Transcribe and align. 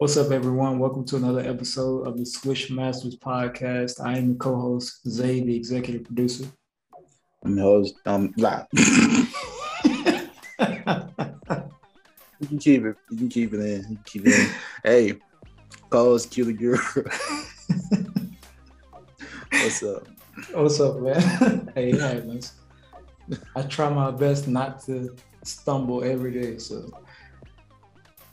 What's 0.00 0.16
up, 0.16 0.30
everyone? 0.30 0.78
Welcome 0.78 1.04
to 1.08 1.16
another 1.16 1.40
episode 1.40 2.08
of 2.08 2.16
the 2.16 2.24
Swish 2.24 2.70
Masters 2.70 3.18
podcast. 3.18 4.02
I 4.02 4.16
am 4.16 4.28
the 4.28 4.34
co-host 4.36 5.06
Zay, 5.06 5.40
the 5.44 5.54
executive 5.54 6.04
producer. 6.04 6.46
I'm 7.44 7.54
the 7.54 7.60
host. 7.60 7.96
Um, 8.06 8.28
blah. 8.28 8.64
you 8.72 8.86
can 12.48 12.58
keep 12.58 12.86
it. 12.86 12.96
You 13.10 13.16
can 13.18 13.28
keep 13.28 13.52
it 13.52 13.60
in. 13.60 13.76
You 13.76 13.84
can 13.84 14.00
keep 14.06 14.26
it 14.26 14.40
in. 14.40 14.48
hey, 14.84 15.12
co-host, 15.90 16.30
cue 16.30 16.46
the 16.46 16.54
girl. 16.54 16.80
What's 19.52 19.82
up? 19.82 20.08
What's 20.54 20.80
up, 20.80 20.96
man? 20.96 21.70
hey, 21.74 21.90
it 21.90 22.00
happens. 22.00 22.54
I 23.54 23.60
try 23.64 23.90
my 23.90 24.10
best 24.12 24.48
not 24.48 24.82
to 24.86 25.14
stumble 25.44 26.02
every 26.02 26.32
day, 26.32 26.56
so 26.56 26.90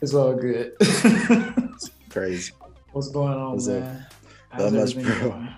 it's 0.00 0.14
all 0.14 0.34
good. 0.34 0.72
Crazy. 2.10 2.52
What's 2.92 3.08
going 3.10 3.34
on, 3.34 3.52
What's 3.52 3.66
man? 3.68 4.06
Not 4.52 4.72
How's 4.72 4.94
much, 4.94 5.04
bro. 5.04 5.30
going? 5.30 5.48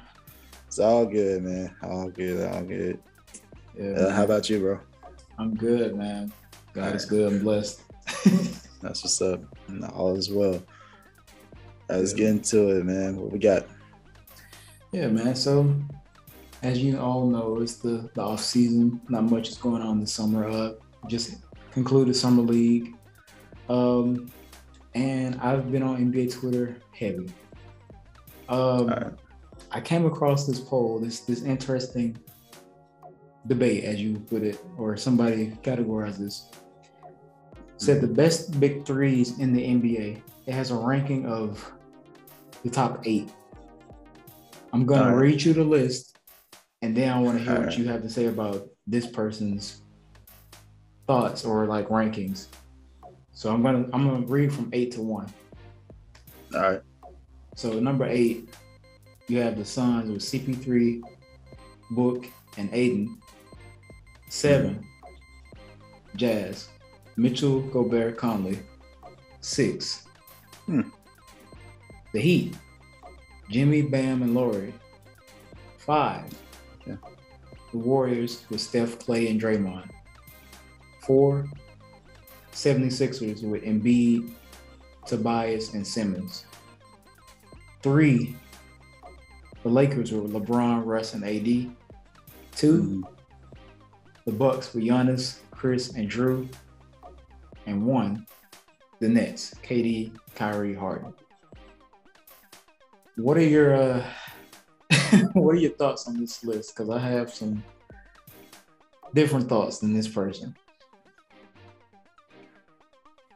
It's 0.67 0.79
all 0.79 1.07
good, 1.07 1.43
man. 1.43 1.75
All 1.83 2.09
good. 2.09 2.53
All 2.53 2.63
good. 2.63 2.99
Yeah, 3.79 3.91
Uh, 3.91 4.11
how 4.11 4.25
about 4.25 4.49
you, 4.51 4.61
bro? 4.61 4.81
I'm 5.39 5.55
good, 5.55 5.97
man. 5.97 6.33
God 6.73 6.95
is 6.95 7.05
good. 7.05 7.33
I'm 7.33 7.39
blessed. 7.41 7.81
That's 8.83 9.03
what's 9.03 9.21
up. 9.23 9.41
All 9.93 10.17
is 10.17 10.31
well. 10.31 10.63
Let's 11.89 12.13
Yeah. 12.13 12.19
get 12.19 12.29
into 12.29 12.69
it, 12.77 12.85
man. 12.85 13.17
What 13.17 13.33
we 13.33 13.39
got? 13.39 13.67
Yeah, 14.93 15.09
man. 15.09 15.35
So, 15.35 15.75
as 16.63 16.79
you 16.79 16.99
all 16.99 17.27
know, 17.27 17.59
it's 17.61 17.77
the, 17.77 18.11
the 18.15 18.21
off 18.23 18.41
season. 18.41 19.01
Not 19.09 19.25
much 19.25 19.49
is 19.49 19.59
going 19.59 19.83
on 19.83 20.01
this 20.01 20.13
summer. 20.13 20.47
Uh, 20.49 20.73
just 21.09 21.37
concluded 21.73 22.15
summer 22.15 22.43
league, 22.43 22.95
um, 23.71 24.31
and 24.95 25.41
I've 25.41 25.71
been 25.71 25.85
on 25.85 26.13
NBA 26.13 26.33
Twitter 26.33 26.77
heavy. 26.93 27.31
Um, 28.49 28.89
right. 28.89 29.13
I 29.71 29.81
came 29.81 30.05
across 30.07 30.47
this 30.47 30.59
poll, 30.59 30.99
this 30.99 31.21
this 31.21 31.43
interesting 31.43 32.19
debate, 33.47 33.85
as 33.85 34.01
you 34.01 34.19
put 34.19 34.43
it, 34.43 34.59
or 34.77 34.97
somebody 34.97 35.57
categorized 35.63 36.19
this. 36.19 36.51
Said 37.77 38.01
the 38.01 38.09
best 38.09 38.59
big 38.59 38.85
threes 38.85 39.39
in 39.39 39.53
the 39.53 39.63
NBA. 39.63 40.21
It 40.47 40.53
has 40.53 40.73
a 40.73 40.75
ranking 40.75 41.25
of 41.27 41.73
the 42.65 42.71
top 42.71 43.07
eight. 43.07 43.31
I'm 44.73 44.85
gonna 44.85 45.15
right. 45.15 45.23
read 45.23 45.43
you 45.43 45.53
the 45.53 45.63
list, 45.63 46.19
and 46.83 46.97
then 46.97 47.13
I 47.13 47.21
want 47.21 47.39
to 47.39 47.45
hear 47.45 47.53
All 47.53 47.59
what 47.59 47.69
right. 47.69 47.79
you 47.79 47.85
have 47.85 48.03
to 48.03 48.11
say 48.11 48.27
about 48.27 48.69
this 48.89 49.07
person's 49.07 49.83
thoughts 51.07 51.45
or 51.45 51.67
like 51.67 51.89
rankings. 51.89 52.49
So 53.41 53.51
I'm 53.51 53.63
gonna 53.63 53.89
I'm 53.95 54.07
gonna 54.07 54.27
read 54.27 54.53
from 54.53 54.69
eight 54.75 54.93
to 54.93 55.01
one. 55.01 55.33
All 56.55 56.61
right. 56.61 56.83
So 57.57 57.81
number 57.81 58.05
eight, 58.05 58.51
you 59.29 59.39
have 59.39 59.57
the 59.57 59.65
Suns 59.65 60.11
with 60.11 60.21
CP3, 60.21 61.01
Book, 61.93 62.27
and 62.59 62.69
Ayton. 62.75 63.19
Seven, 64.29 64.87
Jazz, 66.17 66.69
Mitchell, 67.17 67.61
Gobert, 67.63 68.19
Conley. 68.19 68.59
Six, 69.41 70.05
Hmm. 70.67 70.83
the 72.13 72.21
Heat, 72.21 72.55
Jimmy, 73.49 73.81
Bam, 73.81 74.21
and 74.21 74.35
Lowry. 74.35 74.75
Five, 75.79 76.27
Yeah. 76.87 76.97
the 77.73 77.79
Warriors 77.79 78.45
with 78.51 78.61
Steph, 78.61 78.99
Clay, 78.99 79.29
and 79.29 79.41
Draymond. 79.41 79.89
Four, 81.01 81.49
76ers 82.65 83.43
with 83.43 83.63
Embiid, 83.63 84.31
Tobias, 85.07 85.73
and 85.73 85.87
Simmons. 85.87 86.45
Three, 87.83 88.37
the 89.63 89.69
Lakers 89.69 90.13
with 90.13 90.33
LeBron, 90.33 90.85
Russ, 90.85 91.15
and 91.15 91.25
AD. 91.25 91.71
Two, 92.55 92.83
Mhm. 92.83 93.03
the 94.27 94.33
Bucks 94.33 94.75
with 94.75 94.85
Giannis, 94.85 95.39
Khris, 95.51 95.95
and 95.95 96.11
Jrue. 96.11 96.49
And 97.67 97.87
one, 97.87 98.27
the 98.99 99.09
Nets, 99.09 99.55
KD, 99.63 100.13
Kyrie, 100.35 100.75
Harden. 100.75 101.15
What 103.17 103.37
are 103.39 103.43
your 103.43 103.75
uh, 103.75 104.05
what 105.33 105.53
are 105.55 105.59
your 105.59 105.73
thoughts 105.73 106.07
on 106.09 106.21
this 106.21 106.45
list? 106.45 106.75
Because 106.75 106.91
I 106.91 106.99
have 106.99 107.33
some 107.33 107.63
different 109.15 109.49
thoughts 109.49 109.79
than 109.79 109.95
this 109.95 110.09
person. 110.09 110.55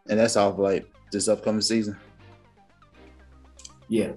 And 0.08 0.18
that's 0.18 0.36
off 0.36 0.58
like 0.58 0.86
this 1.10 1.28
upcoming 1.28 1.60
season. 1.62 1.96
Yeah. 3.88 4.12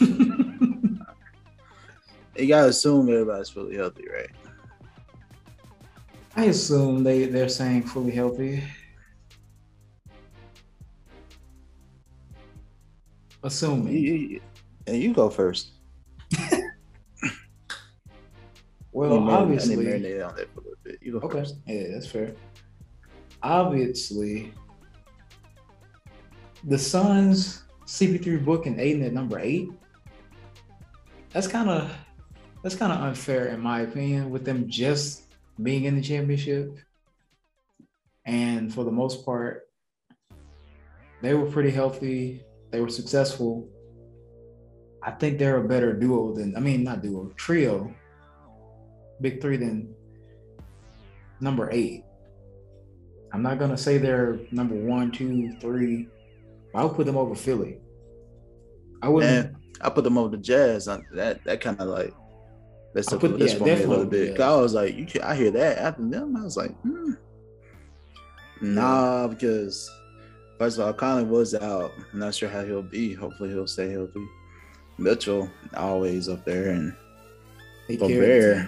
You 2.36 2.46
gotta 2.46 2.68
assume 2.68 3.08
everybody's 3.08 3.48
fully 3.50 3.74
healthy, 3.76 4.04
right? 4.08 4.30
I 6.36 6.44
assume 6.44 7.02
they 7.02 7.26
they're 7.26 7.48
saying 7.48 7.82
fully 7.82 8.12
healthy. 8.12 8.62
Assuming. 13.42 13.92
You, 13.92 14.14
you, 14.14 14.40
and 14.86 15.02
you 15.02 15.12
go 15.12 15.28
first. 15.30 15.72
Well, 18.92 19.14
You 19.14 19.20
marinate- 19.20 19.30
I 19.30 19.98
need 19.98 20.20
obviously. 20.22 20.67
Marinate 20.88 20.96
on 20.96 20.96
that 20.96 20.96
for 20.96 20.96
a 20.96 20.96
little 20.96 20.96
bit. 20.96 20.98
You 21.02 21.12
go 21.12 21.18
Okay. 21.26 21.38
first. 21.38 21.56
Yeah, 21.66 21.86
that's 21.92 22.06
fair. 22.06 22.34
Obviously, 23.42 24.52
the 26.64 26.78
Suns 26.78 27.62
CP3 27.86 28.44
book 28.44 28.66
and 28.66 28.80
Ayton 28.80 29.02
at 29.04 29.12
number 29.12 29.38
eight. 29.38 29.70
That's 31.32 31.46
kind 31.46 31.68
of 31.70 31.90
that's 32.62 32.74
kind 32.74 32.92
of 32.92 33.00
unfair 33.00 33.48
in 33.48 33.60
my 33.60 33.82
opinion, 33.82 34.30
with 34.30 34.44
them 34.44 34.68
just 34.68 35.22
being 35.62 35.84
in 35.84 35.94
the 35.94 36.02
championship. 36.02 36.76
And 38.26 38.72
for 38.74 38.84
the 38.84 38.90
most 38.90 39.24
part, 39.24 39.68
they 41.22 41.34
were 41.34 41.46
pretty 41.46 41.70
healthy. 41.70 42.42
They 42.70 42.80
were 42.80 42.88
successful. 42.90 43.68
I 45.02 45.12
think 45.12 45.38
they're 45.38 45.56
a 45.64 45.68
better 45.68 45.92
duo 45.92 46.34
than 46.34 46.56
I 46.56 46.60
mean, 46.60 46.82
not 46.84 47.02
duo, 47.02 47.32
trio, 47.36 47.94
big 49.20 49.40
three 49.40 49.56
than 49.56 49.94
number 51.40 51.68
eight. 51.72 52.04
I'm 53.32 53.42
not 53.42 53.58
gonna 53.58 53.76
say 53.76 53.98
they're 53.98 54.38
number 54.50 54.74
one, 54.74 55.10
two, 55.10 55.56
three. 55.60 56.08
I'll 56.74 56.90
put 56.90 57.06
them 57.06 57.16
over 57.16 57.34
Philly. 57.34 57.78
I 59.02 59.08
wouldn't. 59.08 59.46
And 59.46 59.56
I 59.80 59.90
put 59.90 60.04
them 60.04 60.18
over 60.18 60.30
the 60.30 60.42
Jazz. 60.42 60.88
I, 60.88 61.00
that 61.12 61.44
that 61.44 61.60
kind 61.60 61.80
of 61.80 61.88
like 61.88 62.14
up 63.12 63.20
put- 63.20 63.38
yeah, 63.38 63.54
for 63.54 63.64
me 63.64 63.70
a 63.82 63.86
little 63.86 64.04
bit. 64.04 64.38
yeah. 64.38 64.50
I 64.50 64.56
was 64.56 64.74
like, 64.74 64.96
you 64.96 65.06
can, 65.06 65.22
I 65.22 65.34
hear 65.34 65.50
that 65.52 65.78
after 65.78 66.04
them. 66.04 66.36
I 66.36 66.42
was 66.42 66.56
like, 66.56 66.74
hmm. 66.80 67.12
nah, 68.60 69.28
because 69.28 69.90
first 70.58 70.78
of 70.78 70.86
all, 70.86 70.92
Conley 70.92 71.24
was 71.24 71.54
out. 71.54 71.92
I'm 72.12 72.18
not 72.18 72.34
sure 72.34 72.48
how 72.48 72.64
he'll 72.64 72.82
be. 72.82 73.14
Hopefully, 73.14 73.50
he'll 73.50 73.66
stay 73.66 73.90
healthy. 73.90 74.26
Mitchell 74.98 75.48
always 75.76 76.28
up 76.28 76.44
there, 76.44 76.70
and 76.70 76.94
they 77.86 77.96
carry 77.96 78.14
the 78.14 78.20
Gobert. 78.20 78.66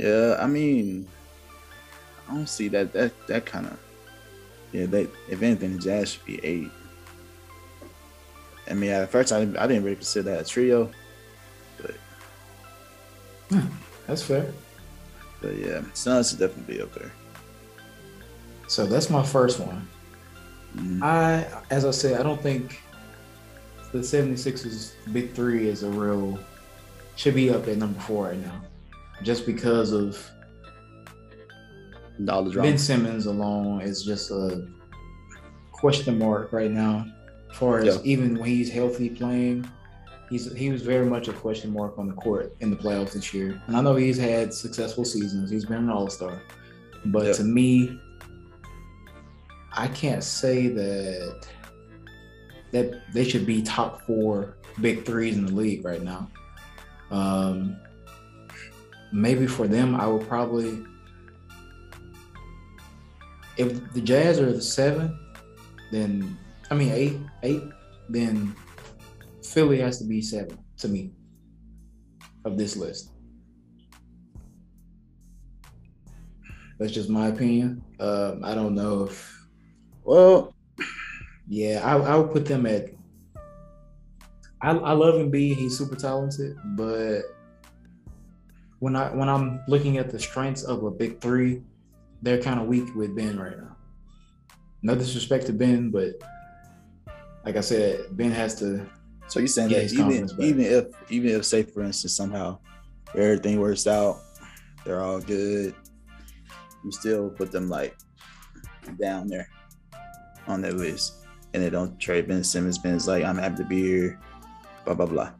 Yeah, 0.00 0.36
I 0.40 0.46
mean, 0.46 1.06
I 2.28 2.34
don't 2.34 2.48
see 2.48 2.68
that. 2.68 2.92
That 2.94 3.12
that 3.26 3.44
kind 3.44 3.66
of 3.66 3.78
yeah. 4.72 4.86
They 4.86 5.08
if 5.28 5.42
anything, 5.42 5.78
Jazz 5.78 6.12
should 6.12 6.24
be 6.24 6.42
eight. 6.44 6.70
I 8.70 8.74
mean, 8.74 8.90
at 8.90 9.10
first 9.10 9.32
I 9.32 9.40
didn't, 9.40 9.56
I 9.58 9.66
didn't 9.66 9.84
really 9.84 9.96
consider 9.96 10.30
that 10.30 10.40
a 10.40 10.44
trio, 10.44 10.90
but 11.82 13.60
That's 14.06 14.22
fair. 14.22 14.52
but 15.42 15.56
yeah, 15.56 15.82
Suns 15.92 16.30
should 16.30 16.38
definitely 16.38 16.76
be 16.76 16.82
up 16.82 16.94
there. 16.94 17.10
So 18.68 18.86
that's 18.86 19.10
my 19.10 19.24
first 19.24 19.58
one. 19.60 19.86
Mhm. 20.76 21.02
I, 21.02 21.44
as 21.70 21.84
I 21.84 21.90
said, 21.90 22.20
I 22.20 22.22
don't 22.22 22.40
think 22.40 22.80
the 23.92 23.98
76ers 23.98 24.92
big 25.12 25.32
three 25.34 25.68
is 25.68 25.82
a 25.82 25.90
real 25.90 26.38
should 27.16 27.34
be 27.34 27.50
up 27.50 27.66
at 27.66 27.76
number 27.76 27.98
four 28.00 28.26
right 28.28 28.38
now, 28.38 28.62
just 29.22 29.46
because 29.46 29.92
of 29.92 30.30
the 32.18 32.24
drama. 32.50 32.62
Ben 32.62 32.78
Simmons 32.78 33.26
alone 33.26 33.80
is 33.80 34.02
just 34.04 34.30
a 34.30 34.66
question 35.72 36.18
mark 36.18 36.52
right 36.52 36.70
now. 36.70 37.06
As 37.50 37.56
far 37.56 37.78
as 37.80 37.96
Yeah. 37.96 38.02
even 38.04 38.34
when 38.38 38.48
he's 38.48 38.70
healthy 38.70 39.08
playing, 39.10 39.68
he's 40.28 40.52
he 40.54 40.70
was 40.70 40.82
very 40.82 41.06
much 41.06 41.28
a 41.28 41.32
question 41.32 41.72
mark 41.72 41.98
on 41.98 42.06
the 42.06 42.14
court 42.14 42.54
in 42.60 42.70
the 42.70 42.76
playoffs 42.76 43.12
this 43.12 43.32
year. 43.34 43.60
And 43.66 43.76
I 43.76 43.80
know 43.80 43.96
he's 43.96 44.18
had 44.18 44.52
successful 44.54 45.04
seasons. 45.04 45.50
He's 45.50 45.64
been 45.64 45.78
an 45.78 45.90
all 45.90 46.08
star, 46.08 46.42
but 47.06 47.26
Yeah. 47.26 47.32
to 47.34 47.44
me, 47.44 47.98
I 49.72 49.88
can't 49.88 50.22
say 50.22 50.68
that 50.68 51.46
that 52.72 53.02
they 53.12 53.24
should 53.24 53.46
be 53.46 53.62
top 53.62 54.02
four 54.06 54.56
big 54.80 55.04
threes 55.04 55.36
in 55.36 55.44
the 55.46 55.52
league 55.52 55.84
right 55.84 56.02
now. 56.02 56.28
Um, 57.10 57.76
maybe 59.12 59.46
for 59.46 59.66
them, 59.66 59.94
I 59.94 60.06
would 60.06 60.26
probably 60.28 60.84
if 63.60 63.92
the 63.92 64.00
Jazz 64.00 64.40
are 64.40 64.52
the 64.52 64.62
seven, 64.62 65.18
then 65.92 66.38
I 66.70 66.74
mean 66.74 66.92
eight, 66.92 67.16
eight, 67.42 67.62
then 68.08 68.54
Philly 69.44 69.80
has 69.80 69.98
to 69.98 70.04
be 70.04 70.22
seven 70.22 70.58
to 70.78 70.88
me 70.88 71.12
of 72.44 72.56
this 72.56 72.76
list. 72.76 73.10
That's 76.78 76.92
just 76.92 77.10
my 77.10 77.28
opinion. 77.28 77.82
Um, 78.00 78.42
I 78.42 78.54
don't 78.54 78.74
know 78.74 79.04
if. 79.04 79.46
Well, 80.04 80.54
yeah, 81.46 81.82
I, 81.84 81.98
I 81.98 82.16
would 82.16 82.32
put 82.32 82.46
them 82.46 82.64
at. 82.64 82.86
I, 84.62 84.70
I 84.70 84.92
love 84.92 85.16
Embiid. 85.16 85.56
He's 85.56 85.76
super 85.76 85.96
talented, 85.96 86.56
but 86.76 87.20
when 88.80 88.96
I 88.96 89.14
when 89.14 89.28
I'm 89.28 89.60
looking 89.68 89.98
at 89.98 90.10
the 90.10 90.18
strengths 90.18 90.64
of 90.64 90.82
a 90.82 90.90
big 90.90 91.20
three, 91.20 91.62
they're 92.22 92.42
kind 92.42 92.58
of 92.58 92.66
weak 92.66 92.94
with 92.96 93.14
Ben 93.14 93.38
right 93.38 93.56
now. 93.56 93.76
No 94.82 94.94
disrespect 94.94 95.46
to 95.46 95.52
Ben, 95.52 95.90
but 95.90 96.14
like 97.44 97.56
I 97.56 97.60
said, 97.60 98.16
Ben 98.16 98.30
has 98.32 98.58
to. 98.60 98.86
So 99.28 99.38
you're 99.38 99.48
saying 99.48 99.70
that 99.70 99.92
even 99.92 100.28
even 100.40 100.64
if 100.64 100.86
even 101.10 101.30
if 101.30 101.44
say 101.44 101.62
for 101.62 101.82
instance 101.82 102.16
somehow 102.16 102.58
everything 103.14 103.60
works 103.60 103.86
out, 103.86 104.18
they're 104.84 105.02
all 105.02 105.20
good, 105.20 105.74
you 106.82 106.90
still 106.90 107.30
put 107.30 107.52
them 107.52 107.68
like 107.68 107.96
down 108.98 109.28
there 109.28 109.48
on 110.46 110.62
that 110.62 110.74
list, 110.74 111.26
and 111.52 111.62
they 111.62 111.70
don't 111.70 111.98
trade 112.00 112.28
Ben 112.28 112.42
Simmons. 112.42 112.78
Ben's 112.78 113.06
like, 113.06 113.24
I'm 113.24 113.36
happy 113.36 113.56
to 113.56 113.64
be 113.64 113.82
here, 113.82 114.18
blah 114.86 114.94
blah 114.94 115.06
blah. 115.06 115.32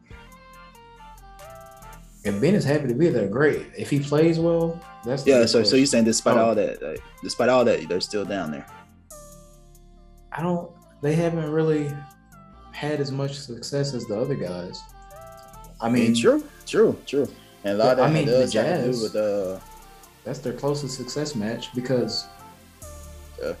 If 2.23 2.39
Ben 2.39 2.53
is 2.53 2.63
happy 2.63 2.87
to 2.87 2.93
be 2.93 3.09
there, 3.09 3.27
great. 3.27 3.65
If 3.75 3.89
he 3.89 3.99
plays 3.99 4.39
well, 4.39 4.79
that's 5.03 5.25
yeah. 5.25 5.45
So, 5.45 5.63
so 5.63 5.75
you're 5.75 5.87
saying 5.87 6.05
despite 6.05 6.37
oh. 6.37 6.49
all 6.49 6.55
that, 6.55 6.81
like, 6.81 7.01
despite 7.23 7.49
all 7.49 7.65
that, 7.65 7.87
they're 7.89 8.01
still 8.01 8.25
down 8.25 8.51
there. 8.51 8.65
I 10.31 10.41
don't. 10.41 10.71
They 11.01 11.15
haven't 11.15 11.49
really 11.49 11.91
had 12.71 12.99
as 12.99 13.11
much 13.11 13.37
success 13.37 13.93
as 13.93 14.05
the 14.05 14.19
other 14.19 14.35
guys. 14.35 14.81
I 15.81 15.89
mean, 15.89 16.15
true, 16.15 16.43
true, 16.67 16.95
true. 17.07 17.27
And 17.63 17.73
a 17.73 17.83
lot 17.83 17.97
yeah, 17.97 18.03
of 18.03 18.11
I 18.11 18.13
mean, 18.13 18.25
the 18.27 18.47
Jazz 18.47 19.01
with 19.01 19.15
uh, 19.15 19.59
that's 20.23 20.39
their 20.39 20.53
closest 20.53 20.95
success 20.95 21.35
match 21.35 21.73
because 21.73 22.27
yeah. 23.41 23.53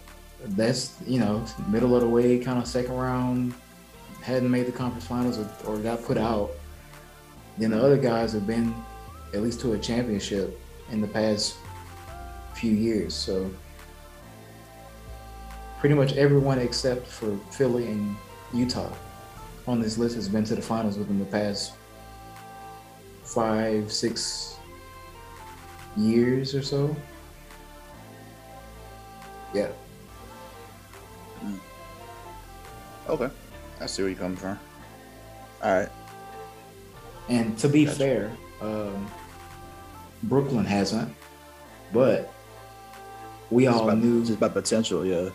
that's 0.49 0.97
you 1.07 1.19
know 1.19 1.43
middle 1.67 1.95
of 1.95 2.01
the 2.01 2.07
way, 2.07 2.37
kind 2.37 2.59
of 2.59 2.67
second 2.67 2.95
round, 2.95 3.53
hadn't 4.21 4.49
made 4.49 4.67
the 4.67 4.71
conference 4.71 5.07
finals 5.07 5.39
or, 5.39 5.49
or 5.65 5.77
got 5.77 6.03
put 6.03 6.17
out. 6.17 6.51
Then 7.61 7.69
the 7.69 7.79
other 7.79 7.97
guys 7.97 8.33
have 8.33 8.47
been 8.47 8.73
at 9.35 9.43
least 9.43 9.61
to 9.61 9.73
a 9.73 9.77
championship 9.77 10.59
in 10.89 10.99
the 10.99 11.07
past 11.07 11.57
few 12.55 12.71
years. 12.71 13.13
So 13.13 13.51
pretty 15.79 15.93
much 15.93 16.13
everyone 16.13 16.57
except 16.57 17.05
for 17.05 17.37
Philly 17.51 17.85
and 17.85 18.15
Utah 18.51 18.91
on 19.67 19.79
this 19.79 19.99
list 19.99 20.15
has 20.15 20.27
been 20.27 20.43
to 20.45 20.55
the 20.55 20.61
finals 20.61 20.97
within 20.97 21.19
the 21.19 21.25
past 21.25 21.73
five, 23.23 23.91
six 23.91 24.57
years 25.95 26.55
or 26.55 26.63
so. 26.63 26.95
Yeah. 29.53 29.69
Mm. 31.45 31.59
Okay. 33.07 33.29
I 33.79 33.85
see 33.85 34.01
where 34.01 34.09
you're 34.09 34.17
coming 34.17 34.35
from. 34.35 34.57
All 35.61 35.77
right. 35.77 35.89
And 37.31 37.57
to 37.59 37.69
be 37.69 37.85
gotcha. 37.85 37.97
fair, 37.97 38.37
um, 38.59 39.09
Brooklyn 40.23 40.65
hasn't, 40.65 41.15
but 41.93 42.33
we 43.49 43.67
all 43.67 43.83
about, 43.83 43.99
knew 43.99 44.25
just 44.25 44.37
by 44.37 44.49
potential, 44.49 45.05
yeah. 45.05 45.29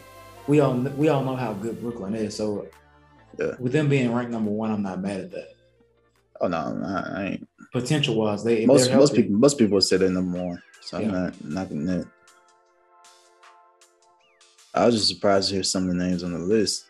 We 0.46 0.60
all 0.60 0.74
we 0.74 1.08
all 1.08 1.24
know 1.24 1.36
how 1.36 1.54
good 1.54 1.80
Brooklyn 1.80 2.14
is. 2.14 2.36
So 2.36 2.68
yeah. 3.38 3.52
with 3.58 3.72
them 3.72 3.88
being 3.88 4.12
ranked 4.12 4.30
number 4.30 4.50
one, 4.50 4.70
I'm 4.70 4.82
not 4.82 5.00
mad 5.00 5.20
at 5.20 5.30
that. 5.30 5.54
Oh 6.42 6.48
no, 6.48 6.58
I 6.84 7.24
ain't. 7.24 7.48
Potential 7.72 8.14
wise, 8.16 8.44
they 8.44 8.66
most 8.66 8.92
most 8.92 9.14
people 9.14 9.34
most 9.34 9.56
people 9.56 9.80
say 9.80 9.96
they're 9.96 10.10
number 10.10 10.44
one. 10.44 10.62
So 10.82 10.98
yeah. 10.98 11.06
I'm 11.06 11.12
not 11.12 11.44
knocking 11.44 11.86
that. 11.86 12.06
I 14.74 14.84
was 14.84 14.96
just 14.96 15.08
surprised 15.08 15.48
to 15.48 15.54
hear 15.54 15.64
some 15.64 15.84
of 15.84 15.96
the 15.96 16.04
names 16.04 16.22
on 16.22 16.34
the 16.34 16.40
list. 16.40 16.84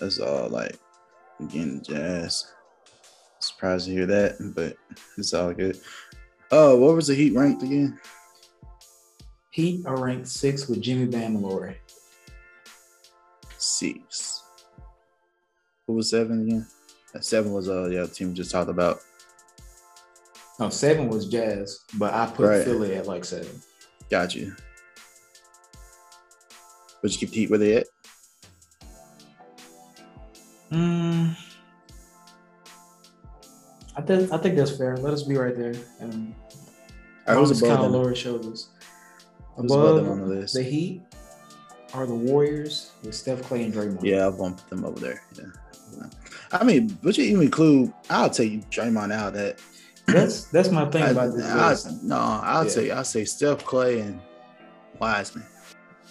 That's 0.00 0.18
all 0.18 0.48
like 0.48 0.76
again 1.38 1.80
jazz. 1.84 2.55
Surprised 3.46 3.86
to 3.86 3.92
hear 3.92 4.06
that, 4.06 4.36
but 4.56 4.76
it's 5.16 5.32
all 5.32 5.52
good. 5.54 5.78
Oh, 6.50 6.76
what 6.76 6.96
was 6.96 7.06
the 7.06 7.14
Heat 7.14 7.32
ranked 7.32 7.62
again? 7.62 7.96
Heat 9.50 9.86
are 9.86 9.96
ranked 9.96 10.26
six 10.26 10.68
with 10.68 10.82
Jimmy 10.82 11.06
Bam 11.06 11.40
Lowry. 11.40 11.78
Six. 13.56 14.42
Who 15.86 15.92
was 15.92 16.10
seven 16.10 16.42
again? 16.42 16.66
Seven 17.20 17.52
was 17.52 17.68
uh 17.68 17.88
yeah, 17.88 18.02
the 18.02 18.08
team 18.08 18.34
just 18.34 18.50
talked 18.50 18.68
about. 18.68 19.00
No, 20.58 20.68
seven 20.68 21.08
was 21.08 21.28
Jazz, 21.28 21.84
but 21.94 22.12
I 22.12 22.26
put 22.26 22.48
right. 22.48 22.64
Philly 22.64 22.96
at 22.96 23.06
like 23.06 23.24
seven. 23.24 23.62
Got 24.10 24.34
you. 24.34 24.56
Would 27.02 27.12
you 27.12 27.18
keep 27.18 27.32
Heat 27.32 27.50
where 27.50 27.60
they 27.60 27.76
at? 27.76 27.86
Mm, 30.72 31.15
I 31.15 31.15
think 34.06 34.32
I 34.32 34.38
think 34.38 34.56
that's 34.56 34.76
fair. 34.76 34.96
Let 34.96 35.12
us 35.12 35.22
be 35.22 35.36
right 35.36 35.56
there. 35.56 35.74
And 36.00 36.34
I 37.26 37.36
was 37.36 37.60
kind 37.60 37.72
of 37.72 37.90
lower 37.90 38.14
shoulders. 38.14 38.70
Above, 39.58 39.98
above 39.98 40.10
on 40.10 40.20
the 40.20 40.26
list. 40.26 40.54
The 40.54 40.62
Heat 40.62 41.02
are 41.94 42.06
the 42.06 42.14
Warriors 42.14 42.92
with 43.02 43.14
Steph 43.14 43.42
Clay 43.42 43.64
and 43.64 43.72
Draymond. 43.72 44.02
Yeah, 44.02 44.24
I'll 44.24 44.32
bump 44.32 44.66
them 44.68 44.84
over 44.84 45.00
there. 45.00 45.22
Yeah. 45.36 45.44
I 46.52 46.62
mean, 46.62 46.98
would 47.02 47.16
you 47.16 47.24
even 47.24 47.42
include? 47.42 47.92
I'll 48.10 48.30
tell 48.30 48.44
you 48.44 48.60
Draymond 48.70 49.12
out 49.12 49.32
that 49.32 49.60
that's 50.06 50.44
that's 50.44 50.70
my 50.70 50.88
thing 50.90 51.02
I, 51.02 51.10
about 51.10 51.34
this. 51.34 51.86
I, 51.86 51.90
no, 52.02 52.16
I'll 52.16 52.64
yeah. 52.64 52.70
say 52.70 52.90
I'll 52.90 53.04
say 53.04 53.24
Steph 53.24 53.64
Clay 53.64 54.00
and 54.00 54.20
Wiseman, 55.00 55.46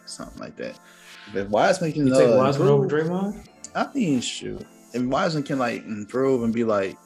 something 0.05 0.39
like 0.39 0.55
that. 0.57 0.79
If 1.33 1.47
Wiseman 1.49 1.93
can 1.93 2.07
you 2.07 2.13
take 2.13 2.29
uh, 2.29 2.37
Wiseman 2.37 2.67
improve, 2.67 2.91
over 2.91 3.03
Draymond, 3.03 3.47
I 3.75 3.87
mean, 3.93 4.21
shoot, 4.21 4.65
if 4.93 5.01
Wiseman 5.03 5.43
can 5.43 5.59
like 5.59 5.85
improve 5.85 6.43
and 6.43 6.53
be 6.53 6.63
like 6.63 6.97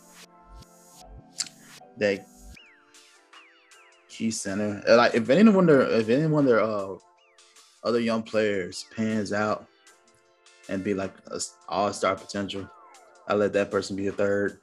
that 1.99 2.27
key 4.07 4.31
center, 4.31 4.83
like 4.87 5.15
if 5.15 5.29
anyone 5.29 5.65
there, 5.65 5.81
if 5.81 6.09
anyone 6.09 6.45
there, 6.45 6.61
uh, 6.61 6.95
other 7.83 7.99
young 7.99 8.23
players 8.23 8.85
pans 8.95 9.31
out 9.31 9.65
and 10.67 10.83
be 10.83 10.93
like 10.93 11.13
a 11.27 11.39
all 11.67 11.93
star 11.93 12.15
potential, 12.15 12.69
I 13.27 13.35
let 13.35 13.53
that 13.53 13.71
person 13.71 13.95
be 13.95 14.07
a 14.07 14.11
third. 14.11 14.59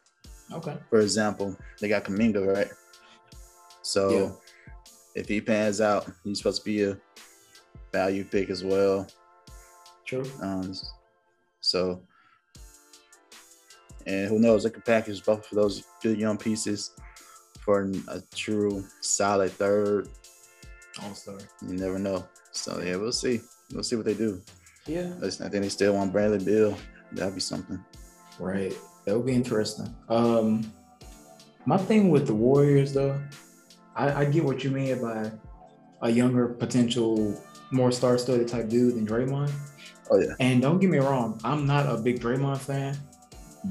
Okay. 0.52 0.76
For 0.90 1.00
example, 1.00 1.56
they 1.80 1.88
got 1.88 2.04
Kuminga, 2.04 2.54
right? 2.54 2.68
So 3.82 4.10
yeah. 4.10 4.72
if 5.14 5.28
he 5.28 5.40
pans 5.40 5.80
out, 5.80 6.10
he's 6.25 6.38
supposed 6.38 6.62
to 6.62 6.64
be 6.64 6.82
a 6.84 6.99
value 7.92 8.25
pick 8.25 8.50
as 8.50 8.64
well. 8.64 9.06
True. 10.04 10.25
Um, 10.40 10.75
so, 11.60 12.00
and 14.06 14.28
who 14.28 14.38
knows? 14.38 14.62
They 14.62 14.70
could 14.70 14.84
package 14.84 15.25
both 15.25 15.50
of 15.50 15.56
those 15.56 15.84
good 16.02 16.18
young 16.18 16.38
pieces 16.38 16.92
for 17.66 17.90
a 18.08 18.23
true 18.35 18.82
solid 19.02 19.50
third. 19.52 20.08
All 21.02 21.12
star. 21.14 21.37
You 21.61 21.75
never 21.75 21.99
know. 21.99 22.25
So 22.52 22.80
yeah, 22.82 22.96
we'll 22.96 23.12
see. 23.12 23.40
We'll 23.75 23.82
see 23.82 23.96
what 23.96 24.06
they 24.06 24.14
do. 24.14 24.40
Yeah. 24.87 25.12
I 25.23 25.28
think 25.28 25.50
they 25.50 25.68
still 25.68 25.94
want 25.94 26.12
Bradley 26.12 26.42
Beal. 26.42 26.78
That'd 27.12 27.35
be 27.35 27.40
something. 27.40 27.85
Right. 28.38 28.75
That 29.04 29.16
would 29.16 29.26
be 29.26 29.35
interesting. 29.35 29.94
Um, 30.08 30.73
my 31.66 31.76
thing 31.76 32.11
with 32.11 32.26
the 32.26 32.35
Warriors, 32.35 32.92
though, 32.94 33.20
I, 33.94 34.23
I 34.23 34.25
get 34.25 34.44
what 34.44 34.62
you 34.64 34.70
mean 34.70 35.02
by 35.02 35.30
a 36.02 36.11
younger 36.11 36.49
potential, 36.49 37.40
more 37.73 37.90
star-studded 37.90 38.49
type 38.49 38.68
dude 38.68 38.94
than 38.94 39.06
Draymond. 39.06 39.50
Oh 40.11 40.20
yeah. 40.20 40.35
And 40.38 40.62
don't 40.62 40.78
get 40.78 40.90
me 40.90 40.99
wrong, 40.99 41.40
I'm 41.42 41.66
not 41.66 41.87
a 41.87 41.96
big 41.96 42.20
Draymond 42.20 42.58
fan, 42.58 42.96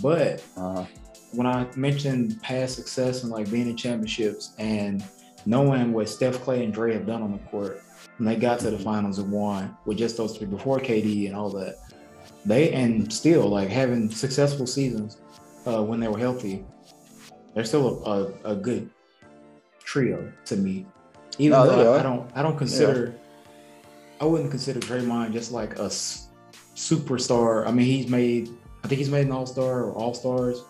but 0.02 0.44
uh-huh. 0.58 0.86
When 1.36 1.48
I 1.48 1.68
mentioned 1.76 2.42
past 2.42 2.76
success 2.76 3.24
and 3.24 3.32
like 3.32 3.50
being 3.50 3.70
in 3.70 3.78
championships 3.78 4.54
and 4.58 5.04
knowing 5.46 5.94
what 5.94 6.10
Steph 6.10 6.42
Clay 6.42 6.64
and 6.64 6.74
Dre 6.74 6.94
have 6.94 7.06
done 7.06 7.22
on 7.22 7.32
the 7.32 7.38
court, 7.50 7.82
when 8.18 8.26
they 8.26 8.36
got 8.36 8.60
to 8.60 8.72
the 8.72 8.80
finals 8.80 9.20
and 9.20 9.32
won 9.32 9.76
with 9.86 9.98
just 9.98 10.18
those 10.18 10.38
three 10.38 10.48
before 10.48 10.80
KD 10.80 11.28
and 11.28 11.36
all 11.36 11.50
that, 11.52 11.78
they 12.46 12.72
and 12.72 13.12
still 13.12 13.48
like 13.48 13.70
having 13.70 14.10
successful 14.10 14.68
seasons 14.68 15.18
uh, 15.66 15.84
when 15.84 16.00
they 16.00 16.08
were 16.08 16.18
healthy, 16.18 16.64
they're 17.54 17.66
still 17.66 18.04
a, 18.06 18.50
a, 18.50 18.54
a 18.54 18.56
good 18.56 18.90
trio 19.80 20.32
to 20.46 20.56
me. 20.56 20.86
Even 21.38 21.58
no, 21.58 21.66
though 21.66 21.94
I, 21.94 22.00
I, 22.00 22.04
don't, 22.04 22.32
I 22.36 22.42
don't 22.42 22.58
consider, 22.58 23.08
yeah. 23.08 24.22
I 24.22 24.26
wouldn't 24.26 24.52
consider 24.52 24.80
Draymond 24.80 25.34
just 25.34 25.52
like 25.52 25.78
a 25.80 25.86
s- 25.86 26.30
superstar. 26.76 27.68
I 27.68 27.72
mean, 27.72 27.86
he's 27.86 28.08
made, 28.08 28.50
I 28.84 28.88
think 28.88 29.00
he's 29.00 29.10
made 29.10 29.26
an 29.26 29.32
All 29.32 29.46
Star 29.46 29.84
or 29.84 29.92
All 29.94 30.14
Stars, 30.14 30.64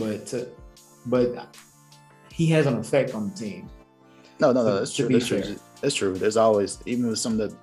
but 0.00 0.34
but 1.06 1.54
he 2.32 2.46
has 2.46 2.66
an 2.66 2.78
effect 2.78 3.14
on 3.14 3.28
the 3.30 3.36
team. 3.36 3.68
No, 4.40 4.50
no, 4.50 4.64
no, 4.64 4.78
that's 4.78 4.96
true. 4.96 5.08
That's 5.08 5.26
true. 5.26 5.56
That's 5.82 5.94
true. 5.94 6.14
There's 6.16 6.38
always, 6.38 6.78
even 6.86 7.06
with 7.06 7.18
some 7.18 7.38
of 7.38 7.50
the 7.50 7.56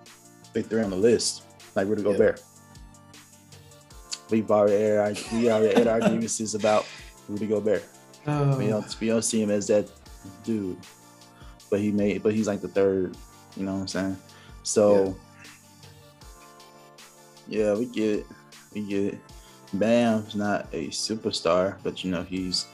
big 0.54 0.68
three 0.68 0.84
on 0.84 0.92
the 0.92 0.96
list, 0.96 1.44
like 1.76 1.88
Rudy 1.88 2.04
Gobert. 2.04 2.42
We've 4.30 4.50
already 4.52 4.76
aired 4.76 5.18
we 5.34 5.50
already 5.50 5.76
aired 5.76 5.88
our 5.88 6.00
grievances 6.00 6.54
about 6.54 6.86
Rudy 7.28 7.48
Gobert. 7.48 7.84
Oh, 8.28 8.58
We 8.58 8.68
don't 8.68 9.00
we 9.00 9.08
don't 9.08 9.24
see 9.24 9.42
him 9.42 9.50
as 9.50 9.68
that 9.68 9.90
dude, 10.44 10.78
but 11.72 11.80
he 11.80 11.92
made 11.92 12.22
but 12.22 12.34
he's 12.34 12.48
like 12.48 12.62
the 12.62 12.68
third. 12.68 13.16
You 13.56 13.66
know 13.66 13.74
what 13.74 13.82
I'm 13.82 13.88
saying? 13.88 14.18
So 14.64 15.16
yeah, 17.48 17.74
we 17.74 17.86
get 17.86 18.20
it. 18.20 18.26
We 18.74 18.82
get 18.82 19.14
it. 19.14 19.20
Bam's 19.74 20.36
not 20.36 20.68
a 20.74 20.88
superstar, 20.88 21.76
but 21.84 22.04
you 22.04 22.12
know 22.12 22.24
he's. 22.24 22.66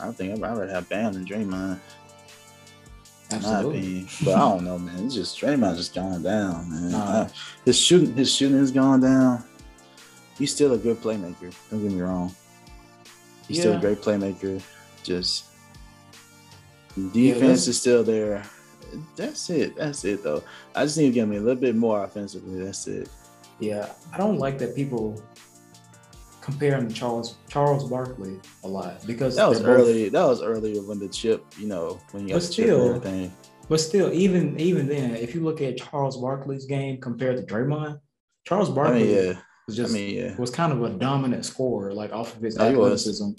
I 0.00 0.10
think 0.12 0.32
I'd 0.32 0.40
rather 0.40 0.66
have 0.68 0.88
Bam 0.88 1.12
than 1.12 1.24
Draymond. 1.24 1.78
In 3.30 3.40
my 3.42 3.48
absolutely. 3.48 3.78
opinion, 3.78 4.08
but 4.24 4.34
I 4.34 4.38
don't 4.38 4.64
know, 4.64 4.78
man. 4.78 5.06
It's 5.06 5.14
just 5.14 5.38
Draymond 5.40 5.76
just 5.76 5.94
gone 5.94 6.22
down, 6.22 6.70
man. 6.70 6.90
Nah. 6.92 7.22
I- 7.22 7.30
his 7.64 7.78
shooting, 7.78 8.14
his 8.14 8.32
shooting 8.32 8.58
has 8.58 8.70
gone 8.70 9.00
down. 9.00 9.44
He's 10.38 10.52
still 10.52 10.72
a 10.74 10.78
good 10.78 11.00
playmaker. 11.00 11.54
Don't 11.70 11.82
get 11.82 11.92
me 11.92 12.00
wrong. 12.00 12.34
He's 13.48 13.60
still 13.60 13.76
a 13.76 13.80
great 13.80 13.98
playmaker. 13.98 14.62
Just 15.02 15.44
defense 17.12 17.40
that's- 17.40 17.68
is 17.68 17.80
still 17.80 18.04
there. 18.04 18.42
That's 19.16 19.50
it. 19.50 19.76
That's 19.76 20.04
it, 20.04 20.22
though. 20.22 20.42
I 20.74 20.84
just 20.84 20.96
need 20.96 21.06
to 21.06 21.12
get 21.12 21.26
me 21.28 21.36
a 21.36 21.40
little 21.40 21.60
bit 21.60 21.74
more 21.74 22.04
offensively. 22.04 22.62
That's 22.62 22.86
it. 22.86 23.08
Yeah, 23.58 23.92
I 24.12 24.18
don't 24.18 24.38
like 24.38 24.58
that 24.58 24.74
people 24.74 25.22
to 26.44 26.88
Charles 26.92 27.36
Charles 27.48 27.88
Barkley 27.88 28.38
a 28.64 28.68
lot 28.68 29.04
because 29.06 29.36
That 29.36 29.48
was 29.48 29.60
both- 29.60 29.68
early. 29.68 30.08
That 30.08 30.24
was 30.26 30.42
earlier 30.42 30.82
when 30.82 30.98
the 30.98 31.08
chip, 31.08 31.44
you 31.58 31.66
know, 31.66 32.00
when 32.12 32.24
you 32.24 32.28
got 32.30 32.34
But 32.34 32.42
the 32.42 32.52
chip 32.52 32.64
still, 32.66 32.88
everything. 32.96 33.32
But 33.68 33.80
still, 33.80 34.12
even 34.12 34.58
even 34.60 34.86
then, 34.88 35.14
if 35.16 35.34
you 35.34 35.42
look 35.42 35.60
at 35.62 35.76
Charles 35.78 36.16
Barkley's 36.18 36.66
game 36.66 37.00
compared 37.00 37.36
to 37.36 37.42
Draymond, 37.54 37.98
Charles 38.46 38.70
I 38.70 38.74
Barkley 38.74 39.04
mean, 39.04 39.14
yeah. 39.16 39.32
was 39.66 39.78
I 39.78 39.82
just 39.82 39.94
mean, 39.94 40.14
yeah. 40.16 40.36
was 40.36 40.50
kind 40.50 40.72
of 40.72 40.82
a 40.82 40.90
dominant 40.90 41.44
scorer, 41.46 41.92
like 41.94 42.12
off 42.12 42.36
of 42.36 42.42
his 42.42 42.56
was. 42.58 42.62
athleticism. 42.66 43.30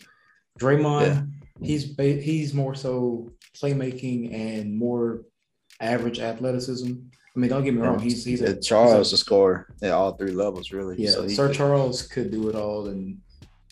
Draymond, 0.60 1.06
Yeah. 1.06 1.22
he's 1.68 1.96
he's 1.98 2.54
more 2.54 2.74
so 2.76 3.32
playmaking 3.56 4.34
and 4.34 4.76
more 4.78 5.22
average 5.80 6.20
athleticism. 6.20 6.94
I 7.36 7.40
mean, 7.40 7.50
don't 7.50 7.64
get 7.66 7.74
me 7.74 7.82
wrong, 7.82 8.00
he's 8.00 8.24
he's 8.24 8.42
a 8.42 8.56
Charles 8.60 9.10
he's 9.12 9.14
a 9.14 9.18
scorer 9.18 9.68
at 9.82 9.92
all 9.92 10.14
three 10.14 10.32
levels, 10.32 10.72
really. 10.72 10.96
yeah. 10.98 11.12
So 11.12 11.28
Sir 11.28 11.48
could- 11.48 11.56
Charles 11.58 12.02
could 12.04 12.32
do 12.32 12.48
it 12.50 12.56
all, 12.56 12.88
and 12.88 13.20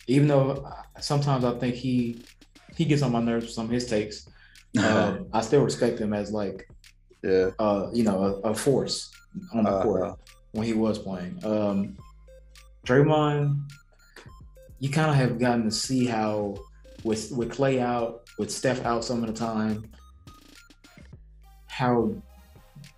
even 0.08 0.28
though 0.28 0.68
sometimes 1.00 1.46
I 1.46 1.58
think 1.60 1.76
he 1.76 2.24
he 2.76 2.84
gets 2.86 3.02
on 3.04 3.12
my 3.14 3.22
nerves 3.22 3.46
with 3.46 3.54
some 3.54 3.66
of 3.66 3.72
his 3.72 3.86
takes, 3.88 4.28
um, 4.80 5.28
I 5.32 5.42
still 5.42 5.64
respect 5.64 6.00
him 6.00 6.14
as 6.14 6.32
like 6.32 6.68
yeah. 7.24 7.52
uh, 7.58 7.90
you 7.94 8.04
know, 8.04 8.42
a, 8.44 8.50
a 8.50 8.54
force 8.56 9.12
on 9.54 9.64
the 9.64 9.70
Uh, 9.70 9.84
court 9.84 10.20
when 10.52 10.66
he 10.68 10.74
was 10.74 11.00
playing. 11.00 11.40
Um, 11.46 11.98
Draymond, 12.86 13.62
you 14.80 14.90
kind 14.90 15.10
of 15.10 15.16
have 15.16 15.40
gotten 15.40 15.64
to 15.64 15.72
see 15.72 16.06
how 16.06 16.56
with 17.06 17.32
with 17.32 17.50
Clay 17.52 17.80
out, 17.80 18.24
with 18.38 18.52
Steph 18.52 18.84
out 18.86 19.06
some 19.06 19.24
of 19.24 19.28
the 19.28 19.34
time, 19.34 19.90
how 21.68 22.14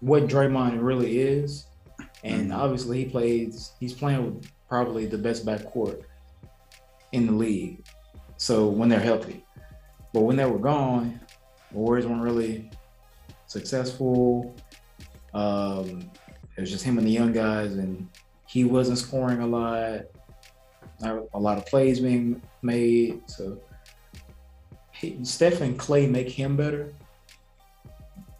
what 0.05 0.27
Draymond 0.27 0.83
really 0.83 1.19
is, 1.19 1.65
and 2.23 2.51
Mhm. 2.51 2.55
obviously 2.55 3.03
he 3.03 3.09
plays. 3.09 3.71
He's 3.79 3.93
playing 3.93 4.23
with 4.25 4.51
probably 4.69 5.07
the 5.07 5.17
best 5.17 5.45
backcourt 5.45 6.03
in 7.11 7.25
the 7.25 7.31
league. 7.31 7.83
So 8.37 8.67
when 8.69 8.87
they're 8.89 8.99
healthy, 8.99 9.43
but 10.13 10.21
when 10.21 10.35
they 10.35 10.45
were 10.45 10.59
gone, 10.59 11.19
the 11.71 11.77
Warriors 11.79 12.05
weren't 12.05 12.21
really 12.21 12.69
successful. 13.47 14.53
Um, 15.33 16.11
it 16.55 16.61
was 16.61 16.69
just 16.69 16.83
him 16.83 16.97
and 16.99 17.07
the 17.07 17.11
young 17.11 17.31
guys, 17.31 17.73
and 17.73 18.07
he 18.47 18.63
wasn't 18.63 18.99
scoring 18.99 19.39
a 19.39 19.47
lot. 19.47 20.01
Not 21.01 21.23
a 21.33 21.39
lot 21.39 21.57
of 21.57 21.65
plays 21.65 21.99
being 21.99 22.41
made. 22.61 23.21
So 23.27 23.57
Steph 25.23 25.61
and 25.61 25.77
Clay 25.77 26.07
make 26.07 26.29
him 26.29 26.55
better, 26.55 26.93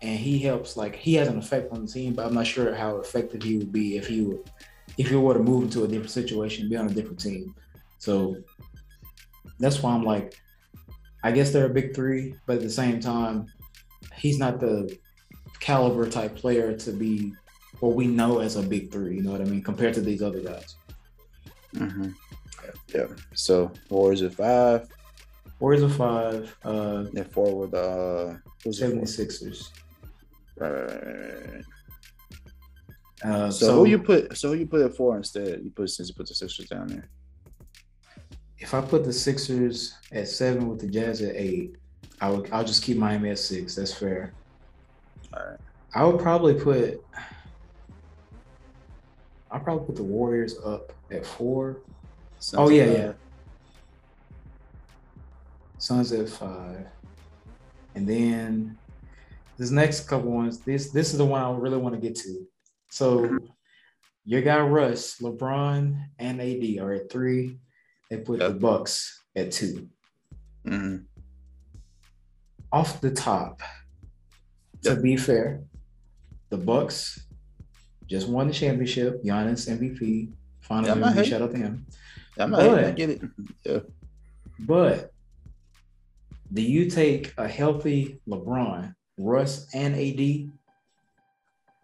and 0.05 0.19
he 0.19 0.37
helps. 0.39 0.77
Like 0.77 0.95
he 0.95 1.15
has 1.15 1.27
an 1.27 1.39
effect 1.39 1.71
on 1.71 1.85
the 1.85 1.91
team, 1.91 2.13
but 2.13 2.25
I'm 2.25 2.33
not 2.33 2.45
sure 2.47 2.73
how 2.75 2.97
effective 2.97 3.41
he 3.41 3.57
would 3.57 3.71
be 3.71 3.97
if 3.97 4.07
he 4.07 4.21
would 4.21 4.49
if 4.97 5.09
he 5.09 5.15
were 5.15 5.33
to 5.33 5.39
move 5.39 5.63
into 5.63 5.83
a 5.83 5.87
different 5.87 6.11
situation, 6.11 6.69
be 6.69 6.77
on 6.77 6.87
a 6.87 6.93
different 6.93 7.19
team. 7.19 7.53
So 7.97 8.37
that's 9.59 9.81
why 9.81 9.93
I'm 9.93 10.03
like, 10.03 10.37
I 11.23 11.31
guess 11.31 11.51
they're 11.51 11.65
a 11.65 11.73
big 11.73 11.95
three, 11.95 12.35
but 12.45 12.57
at 12.57 12.61
the 12.61 12.69
same 12.69 12.99
time, 12.99 13.47
he's 14.15 14.37
not 14.37 14.59
the 14.59 14.95
caliber 15.59 16.07
type 16.07 16.35
player 16.35 16.77
to 16.77 16.91
be 16.91 17.33
what 17.79 17.95
we 17.95 18.07
know 18.07 18.39
as 18.39 18.55
a 18.55 18.61
big 18.61 18.91
three. 18.91 19.15
You 19.15 19.23
know 19.23 19.31
what 19.31 19.41
I 19.41 19.45
mean? 19.45 19.63
Compared 19.63 19.95
to 19.95 20.01
these 20.01 20.21
other 20.21 20.39
guys. 20.41 20.75
hmm 21.75 22.09
Yeah. 22.93 23.07
So 23.33 23.71
Warriors 23.89 24.21
at 24.21 24.35
five. 24.35 24.87
Warriors 25.59 25.83
are 25.83 25.89
five, 25.89 26.57
uh, 26.63 27.05
And 27.15 27.31
forward, 27.31 27.73
uh, 27.73 28.35
who's 28.63 28.81
it 28.81 28.91
for? 28.91 29.01
76ers. 29.01 29.71
Right. 30.57 31.63
Uh, 33.23 33.49
So, 33.51 33.65
so 33.67 33.75
who 33.77 33.85
you 33.85 33.99
put? 33.99 34.37
So 34.37 34.49
who 34.49 34.55
you 34.55 34.67
put 34.67 34.81
at 34.81 34.95
four 34.95 35.17
instead? 35.17 35.61
You 35.63 35.71
put 35.71 35.89
since 35.89 36.09
you 36.09 36.15
put 36.15 36.27
the 36.27 36.35
Sixers 36.35 36.67
down 36.67 36.87
there. 36.87 37.09
if 38.59 38.73
I 38.73 38.81
put 38.81 39.03
the 39.03 39.13
Sixers 39.13 39.95
at 40.11 40.27
seven 40.27 40.67
with 40.69 40.79
the 40.79 40.87
Jazz 40.87 41.21
at 41.21 41.35
eight, 41.35 41.75
I 42.21 42.29
would 42.29 42.49
I'll 42.51 42.63
just 42.63 42.83
keep 42.83 42.97
Miami 42.97 43.29
at 43.31 43.39
six. 43.39 43.75
That's 43.75 43.93
fair. 43.93 44.33
All 45.33 45.43
right. 45.45 45.59
I 45.93 46.03
would 46.03 46.19
probably 46.21 46.53
put 46.55 47.01
I'll 49.51 49.59
probably 49.59 49.85
put 49.85 49.95
the 49.95 50.03
Warriors 50.03 50.57
up 50.65 50.91
at 51.11 51.25
four. 51.25 51.77
Suns 52.39 52.59
Oh 52.59 52.69
yeah, 52.69 52.85
yeah. 52.85 53.13
Suns 55.77 56.11
at 56.11 56.27
five, 56.29 56.85
and 57.95 58.07
then 58.07 58.77
this 59.57 59.71
next 59.71 60.07
couple 60.07 60.31
ones. 60.31 60.59
This 60.59 60.91
this 60.91 61.11
is 61.11 61.17
the 61.17 61.25
one 61.25 61.41
I 61.41 61.51
really 61.51 61.77
want 61.77 61.95
to 61.95 62.01
get 62.01 62.15
to. 62.17 62.45
So 62.89 63.37
your 64.25 64.41
guy 64.41 64.59
Russ, 64.59 65.19
LeBron, 65.19 65.97
and 66.19 66.41
AD 66.41 66.79
are 66.79 66.93
at 66.93 67.11
three. 67.11 67.59
They 68.09 68.17
put 68.17 68.39
the 68.39 68.51
Bucks 68.51 69.23
at 69.35 69.51
two. 69.51 69.89
Mhm. 70.65 71.05
Off 72.71 72.99
the 73.01 73.11
top, 73.11 73.61
to 74.83 74.95
be 74.95 75.15
fair, 75.15 75.63
the 76.49 76.57
Bucks 76.57 77.25
just 78.07 78.27
won 78.27 78.47
the 78.47 78.53
championship. 78.53 79.23
Giannis 79.23 79.69
MVP, 79.69 80.33
Finals 80.61 80.97
Yeah, 80.97 81.11
MVP. 81.11 81.25
Shout 81.25 81.41
out 81.41 81.51
to 81.51 81.57
him. 81.57 81.85
I'm 82.37 82.51
not 82.51 82.61
hating, 82.61 82.85
I 82.85 82.91
get 82.91 83.09
it. 83.09 83.21
Yeah. 83.63 83.79
But 84.59 85.11
do 86.51 86.61
you 86.61 86.89
take 86.89 87.33
a 87.37 87.47
healthy 87.47 88.19
LeBron, 88.27 88.93
Russ, 89.17 89.67
and 89.73 89.95
AD? 89.95 90.49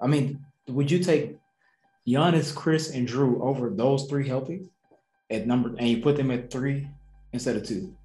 I 0.02 0.08
mean, 0.08 0.44
would 0.68 0.90
you 0.90 1.00
take 1.04 1.38
Giannis, 2.08 2.54
Khris, 2.54 2.94
and 2.94 3.08
Jrue 3.08 3.42
over 3.42 3.70
those 3.70 4.08
three 4.08 4.28
healthy 4.28 4.70
at 5.30 5.48
number, 5.48 5.76
and 5.78 5.88
you 5.88 6.02
put 6.02 6.18
them 6.18 6.32
at 6.32 6.52
three 6.52 6.88
instead 7.34 7.56
of 7.56 7.66
two? 7.66 7.96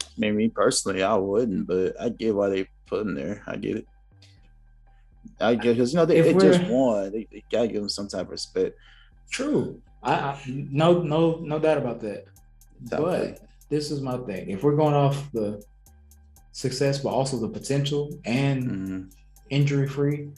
I 0.00 0.04
mean, 0.16 0.36
me 0.36 0.48
personally, 0.48 1.02
I 1.02 1.14
wouldn't, 1.14 1.66
but 1.66 2.00
I 2.00 2.08
get 2.08 2.34
why 2.34 2.48
they 2.48 2.68
put 2.86 3.04
them 3.04 3.14
there. 3.14 3.42
I 3.46 3.56
get 3.56 3.76
it. 3.78 3.86
I 5.40 5.54
get 5.54 5.76
because 5.76 5.92
you 5.92 5.98
know 5.98 6.06
they, 6.06 6.20
they 6.20 6.34
just 6.34 6.62
won. 6.70 7.10
They, 7.10 7.26
they 7.30 7.42
gotta 7.50 7.68
give 7.68 7.80
them 7.80 7.88
some 7.88 8.08
type 8.08 8.26
of 8.26 8.30
respect. 8.30 8.76
True. 9.30 9.80
I, 10.02 10.14
I 10.14 10.40
no 10.46 11.02
no 11.02 11.40
no 11.42 11.58
doubt 11.58 11.78
about 11.78 12.00
that. 12.00 12.26
But 12.90 13.40
this 13.68 13.90
is 13.90 14.00
my 14.00 14.18
thing. 14.18 14.50
If 14.50 14.62
we're 14.62 14.76
going 14.76 14.94
off 14.94 15.30
the 15.32 15.62
success, 16.54 17.00
but 17.00 17.10
also 17.10 17.36
the 17.36 17.48
potential 17.48 18.16
and 18.24 18.62
Mhm. 18.64 19.12
injury 19.50 19.88
free. 19.88 20.30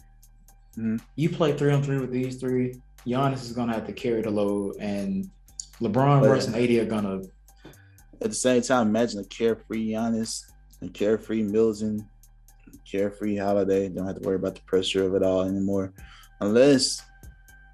Mhm. 0.76 0.98
You 1.14 1.28
play 1.30 1.56
three 1.56 1.72
on 1.72 1.82
three 1.82 1.98
with 1.98 2.10
these 2.10 2.36
three. 2.36 2.74
Giannis 3.06 3.42
is 3.42 3.52
gonna 3.52 3.74
have 3.74 3.86
to 3.86 3.92
carry 3.92 4.22
the 4.22 4.30
load, 4.30 4.76
and 4.80 5.30
LeBron, 5.80 6.22
But- 6.22 6.30
Russ, 6.30 6.46
and 6.46 6.56
AD 6.56 6.80
are 6.80 6.86
gonna. 6.86 7.20
At 8.22 8.30
the 8.30 8.34
same 8.34 8.62
time, 8.62 8.88
imagine 8.88 9.20
a 9.20 9.24
carefree 9.24 9.90
Giannis 9.92 10.42
and 10.80 10.92
carefree 10.92 11.42
Milton, 11.42 12.08
carefree 12.90 13.36
Holiday. 13.36 13.90
Don't 13.90 14.06
have 14.06 14.16
to 14.20 14.26
worry 14.26 14.36
about 14.36 14.54
the 14.54 14.62
pressure 14.62 15.04
of 15.04 15.14
it 15.14 15.22
all 15.22 15.42
anymore, 15.42 15.92
unless 16.40 17.02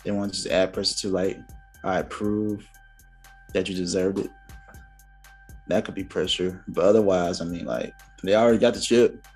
they 0.05 0.11
want 0.11 0.35
to 0.35 0.43
just 0.43 0.53
add 0.53 0.73
pressure 0.73 0.97
to 0.99 1.09
like, 1.11 1.39
all 1.85 1.91
right, 1.91 2.11
prove 2.11 2.67
that 3.55 3.69
you 3.69 3.75
deserved 3.77 4.19
it. 4.19 4.31
That 5.69 5.85
could 5.85 5.95
be 5.95 6.03
pressure, 6.05 6.65
but 6.67 6.85
otherwise, 6.85 7.41
I 7.41 7.45
mean, 7.45 7.67
like 7.67 7.95
they 8.23 8.35
already 8.35 8.59
got 8.59 8.75
the 8.75 8.81
chip, 8.81 9.27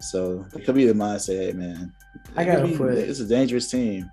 so 0.00 0.46
it 0.54 0.64
could 0.64 0.74
be 0.74 0.86
the 0.86 0.92
mindset, 0.92 1.38
hey 1.46 1.52
man, 1.52 1.92
I 2.36 2.44
gotta 2.44 2.66
be- 2.66 2.76
put- 2.76 2.92
it's 2.94 3.20
a 3.20 3.26
dangerous 3.26 3.70
team. 3.70 4.10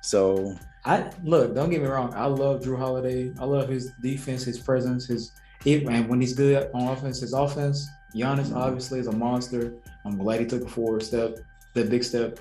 So 0.00 0.54
I 0.84 1.10
look. 1.22 1.54
Don't 1.54 1.70
get 1.70 1.80
me 1.80 1.88
wrong. 1.88 2.12
I 2.14 2.26
love 2.26 2.60
Jrue 2.62 2.76
Holiday. 2.78 3.32
I 3.38 3.44
love 3.44 3.68
his 3.70 3.92
defense, 4.02 4.44
his 4.44 4.58
presence, 4.58 5.06
his 5.06 5.32
he, 5.62 5.82
and 5.86 6.08
when 6.08 6.20
he's 6.20 6.34
good 6.34 6.70
on 6.74 6.88
offense, 6.88 7.20
his 7.20 7.32
offense. 7.32 7.88
Giannis 8.14 8.48
Mhm. 8.50 8.56
obviously 8.56 9.00
is 9.00 9.06
a 9.06 9.12
monster. 9.12 9.72
I'm 10.04 10.18
glad 10.18 10.40
he 10.40 10.46
took 10.46 10.62
a 10.62 10.68
forward 10.68 11.02
step, 11.02 11.38
the 11.72 11.84
big 11.84 12.04
step. 12.04 12.38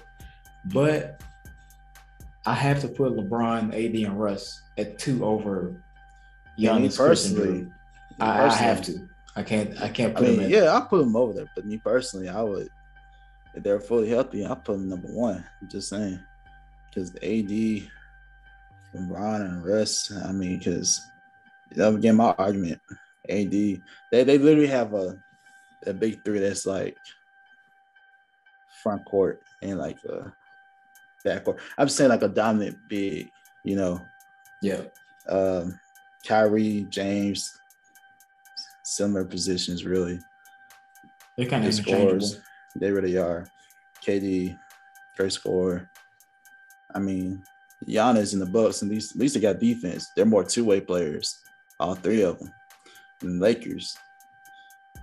But 0.65 1.21
I 2.45 2.53
have 2.53 2.81
to 2.81 2.89
put 2.89 3.13
LeBron, 3.13 3.73
AD, 3.73 4.03
and 4.03 4.19
Russ 4.19 4.61
at 4.77 4.99
two 4.99 5.23
over 5.25 5.81
Yeah, 6.57 6.71
Giannis, 6.73 6.97
Khris, 6.97 7.25
and 7.27 7.37
personally, 7.37 7.67
I, 8.19 8.45
I 8.47 8.53
have 8.53 8.81
to. 8.83 9.07
I 9.35 9.43
can't. 9.43 9.81
I 9.81 9.89
can't 9.89 10.15
I 10.15 10.19
put 10.19 10.27
mean, 10.27 10.35
them 10.37 10.45
in. 10.45 10.51
yeah, 10.51 10.63
I'll 10.65 10.85
put 10.85 10.99
them 10.99 11.15
over 11.15 11.33
there, 11.33 11.49
but 11.55 11.65
me 11.65 11.77
personally, 11.77 12.29
I 12.29 12.41
would. 12.41 12.69
If 13.55 13.63
they're 13.63 13.79
fully 13.79 14.09
healthy, 14.09 14.45
I'll 14.45 14.55
put 14.55 14.73
them 14.73 14.89
number 14.89 15.07
one. 15.09 15.43
I'm 15.61 15.69
just 15.69 15.89
saying, 15.89 16.19
because 16.89 17.11
AD, 17.15 17.89
LeBron, 18.95 19.41
and 19.41 19.65
Russ. 19.65 20.11
I 20.25 20.31
mean, 20.31 20.57
because 20.59 21.01
again, 21.75 22.15
my 22.15 22.35
argument, 22.37 22.79
AD, 23.29 23.51
they 23.51 23.79
they 24.11 24.37
literally 24.37 24.67
have 24.67 24.93
a 24.93 25.17
a 25.85 25.93
big 25.93 26.23
three 26.23 26.39
that's 26.39 26.65
like 26.65 26.97
front 28.83 29.03
court 29.05 29.41
and 29.61 29.77
like 29.79 29.97
a 30.05 30.31
back 31.23 31.43
court. 31.45 31.59
I'm 31.77 31.89
saying 31.89 32.09
like 32.09 32.21
a 32.23 32.27
dominant 32.27 32.77
big, 32.87 33.29
you 33.63 33.75
know, 33.75 34.01
Yeah. 34.61 34.81
um, 35.29 35.79
Kyrie, 36.27 36.85
James, 36.89 37.59
similar 38.95 39.25
positions 39.25 39.85
really. 39.85 40.19
They're 41.37 41.49
kind 41.49 41.65
of 41.65 41.73
scores. 41.73 42.39
They 42.75 42.91
really 42.91 43.17
are. 43.17 43.47
KD, 44.05 44.57
great 45.17 45.31
scorer. 45.31 45.89
I 46.93 46.99
mean, 46.99 47.43
Giannis 47.87 48.33
in 48.33 48.39
the 48.39 48.45
Bucks, 48.45 48.81
and 48.81 48.91
least 48.91 49.11
at 49.11 49.17
least 49.17 49.33
they 49.33 49.39
got 49.39 49.59
defense. 49.59 50.09
They're 50.15 50.25
more 50.25 50.43
two 50.43 50.65
way 50.65 50.81
players, 50.81 51.39
all 51.79 51.95
three 51.95 52.21
of 52.21 52.39
them. 52.39 52.51
And 53.21 53.39
Lakers, 53.39 53.97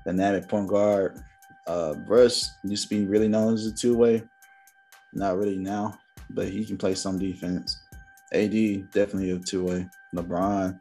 dynamic 0.04 0.48
point 0.48 0.68
guard. 0.68 1.22
Uh, 1.66 1.94
Russ 2.06 2.50
used 2.64 2.88
to 2.88 2.94
be 2.96 3.06
really 3.06 3.28
known 3.28 3.54
as 3.54 3.66
a 3.66 3.72
two 3.72 3.96
way, 3.96 4.22
not 5.12 5.36
really 5.38 5.58
now, 5.58 5.98
but 6.30 6.48
he 6.48 6.64
can 6.64 6.76
play 6.76 6.94
some 6.94 7.18
defense. 7.18 7.80
AD 8.32 8.90
definitely 8.92 9.30
a 9.30 9.38
two 9.38 9.64
way. 9.64 9.88
LeBron, 10.14 10.78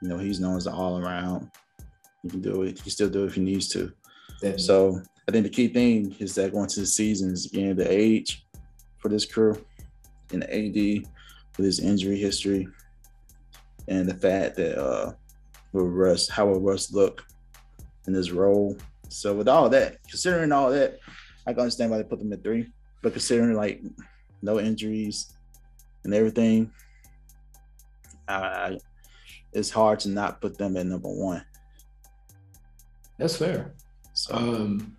you 0.00 0.08
know, 0.08 0.18
he's 0.18 0.40
known 0.40 0.56
as 0.56 0.66
an 0.66 0.74
all 0.74 0.98
He 2.22 2.28
can 2.28 2.40
do 2.40 2.62
it. 2.62 2.76
You 2.76 2.82
can 2.82 2.90
still 2.90 3.08
do 3.10 3.24
it 3.24 3.28
if 3.28 3.34
he 3.34 3.40
needs 3.40 3.68
to. 3.70 3.92
Definitely. 4.40 4.62
So 4.62 5.02
I 5.28 5.32
think 5.32 5.44
the 5.44 5.50
key 5.50 5.68
thing 5.68 6.14
is 6.18 6.34
that 6.34 6.52
going 6.52 6.68
to 6.68 6.80
the 6.80 6.86
season 6.86 7.30
is 7.30 7.46
again 7.46 7.76
the 7.76 7.90
age 7.90 8.44
for 8.98 9.08
this 9.08 9.24
crew 9.24 9.56
and 10.32 10.42
the 10.42 10.54
AD 10.54 11.06
with 11.56 11.66
his 11.66 11.80
injury 11.80 12.18
history 12.18 12.66
and 13.88 14.08
the 14.08 14.14
fact 14.14 14.56
that 14.56 14.78
uh 14.78 15.12
will 15.72 15.88
Russ 15.88 16.28
how 16.28 16.46
will 16.46 16.60
Russ 16.60 16.92
look 16.92 17.24
in 18.06 18.12
this 18.12 18.30
role. 18.30 18.76
So 19.08 19.34
with 19.34 19.48
all 19.48 19.68
that, 19.68 19.98
considering 20.08 20.52
all 20.52 20.70
that, 20.70 20.98
I 21.46 21.52
can 21.52 21.60
understand 21.60 21.90
why 21.90 21.98
they 21.98 22.04
put 22.04 22.18
them 22.18 22.32
at 22.32 22.42
three. 22.42 22.68
But 23.02 23.12
considering 23.12 23.54
like 23.54 23.82
no 24.42 24.60
injuries 24.60 25.32
and 26.04 26.14
everything, 26.14 26.72
I 28.28 28.78
it's 29.52 29.70
hard 29.70 30.00
to 30.00 30.08
not 30.08 30.40
put 30.40 30.56
them 30.56 30.76
at 30.76 30.86
number 30.86 31.08
one. 31.08 31.44
That's 33.18 33.36
fair. 33.36 33.74
So 34.14 34.34
Um, 34.34 34.96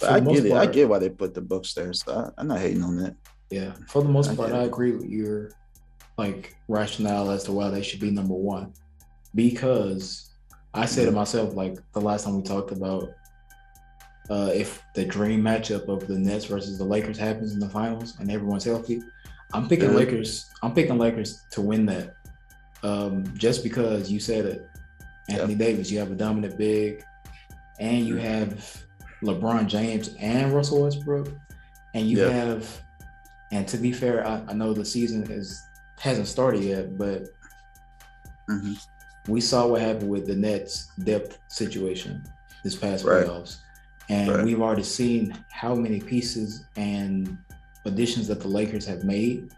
But 0.00 0.10
I 0.12 0.20
get 0.20 0.44
it. 0.46 0.52
I 0.52 0.66
get 0.66 0.88
why 0.88 0.98
they 0.98 1.10
put 1.10 1.34
the 1.34 1.40
Bucks 1.40 1.74
there. 1.74 1.92
So 1.92 2.12
I, 2.12 2.40
I'm 2.40 2.48
not 2.48 2.60
hating 2.60 2.82
on 2.84 2.96
that. 2.98 3.14
Yeah, 3.50 3.72
for 3.88 4.02
the 4.02 4.08
most 4.08 4.30
I 4.30 4.36
part, 4.36 4.52
I 4.52 4.62
agree 4.64 4.92
with 4.92 5.06
your 5.08 5.50
like 6.18 6.56
rationale 6.68 7.30
as 7.30 7.44
to 7.44 7.52
why 7.52 7.70
they 7.70 7.82
should 7.82 8.00
be 8.00 8.10
number 8.10 8.34
one. 8.34 8.72
Because 9.34 10.30
I 10.74 10.84
said 10.86 11.06
to 11.06 11.10
Mhm. 11.12 11.14
myself, 11.14 11.54
like 11.54 11.78
the 11.92 12.00
last 12.00 12.24
time 12.24 12.36
we 12.36 12.42
talked 12.42 12.72
about, 12.72 13.10
uh, 14.30 14.50
if 14.54 14.82
the 14.94 15.04
dream 15.04 15.42
matchup 15.42 15.88
of 15.88 16.06
the 16.06 16.18
Nets 16.18 16.44
versus 16.44 16.76
the 16.78 16.84
Lakers 16.84 17.16
happens 17.18 17.52
in 17.54 17.60
the 17.60 17.68
finals 17.68 18.14
and 18.20 18.30
everyone's 18.30 18.64
healthy, 18.64 19.00
I'm 19.54 19.68
picking 19.68 19.90
Mhm. 19.90 19.94
Lakers. 19.94 20.46
I'm 20.62 20.74
picking 20.74 20.98
Lakers 20.98 21.40
to 21.52 21.62
win 21.62 21.86
that. 21.86 22.14
Um, 22.82 23.24
just 23.36 23.62
because 23.62 24.10
you 24.12 24.20
said 24.20 24.44
it, 24.44 24.66
Anthony 25.30 25.54
Davis, 25.54 25.90
you 25.90 25.98
have 25.98 26.12
a 26.12 26.14
dominant 26.14 26.56
big, 26.58 27.02
and 27.80 28.06
you 28.06 28.16
have 28.16 28.82
LeBron 29.22 29.66
James 29.66 30.14
and 30.18 30.52
Russell 30.52 30.82
Westbrook, 30.82 31.28
and 31.94 32.08
you 32.08 32.18
Yeah. 32.20 32.30
have, 32.30 32.82
and 33.52 33.66
to 33.68 33.76
be 33.76 33.92
fair, 33.92 34.26
I, 34.26 34.42
I 34.48 34.52
know 34.52 34.72
the 34.72 34.84
season 34.84 35.30
is 35.30 35.60
hasn't 35.98 36.28
started 36.28 36.62
yet, 36.62 36.96
but 36.96 37.24
Mhm. 38.48 38.78
we 39.26 39.40
saw 39.40 39.66
what 39.66 39.80
happened 39.80 40.08
with 40.08 40.26
the 40.26 40.36
Nets 40.36 40.88
depth 41.04 41.38
situation 41.48 42.22
this 42.62 42.76
past 42.76 43.04
Right. 43.04 43.26
playoffs, 43.26 43.56
and 44.08 44.30
Right. 44.30 44.44
we've 44.44 44.60
already 44.62 44.84
seen 44.84 45.36
how 45.50 45.74
many 45.74 46.00
pieces 46.00 46.64
and 46.76 47.36
additions 47.84 48.28
that 48.28 48.40
the 48.40 48.48
Lakers 48.48 48.86
have 48.86 49.02
made. 49.04 49.50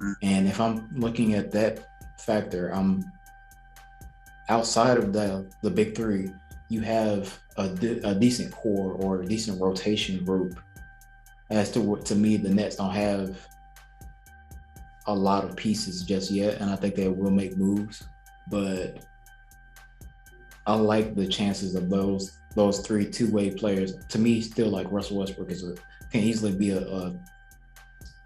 Mm. 0.00 0.14
And 0.22 0.48
if 0.48 0.60
I'm 0.60 0.88
looking 0.96 1.34
at 1.34 1.50
that 1.52 1.86
factor, 2.20 2.70
I'm 2.72 3.04
outside 4.48 4.98
of 4.98 5.12
the 5.12 5.46
the 5.62 5.70
big 5.70 5.96
three. 5.96 6.32
You 6.68 6.80
have 6.80 7.38
a, 7.56 7.68
de- 7.68 8.00
a 8.08 8.14
decent 8.14 8.52
core 8.52 8.92
or 8.92 9.22
a 9.22 9.26
decent 9.26 9.60
rotation 9.60 10.24
group. 10.24 10.58
As 11.50 11.70
to 11.72 11.80
what 11.80 12.04
to 12.06 12.14
me, 12.14 12.36
the 12.36 12.48
Nets 12.48 12.76
don't 12.76 12.90
have 12.90 13.36
a 15.06 15.14
lot 15.14 15.44
of 15.44 15.56
pieces 15.56 16.02
just 16.02 16.30
yet, 16.30 16.60
and 16.60 16.70
I 16.70 16.76
think 16.76 16.94
they 16.94 17.08
will 17.08 17.30
make 17.30 17.56
moves. 17.56 18.02
But 18.50 19.04
I 20.66 20.74
like 20.74 21.14
the 21.14 21.26
chances 21.26 21.74
of 21.74 21.90
those 21.90 22.38
those 22.54 22.80
three 22.80 23.08
two 23.10 23.30
way 23.30 23.50
players. 23.50 23.96
To 24.08 24.18
me, 24.18 24.40
still 24.40 24.68
like 24.68 24.90
Russell 24.90 25.18
Westbrook 25.18 25.50
is 25.50 25.64
a 25.64 25.74
can 26.10 26.22
easily 26.22 26.52
be 26.52 26.70
a 26.70 26.80
a, 26.86 27.14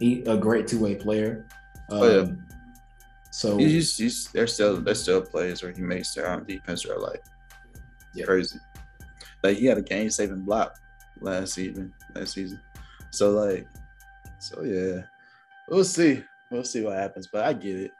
a 0.00 0.36
great 0.36 0.66
two 0.66 0.78
way 0.78 0.94
player. 0.94 1.46
Um, 1.90 1.98
Oh, 2.00 2.20
yeah. 2.20 2.32
So 3.30 3.56
He's, 3.58 3.96
he's, 3.96 4.28
they're 4.32 4.46
still 4.46 4.76
they're 4.76 4.94
still 4.94 5.20
plays 5.20 5.62
where 5.62 5.72
he 5.72 5.82
makes 5.82 6.14
their 6.14 6.30
own 6.30 6.44
defense 6.44 6.86
are 6.86 6.98
like 6.98 7.22
Yeah. 8.14 8.24
crazy. 8.24 8.58
Like 9.42 9.56
he 9.58 9.66
had 9.66 9.78
a 9.78 9.82
game 9.82 10.10
saving 10.10 10.42
block 10.44 10.74
last 11.20 11.54
season. 11.54 11.92
Last 12.14 12.34
season. 12.34 12.60
So 13.10 13.30
like, 13.30 13.66
so 14.40 14.62
yeah, 14.62 15.02
we'll 15.68 15.84
see. 15.84 16.22
We'll 16.50 16.64
see 16.64 16.82
what 16.82 16.96
happens. 16.96 17.28
But 17.32 17.44
I 17.44 17.52
get 17.52 17.76
it. 17.76 17.90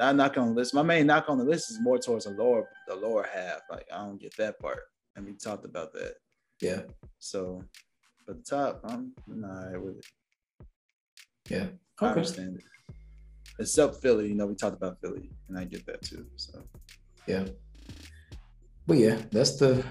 I 0.00 0.12
knock 0.12 0.36
on 0.38 0.48
the 0.48 0.54
list. 0.54 0.74
My 0.74 0.82
main 0.82 1.06
knock 1.06 1.26
on 1.28 1.38
the 1.38 1.44
list 1.44 1.70
is 1.70 1.80
more 1.80 1.98
towards 1.98 2.24
the 2.24 2.30
lower 2.30 2.68
the 2.88 2.94
lower 2.94 3.26
half. 3.32 3.60
Like 3.70 3.86
I 3.92 3.98
don't 3.98 4.20
get 4.20 4.36
that 4.36 4.58
part. 4.58 4.80
And 5.16 5.26
we 5.26 5.32
talked 5.34 5.64
about 5.64 5.92
that. 5.92 6.14
yeah, 6.62 6.80
So, 7.18 7.62
but 8.26 8.38
the 8.38 8.42
top, 8.44 8.80
I'm 8.84 9.12
I'm 9.28 9.82
with 9.82 9.98
it. 9.98 10.06
yeah. 11.50 11.66
I 12.00 12.04
Okay. 12.06 12.12
understand 12.20 12.56
it. 12.56 12.64
Except 13.58 13.96
Philly, 13.96 14.28
you 14.28 14.34
know, 14.34 14.46
we 14.46 14.54
talked 14.54 14.76
about 14.76 14.98
Philly, 15.02 15.30
and 15.48 15.58
I 15.58 15.64
get 15.64 15.84
that 15.86 16.00
too. 16.02 16.26
So 16.36 16.64
Yeah. 17.26 17.44
But 18.86 18.98
yeah, 18.98 19.18
that's 19.30 19.56
the 19.56 19.84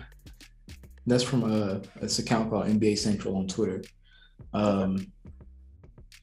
that's 1.08 1.24
from 1.24 1.44
uh 1.44 1.80
this 2.00 2.20
account 2.20 2.50
called 2.50 2.66
NBA 2.68 2.98
Central 2.98 3.36
on 3.38 3.48
Twitter. 3.48 3.82
Um 4.54 5.12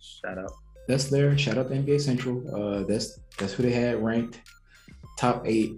shout 0.00 0.38
out. 0.38 0.52
that's 0.86 1.04
there. 1.08 1.36
Shout 1.38 1.58
out 1.58 1.68
to 1.68 1.74
NBA 1.74 2.00
Central. 2.00 2.36
Uh 2.54 2.84
that's 2.84 3.18
that's 3.38 3.52
who 3.54 3.62
they 3.62 3.72
had 3.72 4.02
ranked 4.02 4.40
top 5.18 5.42
eight 5.46 5.72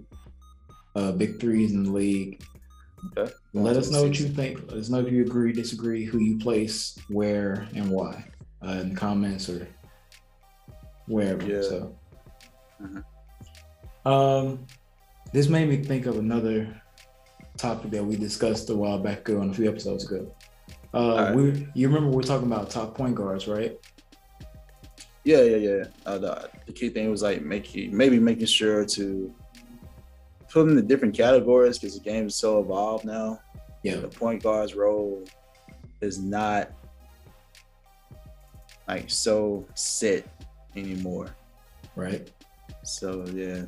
uh 0.95 1.11
big 1.13 1.39
threes 1.39 1.71
in 1.73 1.83
the 1.83 1.91
league. 1.91 2.41
Okay. 3.17 3.31
Let 3.53 3.77
us 3.77 3.89
know 3.89 4.03
what 4.03 4.19
you 4.19 4.27
think. 4.27 4.61
Let 4.67 4.77
us 4.77 4.89
know 4.89 4.99
if 4.99 5.11
you 5.11 5.23
agree, 5.23 5.53
disagree, 5.53 6.05
who 6.05 6.19
you 6.19 6.37
place, 6.37 6.95
where, 7.09 7.67
and 7.73 7.89
why. 7.89 8.25
Uh, 8.63 8.73
in 8.81 8.89
the 8.89 8.95
comments 8.95 9.49
or 9.49 9.67
wherever. 11.07 11.43
Yeah. 11.43 11.61
So 11.63 11.95
Mhm. 12.79 13.03
um 14.05 14.65
this 15.33 15.47
made 15.47 15.69
me 15.69 15.77
think 15.77 16.05
of 16.05 16.17
another 16.17 16.81
topic 17.57 17.91
that 17.91 18.03
we 18.03 18.15
discussed 18.15 18.69
a 18.69 18.75
while 18.75 18.99
back 18.99 19.19
ago 19.27 19.41
on 19.41 19.49
a 19.49 19.53
few 19.53 19.69
episodes 19.69 20.09
ago. 20.09 20.33
Uh 20.93 20.97
Alright. 20.97 21.35
we 21.35 21.67
you 21.73 21.87
remember 21.87 22.09
we 22.09 22.15
were 22.17 22.23
talking 22.23 22.47
about 22.47 22.69
top 22.69 22.95
point 22.95 23.15
guards, 23.15 23.47
right? 23.47 23.77
Yeah, 25.23 25.43
yeah, 25.43 25.57
yeah. 25.57 25.83
Uh, 26.05 26.17
the, 26.17 26.49
the 26.65 26.73
key 26.73 26.89
thing 26.89 27.11
was 27.11 27.21
like 27.21 27.43
making 27.43 27.95
maybe 27.95 28.19
making 28.19 28.47
sure 28.47 28.85
to 28.85 29.33
put 30.49 30.65
them 30.65 30.77
in 30.77 30.87
different 30.87 31.15
categories 31.15 31.77
because 31.79 31.97
the 31.97 32.03
game 32.03 32.27
is 32.27 32.35
so 32.35 32.59
evolved 32.59 33.05
now. 33.05 33.39
Yeah. 33.83 33.97
The 33.97 34.07
point 34.07 34.43
guard's 34.43 34.75
role 34.75 35.23
is 36.01 36.19
not 36.19 36.71
like 38.87 39.09
so 39.09 39.65
set 39.75 40.27
anymore. 40.75 41.35
Right. 41.95 42.29
So 42.83 43.25
yeah, 43.33 43.65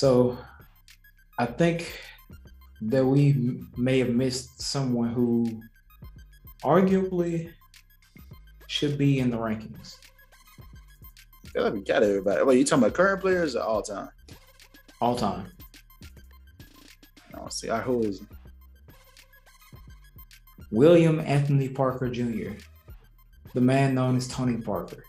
So 0.00 0.38
I 1.36 1.44
think 1.44 1.92
that 2.80 3.04
we 3.04 3.60
may 3.76 3.98
have 3.98 4.08
missed 4.08 4.62
someone 4.62 5.12
who 5.12 5.60
arguably 6.64 7.50
should 8.66 8.96
be 8.96 9.18
in 9.18 9.30
the 9.30 9.36
rankings. 9.36 9.98
I 11.44 11.48
feel 11.50 11.64
like 11.64 11.74
we 11.74 11.82
got 11.82 12.02
everybody. 12.02 12.42
Wait, 12.42 12.56
you 12.56 12.64
talking 12.64 12.84
about 12.84 12.94
current 12.94 13.20
players 13.20 13.54
or 13.54 13.62
all 13.62 13.82
time? 13.82 14.08
All 15.02 15.16
time. 15.16 15.52
No, 17.34 17.48
see, 17.50 17.68
who 17.68 18.00
is 18.00 18.22
William 20.70 21.20
Anthony 21.20 21.68
Parker 21.68 22.08
Jr., 22.08 22.52
the 23.52 23.60
man 23.60 23.94
known 23.94 24.16
as 24.16 24.28
Tony 24.28 24.62
Parker. 24.62 25.04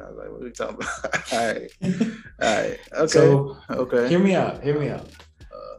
I 0.00 0.08
was 0.08 0.18
like, 0.18 0.30
what 0.30 0.40
are 0.40 0.44
we 0.44 0.50
talking 0.50 0.76
about? 0.76 1.32
all 1.32 1.46
right, 1.46 1.70
all 1.82 2.62
right, 2.62 2.78
okay, 2.92 3.06
So 3.06 3.56
okay. 3.70 4.08
hear 4.08 4.18
me 4.18 4.34
out. 4.34 4.62
Hear 4.62 4.78
me 4.78 4.88
out. 4.88 5.08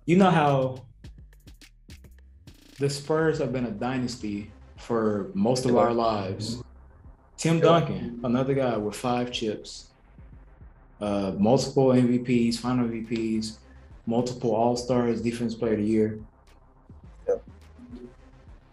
You 0.05 0.17
know 0.17 0.32
how 0.32 0.86
the 2.79 2.89
Spurs 2.89 3.38
have 3.38 3.53
been 3.53 3.65
a 3.65 3.71
dynasty 3.71 4.49
for 4.77 5.29
most 5.34 5.65
of 5.65 5.77
our 5.77 5.93
lives. 5.93 6.63
Tim 7.38 7.60
Duncan, 7.60 8.19
another 8.23 8.53
guy 8.53 8.75
with 8.75 8.95
five 8.95 9.32
chips, 9.32 9.91
uh, 10.99 11.34
multiple 11.38 11.89
MVPs, 11.89 12.58
final 12.58 12.88
MVPs, 12.88 13.58
multiple 14.05 14.55
All 14.55 14.75
Stars, 14.75 15.21
Defense 15.21 15.53
Player 15.53 15.73
of 15.73 15.79
the 15.79 15.86
Year. 15.86 16.19
Yep. 17.27 17.43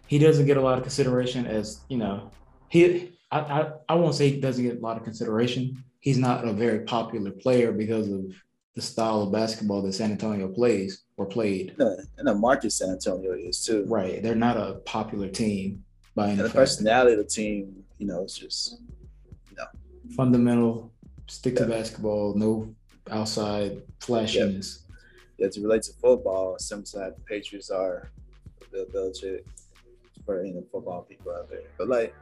He 0.07 0.19
doesn't 0.19 0.45
get 0.47 0.57
a 0.57 0.61
lot 0.61 0.77
of 0.77 0.83
consideration 0.83 1.45
as 1.45 1.81
you 1.87 1.97
know. 1.97 2.31
He, 2.69 3.13
I, 3.31 3.39
I, 3.39 3.71
I 3.89 3.95
won't 3.95 4.15
say 4.15 4.29
he 4.29 4.39
doesn't 4.39 4.63
get 4.63 4.77
a 4.77 4.79
lot 4.79 4.97
of 4.97 5.03
consideration. 5.03 5.83
He's 5.99 6.17
not 6.17 6.47
a 6.47 6.53
very 6.53 6.81
popular 6.81 7.31
player 7.31 7.71
because 7.71 8.09
of 8.09 8.33
the 8.75 8.81
style 8.81 9.23
of 9.23 9.31
basketball 9.31 9.81
that 9.81 9.93
San 9.93 10.11
Antonio 10.11 10.47
plays 10.47 11.03
or 11.17 11.25
played. 11.25 11.75
And 11.79 12.27
the, 12.27 12.35
market 12.35 12.71
San 12.71 12.89
Antonio 12.89 13.33
is 13.33 13.65
too. 13.65 13.85
Right. 13.87 14.21
They're 14.21 14.35
not 14.35 14.55
a 14.55 14.75
popular 14.85 15.27
team 15.27 15.83
by 16.15 16.29
And 16.29 16.39
any 16.39 16.47
the 16.47 16.53
personality 16.53 17.13
of 17.13 17.17
the 17.17 17.25
team, 17.25 17.83
you 17.97 18.07
know, 18.07 18.23
it's 18.23 18.37
just 18.37 18.79
no. 19.57 19.65
Fundamental, 20.15 20.93
stick 21.27 21.55
to 21.57 21.65
basketball, 21.65 22.35
no 22.35 22.73
outside 23.09 23.81
flashiness. 23.99 24.85
yeah, 25.37 25.49
to 25.49 25.61
relate 25.61 25.83
to 25.83 25.93
football, 25.93 26.57
to 26.57 26.75
the 26.75 27.15
Patriots 27.27 27.69
are 27.69 28.11
Bill 28.71 28.85
Belichick 28.85 29.43
for 30.25 30.39
any 30.39 30.53
football 30.71 31.01
people 31.01 31.33
out 31.33 31.49
there. 31.49 31.61
But 31.77 31.87
like 31.87 32.13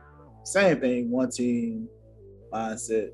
same 0.45 0.79
thing, 0.79 1.11
one 1.11 1.29
team 1.29 1.89
mindset. 2.53 3.09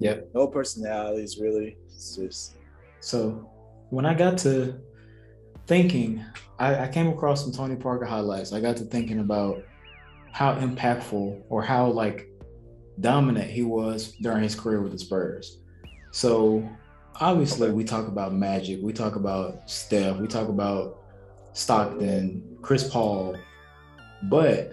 Yep. 0.00 0.28
No 0.34 0.48
personalities 0.48 1.38
really. 1.40 1.76
It's 1.86 2.16
just 2.16 2.56
So 3.00 3.50
when 3.90 4.04
I 4.04 4.14
got 4.14 4.38
to 4.38 4.80
thinking, 5.66 6.24
I, 6.58 6.84
I 6.84 6.88
came 6.88 7.08
across 7.08 7.42
some 7.42 7.52
Tony 7.52 7.76
Parker 7.76 8.04
highlights. 8.04 8.52
I 8.52 8.60
got 8.60 8.76
to 8.78 8.84
thinking 8.84 9.20
about 9.20 9.62
how 10.32 10.54
impactful 10.56 11.42
or 11.48 11.62
how 11.62 11.86
like 11.86 12.28
dominant 13.00 13.48
he 13.48 13.62
was 13.62 14.12
during 14.20 14.42
his 14.42 14.54
career 14.54 14.80
with 14.82 14.92
the 14.92 14.98
Spurs. 14.98 15.58
So 16.10 16.68
obviously 17.20 17.70
we 17.70 17.84
talk 17.84 18.08
about 18.08 18.34
Magic, 18.34 18.80
we 18.82 18.92
talk 18.92 19.16
about 19.16 19.70
Steph, 19.70 20.16
we 20.16 20.26
talk 20.26 20.48
about 20.48 21.00
Stockton, 21.52 22.58
Chris 22.62 22.88
Paul, 22.88 23.36
but 24.24 24.72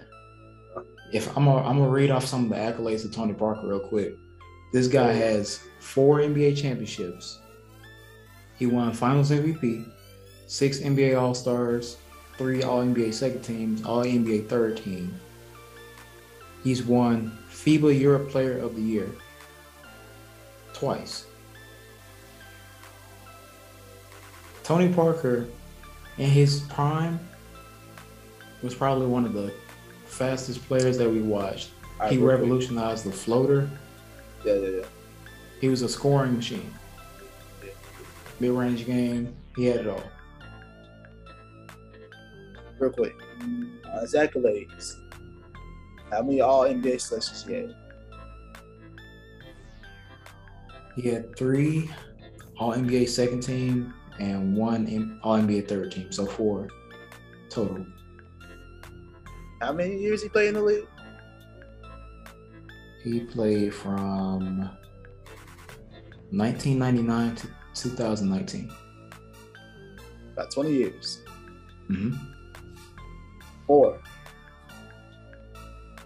if 1.12 1.28
I'm 1.36 1.44
gonna, 1.44 1.66
I'm 1.68 1.80
read 1.82 2.10
off 2.10 2.24
some 2.24 2.44
of 2.44 2.50
the 2.50 2.56
accolades 2.56 3.04
of 3.04 3.14
Tony 3.14 3.34
Parker 3.34 3.66
real 3.66 3.80
quick. 3.80 4.14
This 4.72 4.88
guy 4.88 5.12
has 5.12 5.60
four 5.78 6.18
NBA 6.18 6.56
championships. 6.56 7.38
He 8.58 8.66
won 8.66 8.94
Finals 8.94 9.30
MVP, 9.30 9.90
six 10.46 10.78
NBA 10.78 11.20
All 11.20 11.34
Stars, 11.34 11.98
three 12.38 12.62
All 12.62 12.82
NBA 12.82 13.12
second 13.12 13.42
teams, 13.42 13.84
All 13.84 14.04
NBA 14.04 14.48
third 14.48 14.78
team. 14.78 15.14
He's 16.64 16.82
won 16.82 17.36
FIBA 17.50 17.98
Europe 18.00 18.30
Player 18.30 18.58
of 18.58 18.74
the 18.74 18.82
Year 18.82 19.10
twice. 20.72 21.26
Tony 24.62 24.92
Parker, 24.92 25.46
in 26.18 26.30
his 26.30 26.60
prime, 26.70 27.18
was 28.62 28.74
probably 28.74 29.06
one 29.06 29.24
of 29.24 29.32
the 29.32 29.52
fastest 30.22 30.66
players 30.68 30.98
that 30.98 31.08
we 31.10 31.22
watched. 31.22 31.70
I 32.00 32.08
He 32.10 32.16
agree. 32.16 32.28
revolutionized 32.28 33.04
the 33.04 33.12
floater. 33.12 33.68
Yeah, 34.44 34.54
yeah, 34.54 34.68
yeah. 34.68 34.84
He 35.60 35.68
was 35.68 35.82
a 35.82 35.88
scoring 35.88 36.36
machine. 36.36 36.72
Mid 38.40 38.50
range 38.50 38.84
game, 38.86 39.34
he 39.56 39.66
had 39.66 39.80
it 39.80 39.86
all. 39.86 40.02
Real 42.78 42.90
quick. 42.90 43.14
Uh, 43.84 44.00
his 44.00 44.14
accolades. 44.14 44.96
How 46.10 46.22
many 46.22 46.40
all 46.40 46.64
NBA 46.64 47.00
selections 47.00 47.44
he 47.46 47.54
had? 47.54 47.74
He 50.96 51.08
had 51.08 51.34
three 51.36 51.90
All 52.58 52.72
NBA 52.74 53.08
second 53.08 53.40
team 53.40 53.94
and 54.20 54.54
one 54.56 54.86
in- 54.86 55.18
All 55.22 55.38
NBA 55.38 55.66
third 55.68 55.90
team, 55.92 56.12
so 56.12 56.26
four 56.26 56.68
total. 57.48 57.86
How 59.62 59.72
many 59.72 59.96
years 59.96 60.24
he 60.24 60.28
played 60.28 60.48
in 60.48 60.54
the 60.54 60.62
league? 60.62 60.88
He 63.04 63.20
played 63.20 63.72
from 63.72 64.68
1999 66.30 67.36
to 67.36 67.48
2019. 67.74 68.72
About 70.32 70.50
20 70.50 70.72
years. 70.72 71.22
hmm 71.86 72.12
Four. 73.68 74.00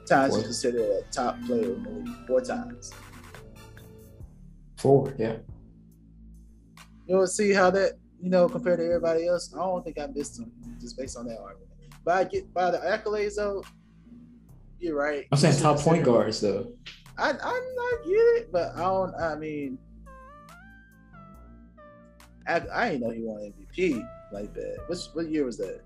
Times 0.04 0.32
Four. 0.32 0.38
you 0.38 0.44
consider 0.44 0.98
a 0.98 1.02
top 1.10 1.40
player 1.46 1.72
in 1.76 1.82
the 1.82 1.90
league. 1.90 2.26
Four 2.26 2.42
times. 2.42 2.92
Four, 4.76 5.14
yeah. 5.18 5.36
You'll 7.06 7.26
see 7.26 7.54
how 7.54 7.70
that, 7.70 7.92
you 8.20 8.28
know, 8.28 8.50
compared 8.50 8.80
to 8.80 8.84
everybody 8.84 9.26
else, 9.26 9.54
I 9.54 9.60
don't 9.60 9.82
think 9.82 9.98
I 9.98 10.08
missed 10.08 10.38
him 10.38 10.52
just 10.78 10.98
based 10.98 11.16
on 11.16 11.26
that 11.28 11.38
argument. 11.38 11.65
I 12.14 12.24
get 12.24 12.52
by 12.54 12.70
the 12.70 12.78
accolades 12.78 13.36
though, 13.36 13.64
you're 14.78 14.96
right. 14.96 15.26
I'm 15.32 15.38
saying 15.38 15.60
top 15.60 15.78
point 15.78 16.04
guards 16.04 16.40
though. 16.40 16.72
I, 17.18 17.30
I'm 17.30 17.36
not 17.74 18.04
get 18.04 18.12
it, 18.12 18.52
but 18.52 18.74
I 18.76 18.80
don't. 18.80 19.14
I 19.14 19.34
mean, 19.36 19.78
I, 22.46 22.62
I 22.72 22.88
didn't 22.90 23.00
know 23.02 23.10
he 23.10 23.22
won 23.22 23.52
MVP 23.52 24.06
like 24.32 24.52
that. 24.54 24.78
Which 24.86 25.00
what 25.14 25.28
year 25.28 25.44
was 25.44 25.56
that? 25.58 25.80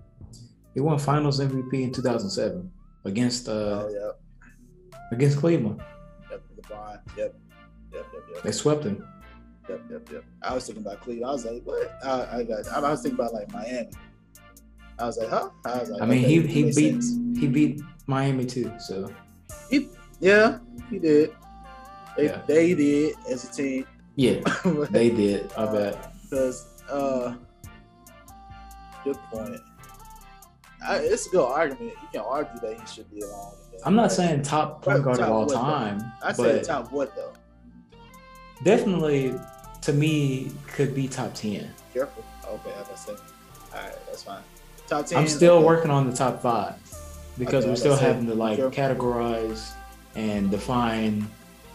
He 0.73 0.79
won 0.79 0.99
Finals 0.99 1.39
MVP 1.39 1.73
in 1.73 1.91
2007 1.91 2.71
against 3.05 3.49
uh 3.49 3.51
oh 3.51 3.89
yeah, 3.91 4.99
against 5.11 5.37
Cleveland. 5.39 5.81
yep, 6.29 6.43
LeBron. 6.57 6.99
Yep, 7.17 7.35
yep, 7.93 8.05
yep, 8.13 8.23
yep, 8.33 8.43
They 8.43 8.51
swept 8.51 8.83
him. 8.83 9.05
yep, 9.69 9.81
yep, 9.89 10.09
yep. 10.11 10.23
I 10.41 10.53
was 10.53 10.65
thinking 10.65 10.83
about 10.85 11.01
Cleveland. 11.01 11.29
I 11.29 11.33
was 11.33 11.45
like, 11.45 11.63
what? 11.63 11.97
I, 12.05 12.39
I 12.39 12.43
got. 12.43 12.67
I 12.67 12.91
was 12.91 13.01
thinking 13.01 13.19
about 13.19 13.33
like 13.33 13.51
Miami. 13.51 13.89
I 15.01 15.05
was 15.05 15.17
like, 15.17 15.29
huh? 15.29 15.49
I 15.65 15.79
was 15.79 15.89
like, 15.89 16.01
I 16.01 16.05
mean, 16.05 16.19
okay, 16.19 16.27
he 16.41 16.47
he 16.47 16.63
beat 16.65 17.01
sense. 17.03 17.39
he 17.39 17.47
beat 17.47 17.81
Miami 18.05 18.45
too. 18.45 18.71
So 18.79 19.11
He, 19.69 19.89
Yeah, 20.19 20.59
he 20.89 20.99
did. 20.99 21.33
They, 22.15 22.25
Yeah. 22.25 22.41
they 22.47 22.73
did 22.75 23.15
as 23.29 23.43
a 23.49 23.51
team. 23.51 23.85
yeah, 24.15 24.41
they 24.91 25.09
did. 25.09 25.51
I 25.57 25.65
bet. 25.65 26.13
Because, 26.29 26.67
uh, 26.89 27.33
good 29.03 29.17
point. 29.31 29.59
I, 30.85 30.97
it's 30.97 31.27
a 31.27 31.29
good 31.31 31.45
argument. 31.45 31.93
You 32.01 32.07
can 32.11 32.21
argue 32.21 32.59
that 32.61 32.79
he 32.79 32.85
should 32.85 33.09
be 33.11 33.21
along. 33.21 33.55
I'm 33.83 33.95
not 33.95 34.03
Right. 34.03 34.11
saying 34.11 34.41
top 34.43 34.83
point 34.83 35.03
guard 35.03 35.19
of 35.19 35.29
all 35.29 35.45
what, 35.45 35.55
though? 35.55 35.61
time, 35.61 36.11
I 36.21 36.31
said 36.33 36.63
top 36.63 36.91
what 36.91 37.15
though? 37.15 37.33
definitely 38.63 39.33
to 39.81 39.93
me 39.93 40.51
could 40.67 40.93
be 40.93 41.07
top 41.07 41.33
ten. 41.33 41.73
Careful. 41.91 42.23
Okay, 42.47 42.71
I 42.71 42.95
said. 42.95 43.17
All 43.73 43.81
right, 43.81 43.95
that's 44.05 44.21
fine. 44.23 44.43
Top 44.91 45.05
ten. 45.05 45.19
I'm 45.19 45.27
still 45.29 45.63
working 45.63 45.89
on 45.89 46.09
the 46.09 46.13
top 46.13 46.41
five 46.41 46.75
because 47.39 47.63
Okay, 47.63 47.69
we're 47.71 47.77
still 47.77 47.95
having 47.95 48.25
to 48.27 48.35
like 48.35 48.57
careful. 48.57 48.77
categorize 48.83 49.71
and 50.15 50.51
define 50.51 51.25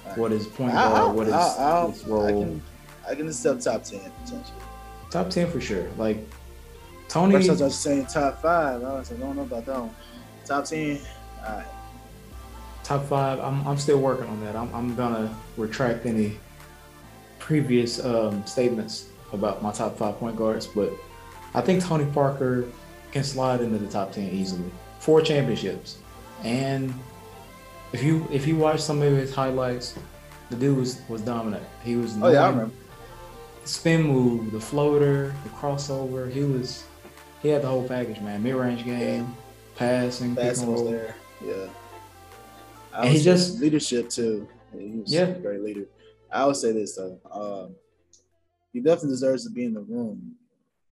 Alright. 0.05 0.19
what 0.19 0.33
is 0.33 0.47
point 0.47 0.75
guard, 0.75 1.17
what 1.17 1.27
is 1.27 1.33
I, 1.33 1.39
I, 1.83 1.87
his 1.89 2.05
I 2.05 2.09
role. 2.09 2.43
can, 2.45 2.63
I 3.09 3.15
can 3.15 3.27
accept 3.27 3.63
top 3.65 3.85
ten 3.85 4.01
potentially. 4.23 4.59
Top 5.11 5.31
ten 5.31 5.51
for 5.51 5.63
sure. 5.63 5.89
Like 5.97 6.19
Tony, 7.09 7.33
First, 7.33 7.49
I 7.49 7.53
was 7.53 7.61
just 7.61 7.81
saying 7.81 8.05
top 8.05 8.43
five. 8.43 8.85
I 8.85 8.99
was 8.99 9.11
like, 9.11 9.19
I 9.19 9.23
don't 9.23 9.37
know 9.37 9.43
about 9.45 9.65
that 9.65 9.81
one. 9.81 9.95
Top 10.45 10.67
ten. 10.67 11.01
All 11.39 11.57
right. 11.57 11.67
top 12.85 13.03
five. 13.07 13.41
I'm 13.41 13.67
I'm 13.67 13.79
still 13.79 13.99
working 13.99 14.27
on 14.27 14.45
that. 14.45 14.55
I'm 14.55 14.71
I'm 14.75 14.95
gonna 14.95 15.35
retract 15.57 16.05
any 16.05 16.39
previous 17.39 18.05
um, 18.05 18.45
statements 18.45 19.07
about 19.33 19.63
my 19.63 19.73
top 19.73 19.97
five 19.97 20.19
point 20.19 20.37
guards, 20.37 20.67
but 20.67 20.93
I 21.55 21.63
think 21.63 21.83
Tony 21.83 22.05
Parker 22.13 22.67
can 23.17 23.25
slide 23.25 23.61
into 23.63 23.79
the 23.79 23.87
top 23.89 24.13
ten 24.13 24.29
easily. 24.31 24.71
Four 25.01 25.21
championships, 25.23 25.99
and 26.45 26.93
if 27.93 28.03
you 28.03 28.27
if 28.31 28.47
you 28.47 28.57
watch 28.57 28.81
some 28.81 29.01
of 29.03 29.13
his 29.13 29.35
highlights, 29.35 29.95
the 30.51 30.57
dude 30.57 30.77
was 30.77 31.01
was 31.09 31.23
dominant. 31.23 31.65
He 31.83 31.97
was 31.97 32.17
Oh 32.21 32.29
yeah, 32.31 32.45
I 32.45 32.51
remember. 32.51 32.75
the 33.63 33.69
spin 33.69 34.03
move, 34.03 34.53
the 34.53 34.61
floater, 34.61 35.33
the 35.45 35.51
crossover. 35.51 36.31
He 36.31 36.43
was 36.43 36.85
he 37.43 37.49
had 37.49 37.63
the 37.63 37.69
whole 37.69 37.87
package, 37.89 38.21
man. 38.21 38.43
Mid 38.43 38.55
range 38.55 38.85
game, 38.85 39.35
passing, 39.77 40.35
pick 40.35 40.45
Bass 40.45 40.61
and 40.63 40.73
was 40.73 40.85
there. 40.85 41.15
Yeah. 41.45 41.69
I 42.93 43.07
And 43.07 43.17
he 43.17 43.23
just- 43.23 43.61
leadership 43.61 44.09
too. 44.11 44.49
He 44.77 44.99
was 44.99 45.13
Yeah. 45.13 45.27
a 45.29 45.39
great 45.39 45.63
leader. 45.63 45.87
I 46.33 46.45
would 46.47 46.57
say 46.57 46.73
this 46.73 46.97
though. 46.97 47.19
Um, 47.31 47.77
he 48.73 48.81
definitely 48.81 49.11
deserves 49.11 49.45
to 49.45 49.51
be 49.51 49.65
in 49.65 49.75
the 49.75 49.81
room, 49.81 50.35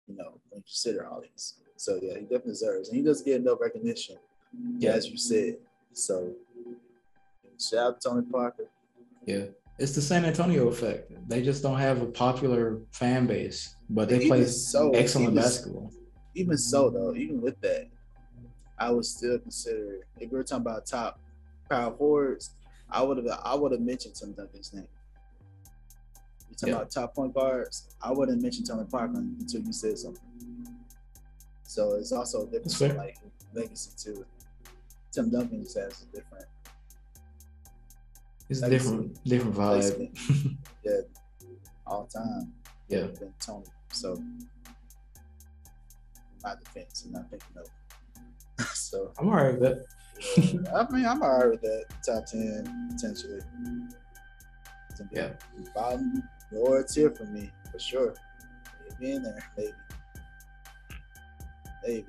you 0.07 0.15
know, 0.15 0.39
when 0.49 0.59
you 0.59 0.63
consider 0.63 1.07
all 1.07 1.21
these. 1.21 1.55
So 1.83 1.99
yeah, 2.01 2.13
he 2.13 2.21
definitely 2.21 2.51
deserves. 2.53 2.87
And 2.87 2.97
he 2.97 3.03
doesn't 3.03 3.25
get 3.25 3.41
enough 3.41 3.59
recognition, 3.59 4.15
Yeah. 4.77 4.91
as 4.91 5.09
you 5.09 5.17
said. 5.17 5.57
So 5.91 6.33
shout 7.59 7.79
out 7.95 8.01
to 8.01 8.09
Tony 8.09 8.25
Parker. 8.31 8.67
Yeah, 9.25 9.47
it's 9.77 9.93
the 9.93 10.01
San 10.01 10.23
Antonio 10.23 10.69
effect. 10.69 11.11
They 11.27 11.41
just 11.41 11.61
don't 11.61 11.77
have 11.77 12.01
a 12.01 12.05
popular 12.05 12.79
fan 12.91 13.27
base, 13.27 13.75
but 13.89 14.07
they 14.07 14.27
play 14.29 14.45
so, 14.45 14.91
excellent 14.91 15.31
even- 15.33 15.43
basketball. 15.43 15.91
Even 16.35 16.57
so, 16.57 16.89
though, 16.89 17.13
even 17.15 17.41
with 17.41 17.59
that, 17.59 17.87
I 18.79 18.89
would 18.89 19.05
still 19.05 19.37
consider 19.39 20.07
if 20.21 20.31
we 20.31 20.37
were 20.37 20.43
talking 20.43 20.61
about 20.65 20.85
top 20.85 21.19
power 21.69 21.93
forwards, 21.97 22.55
I 22.89 23.03
would 23.03 23.17
have 23.17 23.27
I 23.43 23.55
would 23.55 23.73
have 23.73 23.81
mentioned 23.81 24.15
Tim 24.15 24.31
Duncan's 24.31 24.73
name. 24.73 24.87
You're 26.49 26.55
talking 26.55 26.69
Yeah. 26.69 26.75
about 26.79 26.91
top 26.91 27.13
point 27.13 27.33
guards? 27.33 27.87
I 28.01 28.13
wouldn't 28.13 28.41
mention 28.41 28.63
Tony 28.63 28.85
Parker 28.85 29.17
until 29.17 29.61
you 29.61 29.73
said 29.73 29.99
something. 29.99 30.23
So 31.63 31.93
it's 31.95 32.11
also 32.11 32.43
a 32.43 32.45
difference 32.45 32.79
That's 32.79 32.91
in 32.91 32.97
like 32.97 33.17
legacy 33.53 33.91
too. 33.97 34.25
Tim 35.11 35.29
Duncan 35.29 35.63
just 35.63 35.77
has 35.77 36.01
a 36.03 36.15
different 36.15 36.45
It's 38.49 38.61
a 38.61 38.63
Legacy. 38.67 38.89
different, 38.89 39.23
different 39.23 39.55
vibe. 39.55 40.57
yeah, 40.83 40.91
all 41.87 42.05
time. 42.05 42.53
Yeah. 42.89 43.07
than 43.19 43.33
Tony. 43.39 43.65
So 43.91 44.21
my 46.43 46.55
defense, 46.55 47.05
and 47.05 47.15
I'm 47.15 47.21
not 47.21 47.31
thinking 47.31 47.57
of. 48.59 48.65
so 48.75 49.13
I'm 49.17 49.29
alright 49.29 49.59
with 49.59 49.61
that. 49.61 49.85
yeah, 50.37 50.75
I 50.75 50.91
mean, 50.91 51.05
I'm 51.05 51.21
alright 51.21 51.49
with 51.49 51.61
that 51.61 51.85
top 52.05 52.25
ten 52.25 52.89
potentially. 52.95 53.39
Yeah. 55.11 55.29
bottom 55.73 56.21
lower 56.51 56.83
tier 56.83 57.09
for 57.11 57.25
me 57.25 57.49
for 57.71 57.79
sure. 57.79 58.13
Maybe 58.99 59.13
in 59.13 59.23
there, 59.23 59.43
maybe, 59.57 59.71
You 61.87 62.05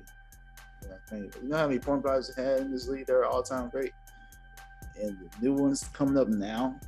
know. 1.19 1.29
You 1.41 1.49
know 1.49 1.57
how 1.57 1.67
many 1.67 1.79
point 1.79 2.03
guards 2.03 2.33
they 2.33 2.43
had 2.43 2.61
in 2.61 2.71
this 2.71 2.87
league? 2.87 3.07
They're 3.07 3.25
all 3.25 3.43
time 3.43 3.69
great, 3.69 3.93
and 5.01 5.17
the 5.17 5.29
new 5.41 5.53
ones 5.53 5.87
coming 5.93 6.17
up 6.17 6.27
now. 6.27 6.79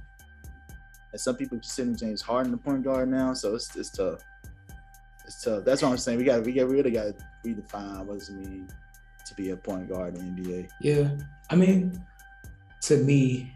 And 1.12 1.21
some 1.21 1.36
people 1.36 1.58
consider 1.58 1.93
James 1.93 2.21
Harden 2.21 2.52
the 2.52 2.58
point 2.58 2.84
guard 2.84 3.10
now, 3.10 3.34
so 3.34 3.56
it's 3.56 3.76
it's 3.76 3.89
tough. 3.89 4.23
It's 5.26 5.43
tough. 5.43 5.63
That's 5.65 5.82
what 5.82 5.91
I'm 5.91 5.97
saying. 5.97 6.17
We 6.17 6.26
got 6.26 6.43
we 6.43 6.54
got 6.54 6.69
really 6.69 6.91
got 6.91 7.06
to 7.06 7.15
redefine 7.45 8.06
what 8.06 8.19
does 8.19 8.30
it 8.30 8.36
mean 8.36 8.67
to 9.26 9.34
be 9.36 9.50
a 9.52 9.58
point 9.58 9.89
guard 9.89 10.15
in 10.15 10.36
the 10.36 10.41
NBA. 10.41 10.69
Yeah, 10.82 11.10
I 11.50 11.56
mean, 11.56 12.04
to 12.82 12.97
me, 12.97 13.54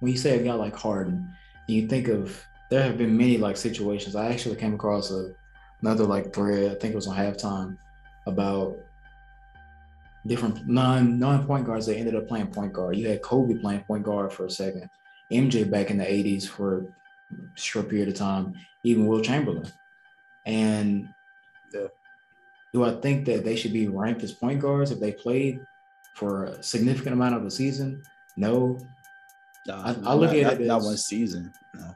when 0.00 0.12
you 0.12 0.18
say 0.18 0.38
a 0.38 0.42
guy 0.42 0.54
like 0.54 0.76
Harden, 0.76 1.32
you 1.68 1.88
think 1.88 2.08
of 2.08 2.44
there 2.70 2.82
have 2.82 2.98
been 2.98 3.16
many 3.16 3.38
like 3.38 3.56
situations. 3.56 4.16
I 4.16 4.30
actually 4.30 4.56
came 4.56 4.74
across 4.74 5.10
a, 5.10 5.32
another 5.80 6.04
like 6.04 6.34
thread. 6.34 6.72
I 6.72 6.74
think 6.74 6.92
it 6.92 6.96
was 6.96 7.06
on 7.06 7.16
halftime 7.16 7.76
about 8.26 8.78
different 10.26 10.66
non 10.68 11.18
non 11.18 11.46
point 11.46 11.66
guards 11.66 11.86
that 11.86 11.96
ended 11.96 12.14
up 12.14 12.28
playing 12.28 12.48
point 12.48 12.72
guard. 12.72 12.96
You 12.96 13.08
had 13.08 13.22
Kobe 13.22 13.54
playing 13.58 13.80
point 13.82 14.04
guard 14.04 14.32
for 14.32 14.46
a 14.46 14.50
second, 14.50 14.88
MJ 15.32 15.68
back 15.68 15.90
in 15.90 15.98
the 15.98 16.04
'80s 16.04 16.46
for 16.46 16.78
a 16.80 16.84
short 17.54 17.88
period 17.88 18.08
of 18.08 18.14
time, 18.14 18.54
even 18.84 19.06
Wilt 19.06 19.24
Chamberlain, 19.24 19.66
and 20.46 21.08
Yeah. 21.72 21.86
do 22.72 22.84
I 22.84 23.00
think 23.00 23.24
that 23.26 23.44
they 23.44 23.56
should 23.56 23.72
be 23.72 23.88
ranked 23.88 24.22
as 24.22 24.32
point 24.32 24.60
guards 24.60 24.90
if 24.90 25.00
they 25.00 25.12
played 25.12 25.64
for 26.14 26.44
a 26.44 26.62
significant 26.62 27.14
amount 27.14 27.34
of 27.34 27.42
the 27.44 27.50
season? 27.50 28.02
No. 28.36 28.78
No, 29.66 29.74
I- 29.74 29.96
I 30.04 30.14
look 30.14 30.30
not, 30.30 30.36
at 30.36 30.42
not, 30.42 30.60
it 30.60 30.66
not 30.66 30.78
as- 30.80 30.84
one 30.86 30.96
season. 30.96 31.52
No. 31.74 31.94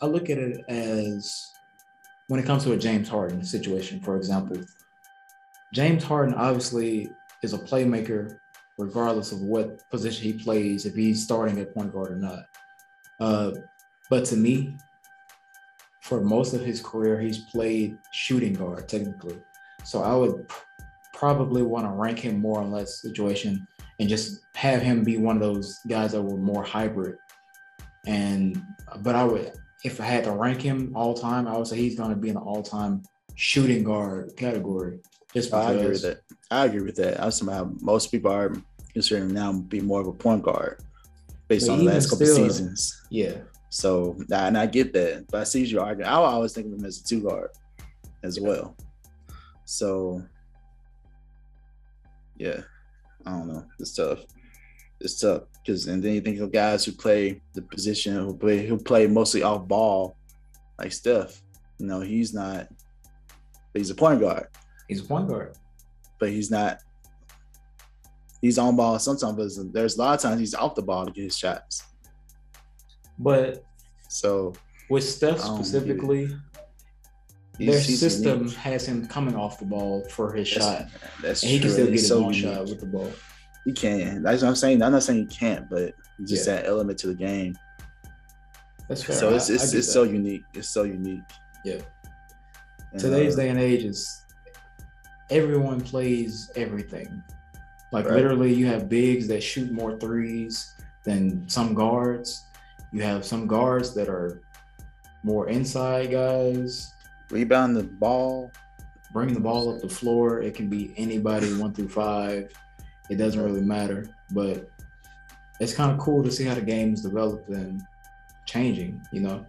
I 0.00 0.06
look 0.06 0.30
at 0.30 0.38
it 0.38 0.64
as 0.68 1.52
when 2.28 2.40
it 2.40 2.46
comes 2.46 2.64
to 2.64 2.72
a 2.72 2.76
James 2.76 3.08
Harden 3.08 3.44
situation, 3.44 4.00
for 4.00 4.16
example. 4.16 4.56
James 5.72 6.04
Harden 6.04 6.34
obviously 6.34 7.10
is 7.42 7.54
a 7.54 7.58
playmaker, 7.58 8.38
regardless 8.78 9.32
of 9.32 9.40
what 9.40 9.88
position 9.90 10.22
he 10.22 10.32
plays, 10.32 10.86
if 10.86 10.94
he's 10.94 11.24
starting 11.24 11.58
at 11.58 11.74
point 11.74 11.92
guard 11.92 12.12
or 12.12 12.16
not. 12.16 12.44
Uh, 13.18 13.52
but 14.10 14.24
to 14.26 14.36
me, 14.36 14.76
for 16.02 16.20
most 16.20 16.52
of 16.52 16.60
his 16.60 16.82
career, 16.82 17.20
he's 17.20 17.38
played 17.38 17.96
shooting 18.12 18.52
guard 18.52 18.88
technically. 18.88 19.36
So 19.84 20.02
I 20.02 20.14
would 20.14 20.46
probably 21.14 21.62
want 21.62 21.86
to 21.86 21.92
rank 21.92 22.18
him 22.18 22.38
more 22.38 22.60
on 22.60 22.70
less 22.70 23.00
situation 23.00 23.66
and 23.98 24.08
just 24.08 24.40
have 24.54 24.82
him 24.82 25.04
be 25.04 25.16
one 25.16 25.36
of 25.36 25.42
those 25.42 25.78
guys 25.88 26.12
that 26.12 26.22
were 26.22 26.36
more 26.36 26.64
hybrid. 26.64 27.16
And 28.06 28.62
but 28.98 29.14
I 29.14 29.24
would 29.24 29.52
if 29.84 30.00
I 30.00 30.04
had 30.04 30.24
to 30.24 30.32
rank 30.32 30.60
him 30.60 30.92
all 30.94 31.14
time, 31.14 31.46
I 31.48 31.56
would 31.56 31.66
say 31.66 31.76
he's 31.76 31.96
going 31.96 32.10
to 32.10 32.16
be 32.16 32.28
in 32.28 32.34
the 32.34 32.40
all 32.40 32.62
time 32.62 33.02
shooting 33.34 33.84
guard 33.84 34.36
category. 34.36 35.00
Just 35.34 35.52
I 35.54 35.72
agree 35.72 35.88
with 35.88 36.02
that. 36.02 36.20
I 36.50 36.66
agree 36.66 36.82
with 36.82 36.96
that. 36.96 37.22
I 37.22 37.30
somehow 37.30 37.70
most 37.80 38.10
people 38.10 38.30
are 38.30 38.52
considering 38.92 39.32
now 39.32 39.52
be 39.52 39.80
more 39.80 40.00
of 40.00 40.06
a 40.06 40.12
point 40.12 40.42
guard 40.42 40.82
based 41.48 41.66
But 41.66 41.72
on 41.74 41.78
the 41.80 41.84
last 41.86 42.10
couple 42.10 42.26
still- 42.26 42.36
seasons. 42.48 43.02
yeah, 43.10 43.38
So 43.70 44.16
and 44.30 44.58
I 44.58 44.66
get 44.66 44.92
that, 44.92 45.26
but 45.30 45.40
I 45.40 45.44
see 45.44 45.64
you 45.64 45.80
arguing. 45.80 46.08
I 46.08 46.14
always 46.14 46.52
think 46.52 46.66
of 46.66 46.78
him 46.78 46.84
as 46.84 46.98
a 47.00 47.04
two 47.04 47.22
guard 47.22 47.50
as 48.22 48.38
well. 48.38 48.76
So 49.64 50.22
yeah, 52.36 52.60
I 53.26 53.30
don't 53.30 53.48
know. 53.48 53.64
It's 53.78 53.94
tough. 53.94 54.20
It's 55.00 55.18
tough 55.20 55.44
because 55.64 55.86
and 55.86 56.02
then 56.02 56.14
you 56.14 56.20
think 56.20 56.40
of 56.40 56.52
guys 56.52 56.84
who 56.84 56.92
play 56.92 57.40
the 57.54 57.62
position 57.62 58.14
who 58.16 58.36
play 58.36 58.66
who 58.66 58.76
play 58.78 59.06
mostly 59.06 59.42
off 59.42 59.66
ball, 59.66 60.16
like 60.78 60.92
Steph. 60.92 61.40
You 61.78 61.86
know, 61.86 62.00
he's 62.00 62.34
not. 62.34 62.68
He's 63.74 63.90
a 63.90 63.94
point 63.94 64.20
guard, 64.20 64.48
he's 64.92 65.04
a 65.04 65.08
point 65.08 65.28
guard. 65.28 65.54
but 66.18 66.28
he's 66.30 66.50
not. 66.50 66.78
He's 68.40 68.58
on 68.58 68.76
ball 68.76 68.98
sometimes. 68.98 69.56
But 69.56 69.72
there's 69.72 69.96
a 69.96 70.00
lot 70.00 70.14
of 70.14 70.20
times 70.20 70.40
he's 70.40 70.54
off 70.54 70.74
the 70.74 70.82
ball 70.82 71.06
to 71.06 71.12
get 71.12 71.24
his 71.24 71.36
shots. 71.36 71.84
But 73.18 73.64
So 74.08 74.52
with 74.90 75.04
Steph 75.04 75.40
I 75.40 75.46
don't 75.46 75.56
get 75.56 75.60
it. 75.60 75.64
specifically, 75.66 76.26
their 77.58 77.78
he's 77.78 78.00
system 78.00 78.48
has 78.52 78.86
him 78.86 79.06
coming 79.06 79.36
off 79.36 79.58
the 79.58 79.64
ball 79.66 80.04
for 80.10 80.32
his 80.32 80.50
That's- 80.50 80.90
shot, 80.92 81.00
That's 81.22 81.42
and 81.42 81.52
he 81.52 81.60
can 81.60 81.70
still 81.70 81.84
get 81.86 81.92
He's 81.92 82.00
his 82.02 82.08
so 82.08 82.24
own 82.24 82.32
shot 82.32 82.64
with 82.64 82.80
the 82.80 82.86
ball. 82.86 83.10
He 83.64 83.72
can. 83.72 84.22
That's 84.22 84.42
what 84.42 84.48
I'm 84.48 84.56
saying. 84.56 84.82
I'm 84.82 84.90
not 84.92 85.04
saying 85.04 85.28
he 85.28 85.36
can't, 85.36 85.70
but 85.70 85.94
just 86.26 86.46
Yeah. 86.46 86.56
that 86.56 86.66
element 86.66 86.98
to 87.00 87.06
the 87.08 87.14
game. 87.14 87.56
That's 88.88 89.04
fair. 89.04 89.14
So 89.14 89.34
it's 89.34 89.48
it's, 89.48 89.72
it's 89.72 89.86
that. 89.86 89.92
so 89.92 90.02
unique. 90.02 90.42
It's 90.54 90.68
so 90.70 90.82
unique. 90.82 91.20
Yeah. 91.64 91.80
And, 92.90 93.00
today's 93.00 93.34
uh, 93.34 93.42
day 93.42 93.48
and 93.50 93.58
age 93.60 93.84
is 93.84 94.21
everyone 95.32 95.80
plays 95.80 96.50
everything. 96.56 97.22
Like 97.90 98.04
Right. 98.06 98.14
literally, 98.14 98.52
you 98.54 98.66
have 98.66 98.88
bigs 98.88 99.26
that 99.28 99.42
shoot 99.42 99.72
more 99.72 99.98
threes 99.98 100.74
than 101.04 101.48
some 101.48 101.74
guards. 101.74 102.44
You 102.92 103.02
have 103.02 103.24
some 103.24 103.46
guards 103.46 103.94
that 103.94 104.08
are 104.08 104.40
more 105.24 105.48
inside 105.48 106.10
guys. 106.10 106.92
rebound 107.30 107.74
the 107.76 107.82
ball. 107.84 108.50
Bring 109.12 109.32
the 109.32 109.40
ball 109.40 109.74
up 109.74 109.80
the 109.80 109.88
floor. 109.88 110.42
It 110.42 110.54
can 110.54 110.68
be 110.68 110.92
anybody 110.98 111.54
one 111.54 111.72
through 111.72 111.88
five. 111.88 112.52
It 113.08 113.16
doesn't 113.16 113.42
really 113.42 113.62
matter. 113.62 114.06
But 114.32 114.68
it's 115.60 115.72
kind 115.72 115.90
of 115.92 115.98
cool 115.98 116.22
to 116.24 116.30
see 116.30 116.44
how 116.44 116.54
the 116.54 116.60
game 116.62 116.92
is 116.92 117.02
developing 117.02 117.54
and 117.54 117.82
changing. 118.46 119.00
You 119.12 119.20
know, 119.22 119.46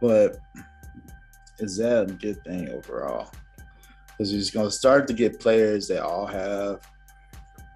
But 0.00 0.38
is 1.58 1.76
that 1.78 2.10
a 2.10 2.12
good 2.12 2.42
thing 2.44 2.68
overall? 2.70 3.30
Because 4.16 4.32
you're 4.32 4.40
just 4.40 4.54
gonna 4.54 4.70
start 4.70 5.06
to 5.08 5.14
get 5.14 5.38
players 5.40 5.88
that 5.88 6.02
all 6.02 6.26
have 6.26 6.80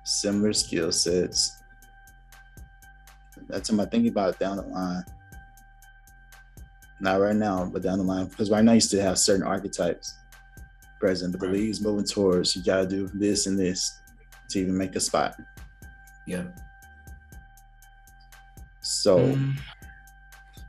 similar 0.05 0.53
skill 0.53 0.91
sets. 0.91 1.57
That's 3.49 3.71
what 3.71 3.81
I'm 3.81 3.91
thinking 3.91 4.11
about 4.11 4.35
it 4.35 4.39
down 4.39 4.57
the 4.57 4.63
line. 4.63 5.05
Not 7.01 7.21
right 7.21 7.37
now, 7.37 7.65
but 7.65 7.83
down 7.83 7.99
the 7.99 8.05
line. 8.05 8.27
Because 8.27 8.51
right 8.51 8.65
now 8.65 8.73
you 8.73 8.81
still 8.81 9.03
have 9.03 9.19
certain 9.19 9.43
archetypes 9.47 10.15
present, 10.99 11.33
but 11.33 11.41
the 11.41 11.49
league's 11.49 11.81
moving 11.81 12.05
towards 12.05 12.55
you 12.55 12.63
gotta 12.63 12.87
do 12.87 13.09
this 13.15 13.47
and 13.47 13.59
this 13.59 13.99
to 14.51 14.61
even 14.61 14.77
make 14.77 14.97
a 14.97 15.01
spot. 15.01 15.35
yeah. 16.27 16.45
So 18.83 19.19
Mm, 19.19 19.57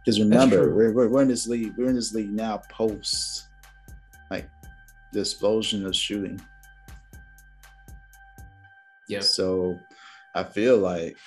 Because 0.03 0.19
remember, 0.19 0.73
we're, 0.75 0.91
we're, 0.93 1.07
we're 1.09 1.21
in 1.21 1.27
this 1.27 1.47
league. 1.47 1.73
We're 1.77 1.89
in 1.89 1.95
this 1.95 2.13
league 2.13 2.31
now 2.31 2.61
post 2.69 3.47
like 4.29 4.49
the 5.11 5.19
explosion 5.19 5.85
of 5.85 5.95
shooting. 5.95 6.39
yeah. 9.07 9.19
So 9.19 9.77
I 10.35 10.43
feel 10.43 10.77
like 10.77 11.17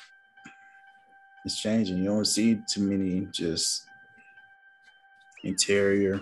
it's 1.44 1.61
changing. 1.61 1.99
You 1.99 2.05
don't 2.05 2.25
see 2.25 2.59
too 2.73 2.81
many 2.83 3.27
just 3.31 3.85
interior, 5.42 6.20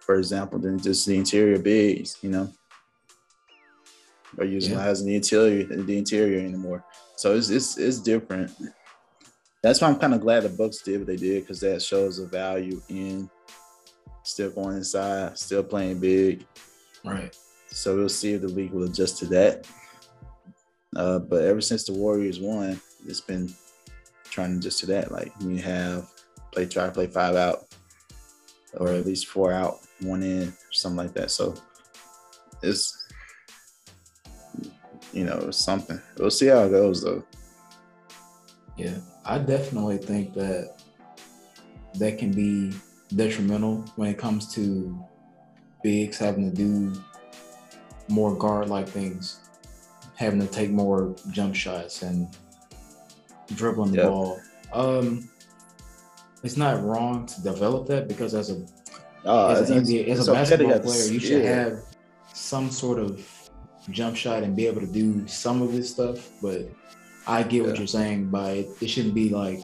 for 0.00 0.16
example, 0.16 0.58
than 0.58 0.78
just 0.78 1.06
the 1.06 1.16
interior 1.16 1.58
bigs, 1.58 2.18
you 2.22 2.30
know. 2.30 2.52
Or 4.38 4.44
using 4.44 4.74
Yeah. 4.74 4.84
as 4.84 5.02
the 5.04 5.14
interior 5.16 5.64
the 5.64 5.96
interior 5.98 6.40
anymore. 6.40 6.84
So 7.16 7.34
it's 7.34 7.48
it's 7.48 7.78
it's 7.78 8.00
different. 8.00 8.52
That's 9.62 9.80
why 9.80 9.88
I'm 9.88 9.98
kind 9.98 10.14
of 10.14 10.20
glad 10.20 10.42
the 10.44 10.48
Bucks 10.50 10.82
did 10.82 10.98
what 10.98 11.06
they 11.06 11.16
did 11.16 11.42
because 11.42 11.60
that 11.60 11.82
shows 11.82 12.18
the 12.18 12.26
value 12.26 12.80
in 12.88 13.28
still 14.22 14.50
going 14.50 14.76
inside, 14.76 15.38
still 15.38 15.62
playing 15.62 16.00
big. 16.00 16.46
Right. 17.04 17.36
So 17.68 17.96
we'll 17.96 18.08
see 18.08 18.32
if 18.34 18.42
the 18.42 18.48
league 18.48 18.72
will 18.72 18.84
adjust 18.84 19.18
to 19.18 19.26
that. 19.26 19.66
Uh, 20.96 21.20
but 21.20 21.44
ever 21.44 21.60
since 21.60 21.84
the 21.84 21.92
Warriors 21.92 22.40
won, 22.40 22.80
it's 23.06 23.20
been 23.20 23.52
trying 24.24 24.52
to 24.52 24.58
adjust 24.58 24.80
to 24.80 24.86
that. 24.86 25.12
Like 25.12 25.32
you 25.40 25.58
have 25.58 26.10
play 26.52 26.66
try 26.66 26.86
to 26.86 26.92
play 26.92 27.06
five 27.06 27.36
out, 27.36 27.66
or 28.74 28.88
at 28.88 29.06
least 29.06 29.26
four 29.26 29.52
out, 29.52 29.78
one 30.00 30.22
in, 30.22 30.48
or 30.48 30.72
something 30.72 30.96
like 30.96 31.14
that. 31.14 31.30
So 31.30 31.54
it's 32.62 33.06
you 35.12 35.24
know 35.24 35.38
it's 35.48 35.58
something. 35.58 36.00
We'll 36.18 36.30
see 36.30 36.46
how 36.46 36.64
it 36.64 36.70
goes 36.70 37.02
though. 37.02 37.24
Yeah, 38.76 38.98
I 39.24 39.38
definitely 39.38 39.98
think 39.98 40.34
that 40.34 40.82
that 41.94 42.18
can 42.18 42.32
be 42.32 42.72
detrimental 43.16 43.84
when 43.96 44.08
it 44.08 44.18
comes 44.18 44.52
to 44.54 44.98
bigs 45.82 46.18
having 46.18 46.48
to 46.50 46.54
do 46.56 46.92
more 48.08 48.34
guard 48.36 48.68
like 48.68 48.88
things, 48.88 49.40
having 50.16 50.40
to 50.40 50.46
take 50.46 50.70
more 50.70 51.14
jump 51.30 51.54
shots 51.54 52.02
and 52.02 52.28
dribbling 53.54 53.92
the 53.92 53.98
Yep. 53.98 54.06
ball. 54.08 54.40
Um, 54.72 55.28
it's 56.42 56.56
not 56.56 56.82
wrong 56.82 57.26
to 57.26 57.42
develop 57.42 57.86
that 57.88 58.08
because 58.08 58.34
as 58.34 58.50
a 58.50 58.64
Oh, 59.24 59.48
as, 59.48 59.68
an 59.68 59.84
NBA, 59.84 60.08
as 60.08 60.26
a 60.26 60.32
basketball 60.32 60.80
player, 60.80 61.04
you 61.12 61.20
should 61.20 61.42
skill. 61.42 61.44
have 61.44 61.78
some 62.32 62.70
sort 62.70 62.98
of 62.98 63.22
jump 63.90 64.16
shot 64.16 64.42
and 64.42 64.56
be 64.56 64.66
able 64.66 64.80
to 64.80 64.86
do 64.86 65.26
some 65.28 65.60
of 65.60 65.72
this 65.72 65.90
stuff. 65.90 66.30
But 66.40 66.70
I 67.26 67.42
get 67.42 67.66
what 67.66 67.76
you're 67.76 67.86
saying 67.86 68.30
by 68.30 68.50
it, 68.52 68.68
it 68.80 68.88
shouldn't 68.88 69.14
be 69.14 69.28
like 69.28 69.60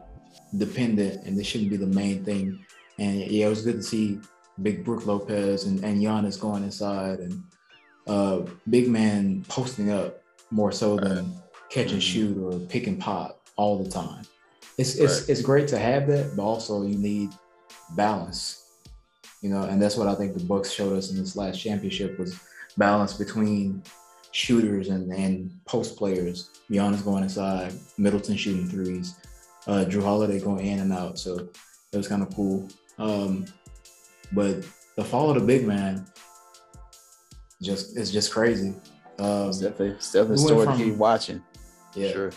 dependent 0.57 1.25
and 1.25 1.35
this 1.37 1.47
shouldn't 1.47 1.71
be 1.71 1.77
the 1.77 1.87
main 1.87 2.23
thing. 2.23 2.63
And 2.99 3.15
yeah, 3.19 3.47
it 3.47 3.49
was 3.49 3.61
good 3.63 3.75
to 3.77 3.83
see 3.83 4.19
Big 4.61 4.83
Brook 4.83 5.05
Lopez 5.05 5.65
and, 5.65 5.83
and 5.83 6.01
Giannis 6.01 6.39
going 6.39 6.63
inside 6.63 7.19
and 7.19 7.43
uh 8.07 8.41
big 8.69 8.87
man 8.89 9.43
posting 9.49 9.91
up 9.91 10.21
more 10.49 10.71
so 10.71 10.95
than 10.97 11.33
catch 11.69 11.91
and 11.91 12.01
Mhm. 12.01 12.11
shoot 12.11 12.37
or 12.37 12.57
pick 12.59 12.87
and 12.87 12.99
pop 12.99 13.41
all 13.57 13.83
the 13.83 13.89
time. 13.89 14.23
It's 14.77 14.95
it's 14.95 15.21
Right. 15.21 15.29
it's 15.29 15.41
great 15.41 15.67
to 15.69 15.77
have 15.77 16.07
that, 16.07 16.35
but 16.35 16.43
also 16.43 16.83
you 16.83 16.97
need 16.97 17.29
balance. 17.95 18.63
You 19.41 19.49
know, 19.49 19.63
and 19.63 19.81
that's 19.81 19.95
what 19.97 20.07
I 20.07 20.15
think 20.15 20.35
the 20.35 20.43
Bucks 20.43 20.71
showed 20.71 20.97
us 20.97 21.11
in 21.11 21.17
this 21.17 21.35
last 21.35 21.59
championship 21.59 22.17
was 22.17 22.35
balance 22.77 23.13
between 23.13 23.83
shooters 24.31 24.89
and, 24.89 25.11
and 25.13 25.51
post 25.65 25.95
players. 25.97 26.49
Giannis 26.71 27.03
going 27.03 27.23
inside, 27.23 27.73
Middleton 27.97 28.35
shooting 28.35 28.67
threes, 28.67 29.13
uh, 29.67 29.85
Jrue 29.87 30.01
Holiday 30.03 30.39
going 30.39 30.65
in 30.65 30.79
and 30.79 30.91
out. 30.93 31.19
So 31.19 31.37
it 31.91 31.97
was 31.97 32.07
kind 32.07 32.21
of 32.23 32.33
cool. 32.35 32.67
Um, 32.97 33.45
but 34.33 34.65
the 34.95 35.03
fall 35.03 35.29
of 35.29 35.35
the 35.39 35.45
big 35.45 35.65
man 35.67 36.05
just 37.61 37.97
it's 37.97 38.11
just 38.11 38.31
crazy. 38.31 38.73
Um, 39.19 39.49
It's 39.49 39.59
definitely, 39.59 39.89
it's 39.95 40.11
definitely 40.11 40.43
we 40.43 40.47
story 40.47 40.65
to 40.67 40.71
from- 40.73 40.77
keep 40.81 40.95
watching. 40.95 41.43
yeah, 41.95 42.11
Sure. 42.11 42.31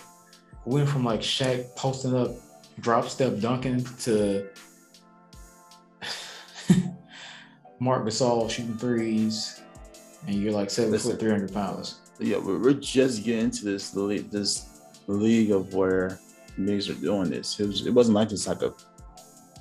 we 0.64 0.77
went 0.77 0.88
from 0.88 1.05
like 1.05 1.20
Shaq 1.20 1.75
posting 1.77 2.14
up, 2.16 2.31
drop 2.81 3.07
step 3.09 3.38
dunking 3.40 3.85
to 4.03 4.49
Marc 7.81 8.05
Gasol 8.07 8.51
shooting 8.51 8.77
threes, 8.77 9.61
and 10.27 10.37
you're 10.37 10.53
like 10.53 10.70
seven 10.70 10.90
Listen. 10.92 11.12
foot, 11.12 11.20
three 11.20 11.31
hundred 11.31 11.53
pounds. 11.53 12.01
Yeah, 12.18 12.37
we're, 12.38 12.59
we're 12.59 12.75
just 12.75 13.25
getting 13.25 13.44
into 13.46 13.64
this 13.64 13.94
league, 13.94 14.31
this 14.31 14.81
league 15.07 15.51
of 15.51 15.73
where 15.75 16.18
bigs 16.64 16.88
are 16.90 16.94
doing 16.94 17.31
this. 17.31 17.59
It, 17.59 17.66
was, 17.66 17.87
it 17.87 17.90
wasn't 17.94 18.16
like 18.16 18.29
this 18.29 18.46
like 18.46 18.61
a 18.62 18.75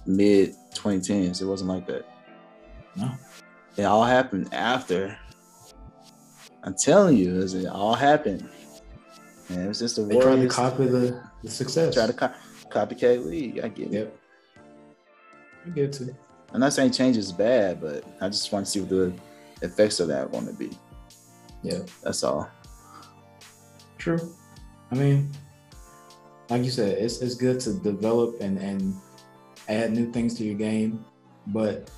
mid 0.06 0.56
2010s. 0.74 1.42
It 1.42 1.46
wasn't 1.46 1.70
like 1.70 1.88
that. 1.88 2.06
No, 2.96 3.12
It 3.78 3.84
all 3.84 4.04
happened 4.04 4.54
after. 4.54 5.18
I'm 6.64 6.76
telling 6.76 7.18
you, 7.18 7.36
is 7.40 7.54
it 7.54 7.68
all 7.68 7.94
happened. 7.96 8.50
And 9.50 9.64
it 9.64 9.68
was 9.68 9.80
just 9.80 9.98
a 9.98 10.04
they 10.04 10.16
tried 10.16 10.22
to 10.24 10.30
Warriors 10.30 10.56
copy 10.56 10.86
the, 10.86 11.24
the 11.44 11.50
success. 11.50 11.94
try 11.94 12.06
to 12.08 12.14
co- 12.14 12.32
copycat 12.70 13.26
league. 13.26 13.60
I 13.64 13.70
get 13.70 13.88
it. 13.88 13.94
Yep. 13.94 14.18
I 15.66 15.70
get 15.70 15.84
it 15.86 15.94
too. 15.94 16.16
I'm 16.54 16.60
not 16.60 16.74
saying 16.74 16.92
change 16.92 17.16
is 17.18 17.32
bad, 17.32 17.80
but 17.82 18.04
I 18.22 18.28
just 18.28 18.52
want 18.52 18.66
to 18.66 18.72
see 18.72 18.80
what 18.82 18.90
the 18.90 19.14
effects 19.62 20.00
of 20.00 20.08
that 20.10 20.32
going 20.32 20.48
to 20.48 20.54
be. 20.54 20.72
Yeah. 21.64 21.80
That's 22.04 22.24
all. 22.24 22.50
True. 23.98 24.34
I 24.92 24.96
mean, 24.96 25.32
like 26.50 26.64
you 26.64 26.72
said, 26.72 26.98
it's 26.98 27.22
it's 27.22 27.36
good 27.36 27.60
to 27.62 27.74
develop 27.74 28.42
and 28.42 28.58
and 28.58 28.96
add 29.70 29.92
new 29.94 30.12
things 30.12 30.34
to 30.36 30.44
your 30.44 30.56
game, 30.56 31.06
but 31.48 31.90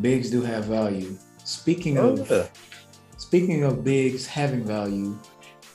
bigs 0.00 0.30
do 0.30 0.42
have 0.42 0.64
value. 0.66 1.16
Speaking 1.44 1.98
Oh, 1.98 2.10
of 2.12 2.30
yeah. 2.30 2.46
speaking 3.16 3.64
of 3.64 3.82
bigs 3.82 4.26
having 4.26 4.64
value, 4.64 5.18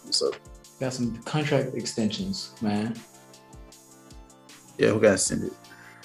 So 0.10 0.32
got 0.80 0.94
some 0.94 1.18
contract 1.24 1.76
extensions, 1.76 2.52
man. 2.62 2.96
yeah, 4.78 4.94
we 4.94 5.00
gotta 5.02 5.18
send 5.18 5.44
it. 5.44 5.54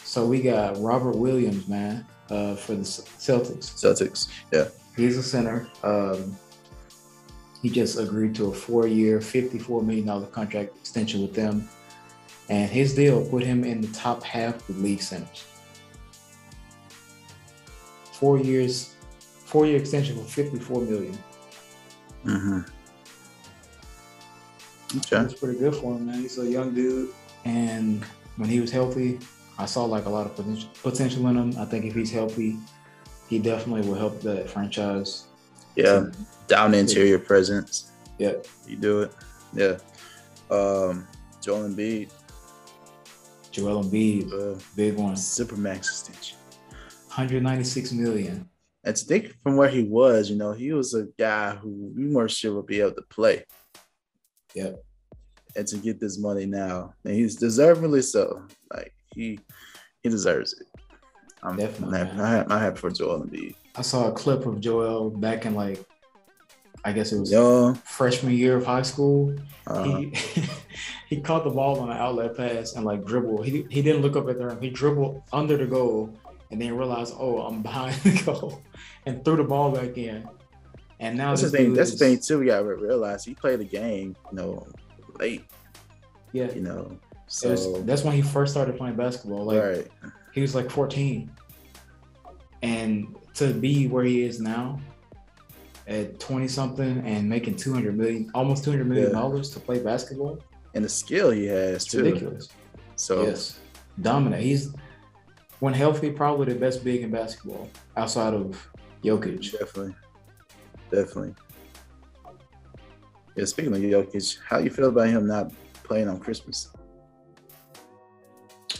So 0.04 0.26
we 0.26 0.42
got 0.42 0.78
Robert 0.80 1.16
Williams, 1.16 1.68
man, 1.68 2.04
uh, 2.30 2.54
for 2.56 2.74
the 2.74 2.82
Celtics. 2.82 3.72
Celtics. 3.76 4.28
Yeah. 4.52 4.68
He's 4.96 5.16
a 5.16 5.22
center. 5.22 5.68
Um, 5.82 6.36
he 7.62 7.70
just 7.70 7.98
agreed 7.98 8.34
to 8.34 8.46
a 8.50 8.52
four-year, 8.52 9.20
$54 9.20 9.84
million 9.84 10.26
contract 10.32 10.76
extension 10.76 11.22
with 11.22 11.32
them. 11.34 11.68
And 12.48 12.70
his 12.70 12.94
deal 12.94 13.24
put 13.24 13.42
him 13.42 13.64
in 13.64 13.80
the 13.80 13.88
top 13.88 14.22
half 14.22 14.68
of 14.68 14.76
the 14.76 14.82
league 14.82 15.02
centers. 15.02 15.46
Four 18.12 18.38
years, 18.38 18.94
four-year 19.46 19.76
extension 19.76 20.16
for 20.16 20.24
54 20.24 20.82
million. 20.82 21.18
Mm-hmm. 22.24 22.60
Okay. 24.98 25.22
That's 25.22 25.34
pretty 25.34 25.58
good 25.58 25.74
for 25.74 25.96
him, 25.96 26.06
man. 26.06 26.20
He's 26.20 26.38
a 26.38 26.46
young 26.46 26.74
dude. 26.74 27.10
And 27.44 28.04
when 28.36 28.48
he 28.48 28.60
was 28.60 28.70
healthy, 28.70 29.18
I 29.58 29.66
saw 29.66 29.84
like 29.84 30.04
a 30.04 30.10
lot 30.10 30.26
of 30.26 30.36
potential 30.36 30.68
potential 30.82 31.26
in 31.28 31.36
him. 31.36 31.54
I 31.58 31.64
think 31.64 31.84
if 31.84 31.94
he's 31.94 32.10
healthy, 32.10 32.58
he 33.28 33.38
definitely 33.38 33.88
will 33.88 33.96
help 33.96 34.20
that 34.22 34.48
franchise. 34.48 35.26
Yeah. 35.76 36.06
Down 36.46 36.74
interior 36.74 37.18
presence. 37.18 37.92
Yeah. 38.18 38.34
You 38.66 38.76
do 38.76 39.02
it. 39.02 39.14
Yeah. 39.54 39.78
Um, 40.50 41.08
Joel 41.40 41.68
Embiid, 41.68 42.10
Joel 43.52 43.84
Embiid, 43.84 44.32
uh, 44.32 44.58
big 44.74 44.96
one. 44.96 45.14
Supermax 45.14 45.78
extension. 45.78 46.38
196 47.08 47.92
million. 47.92 48.48
And 48.84 48.96
to 48.96 49.04
think 49.04 49.34
from 49.42 49.56
where 49.56 49.68
he 49.68 49.84
was, 49.84 50.30
you 50.30 50.36
know, 50.36 50.52
he 50.52 50.72
was 50.72 50.94
a 50.94 51.06
guy 51.18 51.54
who 51.54 51.92
we 51.94 52.08
weren't 52.08 52.30
sure 52.30 52.54
would 52.54 52.66
be 52.66 52.80
able 52.80 52.94
to 52.94 53.02
play. 53.02 53.44
Yep. 54.54 54.82
And 55.54 55.66
to 55.68 55.76
get 55.76 56.00
this 56.00 56.18
money 56.18 56.46
now, 56.46 56.94
and 57.04 57.14
he's 57.14 57.36
deservedly 57.36 58.02
so. 58.02 58.42
Like 58.72 58.94
he 59.14 59.38
he 60.02 60.08
deserves 60.08 60.54
it. 60.54 60.66
I'm 61.42 61.56
Definitely, 61.56 61.98
I'm 61.98 62.06
happy. 62.06 62.50
I'm 62.50 62.60
happy 62.60 62.78
for 62.78 62.90
Joel 62.90 63.24
Embiid. 63.24 63.54
I 63.76 63.82
saw 63.82 64.08
a 64.08 64.12
clip 64.12 64.46
of 64.46 64.60
Joel 64.60 65.10
back 65.10 65.44
in 65.44 65.54
like, 65.54 65.84
I 66.84 66.92
guess 66.92 67.12
it 67.12 67.20
was 67.20 67.30
Yo, 67.30 67.74
freshman 67.84 68.32
year 68.34 68.56
of 68.56 68.66
high 68.66 68.82
school. 68.82 69.34
uh, 69.66 69.84
He 69.84 70.12
he 71.08 71.20
caught 71.20 71.44
the 71.44 71.50
ball 71.50 71.78
on 71.80 71.90
an 71.90 71.96
outlet 71.96 72.36
pass 72.36 72.74
and 72.74 72.84
like 72.84 73.04
dribble. 73.04 73.42
He 73.42 73.64
he 73.70 73.82
didn't 73.82 74.02
look 74.02 74.16
up 74.16 74.28
at 74.28 74.38
the 74.38 74.46
rim. 74.46 74.60
He 74.60 74.70
dribbled 74.70 75.22
under 75.32 75.56
the 75.56 75.66
goal 75.66 76.12
and 76.50 76.60
then 76.60 76.76
realized, 76.76 77.14
oh, 77.18 77.38
I'm 77.42 77.62
behind 77.62 77.94
the 78.02 78.20
goal, 78.24 78.60
and 79.06 79.24
threw 79.24 79.36
the 79.36 79.44
ball 79.44 79.70
back 79.70 79.96
in. 79.96 80.28
And 81.00 81.16
now 81.16 81.30
that's 81.30 81.42
the 81.42 81.48
this 81.48 81.56
thing. 81.60 81.72
That's 81.74 81.90
the 81.92 81.96
thing 81.98 82.18
too. 82.20 82.38
We 82.40 82.46
gotta 82.46 82.64
realize 82.74 83.24
he 83.24 83.34
played 83.34 83.60
the 83.60 83.64
game, 83.64 84.16
you 84.30 84.36
know, 84.36 84.66
late. 85.18 85.44
Yeah, 86.32 86.50
You 86.52 86.62
know, 86.62 86.98
so 87.26 87.50
was- 87.50 87.84
that's 87.84 88.02
when 88.04 88.14
he 88.14 88.22
first 88.22 88.52
started 88.52 88.76
playing 88.76 88.96
basketball. 88.96 89.44
Like 89.44 89.62
right. 89.62 89.88
he 90.32 90.40
was 90.40 90.54
like 90.54 90.70
14, 90.70 91.30
and 92.62 93.14
to 93.34 93.52
be 93.52 93.86
where 93.88 94.04
he 94.04 94.22
is 94.22 94.40
now, 94.40 94.80
at 95.86 96.18
20 96.20 96.48
something 96.48 96.98
and 97.06 97.28
making 97.28 97.56
200 97.56 97.96
million, 97.96 98.30
almost 98.34 98.64
200 98.64 98.86
million 98.86 99.08
Yeah. 99.08 99.12
dollars 99.18 99.50
to 99.50 99.60
play 99.60 99.80
basketball, 99.82 100.38
and 100.74 100.84
the 100.84 100.88
skill 100.88 101.30
he 101.30 101.46
has 101.46 101.76
it's 101.76 101.84
too. 101.86 102.04
ridiculous. 102.04 102.48
So 102.96 103.22
Yes, 103.26 103.58
dominant. 104.00 104.42
He's 104.42 104.72
when 105.60 105.74
healthy, 105.74 106.10
probably 106.10 106.52
the 106.52 106.58
best 106.58 106.82
big 106.84 107.02
in 107.02 107.10
basketball 107.10 107.68
outside 107.96 108.34
of 108.34 108.68
Jokic. 109.04 109.52
definitely, 109.58 109.94
definitely. 110.90 111.34
Yeah. 113.36 113.44
Speaking 113.46 113.72
of 113.74 113.80
Jokic, 113.80 114.38
how 114.48 114.58
you 114.58 114.70
feel 114.70 114.88
about 114.88 115.08
him 115.08 115.26
not 115.26 115.52
playing 115.84 116.08
on 116.08 116.18
Christmas? 116.18 116.68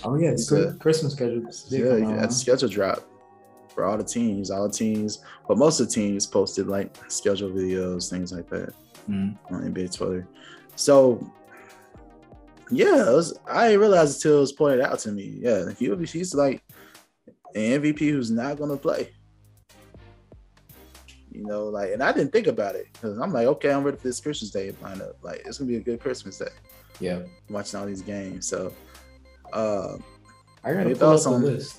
Oh 0.05 0.17
yeah, 0.17 0.31
It's 0.31 0.51
a- 0.53 0.75
Christmas 0.81 1.13
schedule. 1.15 1.43
Yeah, 1.69 2.23
out, 2.25 2.33
schedule 2.33 2.69
drop 2.69 3.05
for 3.75 3.85
all 3.85 3.97
the 3.99 4.05
teams. 4.05 4.51
All 4.51 4.67
the 4.69 4.73
teams, 4.75 5.21
but 5.49 5.59
most 5.59 5.81
of 5.81 5.89
the 5.89 5.93
teams 5.95 6.27
posted 6.27 6.67
like 6.69 6.95
schedule 7.09 7.51
videos, 7.51 8.09
things 8.11 8.33
like 8.33 8.49
that? 8.51 8.73
Mhm. 9.09 9.37
on 9.51 9.65
NBA 9.75 9.89
Twitter. 9.97 10.29
So 10.77 11.29
yeah, 12.71 13.09
it 13.11 13.13
was, 13.13 13.37
I 13.47 13.67
didn't 13.69 13.81
realize 13.81 14.15
until 14.17 14.39
it 14.39 14.41
was 14.41 14.53
pointed 14.53 14.81
out 14.81 14.99
to 15.01 15.13
me. 15.13 15.39
Yeah, 15.41 15.71
he 15.79 15.89
would 15.89 15.99
be, 15.99 16.07
he's 16.07 16.35
like 16.35 16.63
an 17.55 17.83
MVP 17.83 17.99
who's 18.11 18.31
not 18.31 18.59
gonna 18.59 18.77
play. 18.77 19.11
You 21.31 21.45
know, 21.45 21.65
like, 21.65 21.93
and 21.93 22.03
I 22.03 22.13
didn't 22.13 22.33
think 22.33 22.47
about 22.47 22.75
it 22.77 22.87
because 22.93 23.19
I'm 23.19 23.33
like, 23.33 23.47
okay, 23.47 23.73
I'm 23.73 23.83
ready 23.85 23.97
for 23.97 24.05
this 24.09 24.21
Christmas 24.21 24.51
Day 24.51 24.71
lineup. 24.83 25.15
Like, 25.23 25.43
it's 25.47 25.59
gonna 25.59 25.69
be 25.69 25.77
a 25.77 25.81
good 25.81 26.01
Christmas 26.01 26.39
day. 26.39 26.49
Yeah. 27.01 27.21
watching 27.49 27.81
all 27.81 27.87
these 27.87 28.03
games. 28.03 28.47
So, 28.47 28.73
uh, 29.53 29.97
I 30.63 30.73
gotta 30.73 30.91
Your 30.91 30.97
pull 30.99 31.09
up 31.09 31.21
thoughts 31.21 31.25
the 31.25 31.31
on- 31.31 31.43
list. 31.43 31.77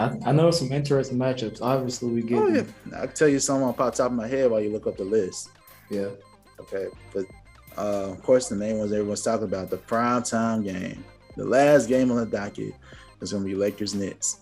I, 0.00 0.16
I 0.24 0.32
know 0.32 0.50
some 0.50 0.72
interesting 0.72 1.18
matchups. 1.18 1.60
Obviously, 1.60 2.08
we 2.10 2.22
get 2.22 2.38
oh 2.38 2.46
yeah, 2.48 2.62
I'll 2.96 3.08
tell 3.08 3.28
you 3.28 3.38
something 3.38 3.68
off 3.68 3.76
the 3.76 3.90
top 3.90 4.10
of 4.10 4.16
my 4.16 4.26
head 4.26 4.50
while 4.50 4.60
you 4.60 4.70
look 4.72 4.86
up 4.86 4.96
the 4.96 5.04
list. 5.04 5.50
yeah. 5.90 6.08
Okay, 6.58 6.88
but 7.12 7.26
uh, 7.76 8.10
of 8.10 8.22
course, 8.22 8.48
the 8.48 8.56
main 8.56 8.78
ones 8.78 8.92
everyone's 8.92 9.22
talking 9.22 9.44
about 9.44 9.68
the 9.70 9.76
prime 9.76 10.22
time 10.22 10.62
game, 10.62 11.04
the 11.36 11.44
last 11.44 11.86
game 11.86 12.10
on 12.10 12.16
the 12.16 12.26
docket 12.26 12.74
is 13.20 13.32
going 13.32 13.44
to 13.44 13.48
be 13.48 13.54
Lakers 13.54 13.94
Nets. 13.94 14.40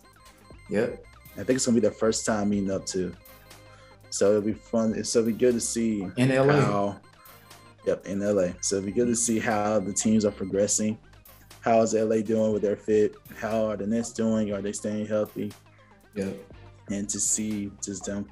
Yep. 0.70 1.04
I 1.32 1.44
think 1.44 1.50
it's 1.56 1.66
going 1.66 1.74
to 1.76 1.80
be 1.80 1.86
their 1.86 1.96
first 1.96 2.24
time 2.26 2.50
meeting 2.50 2.70
up 2.70 2.86
too. 2.86 3.14
So 4.10 4.30
it'll 4.30 4.42
be 4.42 4.52
fun. 4.52 4.94
It's 4.96 5.14
it'll 5.14 5.26
be 5.26 5.32
good 5.32 5.54
to 5.54 5.60
see 5.60 6.06
In 6.16 6.28
LA. 6.34 6.60
how. 6.60 7.00
Yep, 7.86 8.06
in 8.06 8.20
LA. 8.20 8.48
So 8.60 8.76
it'll 8.76 8.86
be 8.86 8.92
good 8.92 9.06
to 9.08 9.16
see 9.16 9.38
how 9.38 9.78
the 9.80 9.92
teams 9.92 10.24
are 10.24 10.30
progressing. 10.32 10.98
How 11.68 11.82
is 11.82 11.92
LA 11.92 12.22
doing 12.22 12.54
with 12.54 12.62
their 12.62 12.76
fit? 12.76 13.16
How 13.36 13.66
are 13.66 13.76
the 13.76 13.86
Nets 13.86 14.10
doing? 14.14 14.54
Are 14.54 14.62
they 14.62 14.72
staying 14.72 15.06
healthy? 15.06 15.52
Yep. 16.14 16.34
and 16.90 17.06
to 17.10 17.20
see 17.20 17.70
just 17.84 18.06
them. 18.06 18.26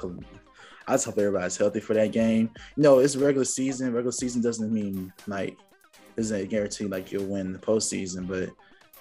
I 0.88 0.94
just 0.94 1.04
hope 1.04 1.18
everybody's 1.18 1.58
healthy 1.58 1.80
for 1.80 1.92
that 1.92 2.12
game. 2.12 2.48
You 2.76 2.82
know, 2.82 3.00
it's 3.00 3.14
regular 3.14 3.44
season. 3.44 3.92
Regular 3.92 4.10
season 4.12 4.40
doesn't 4.40 4.72
mean 4.72 5.12
like 5.26 5.58
isn't 6.16 6.40
a 6.40 6.46
guarantee 6.46 6.86
like 6.86 7.12
you'll 7.12 7.26
win 7.26 7.52
the 7.52 7.58
postseason, 7.58 8.26
but 8.26 8.48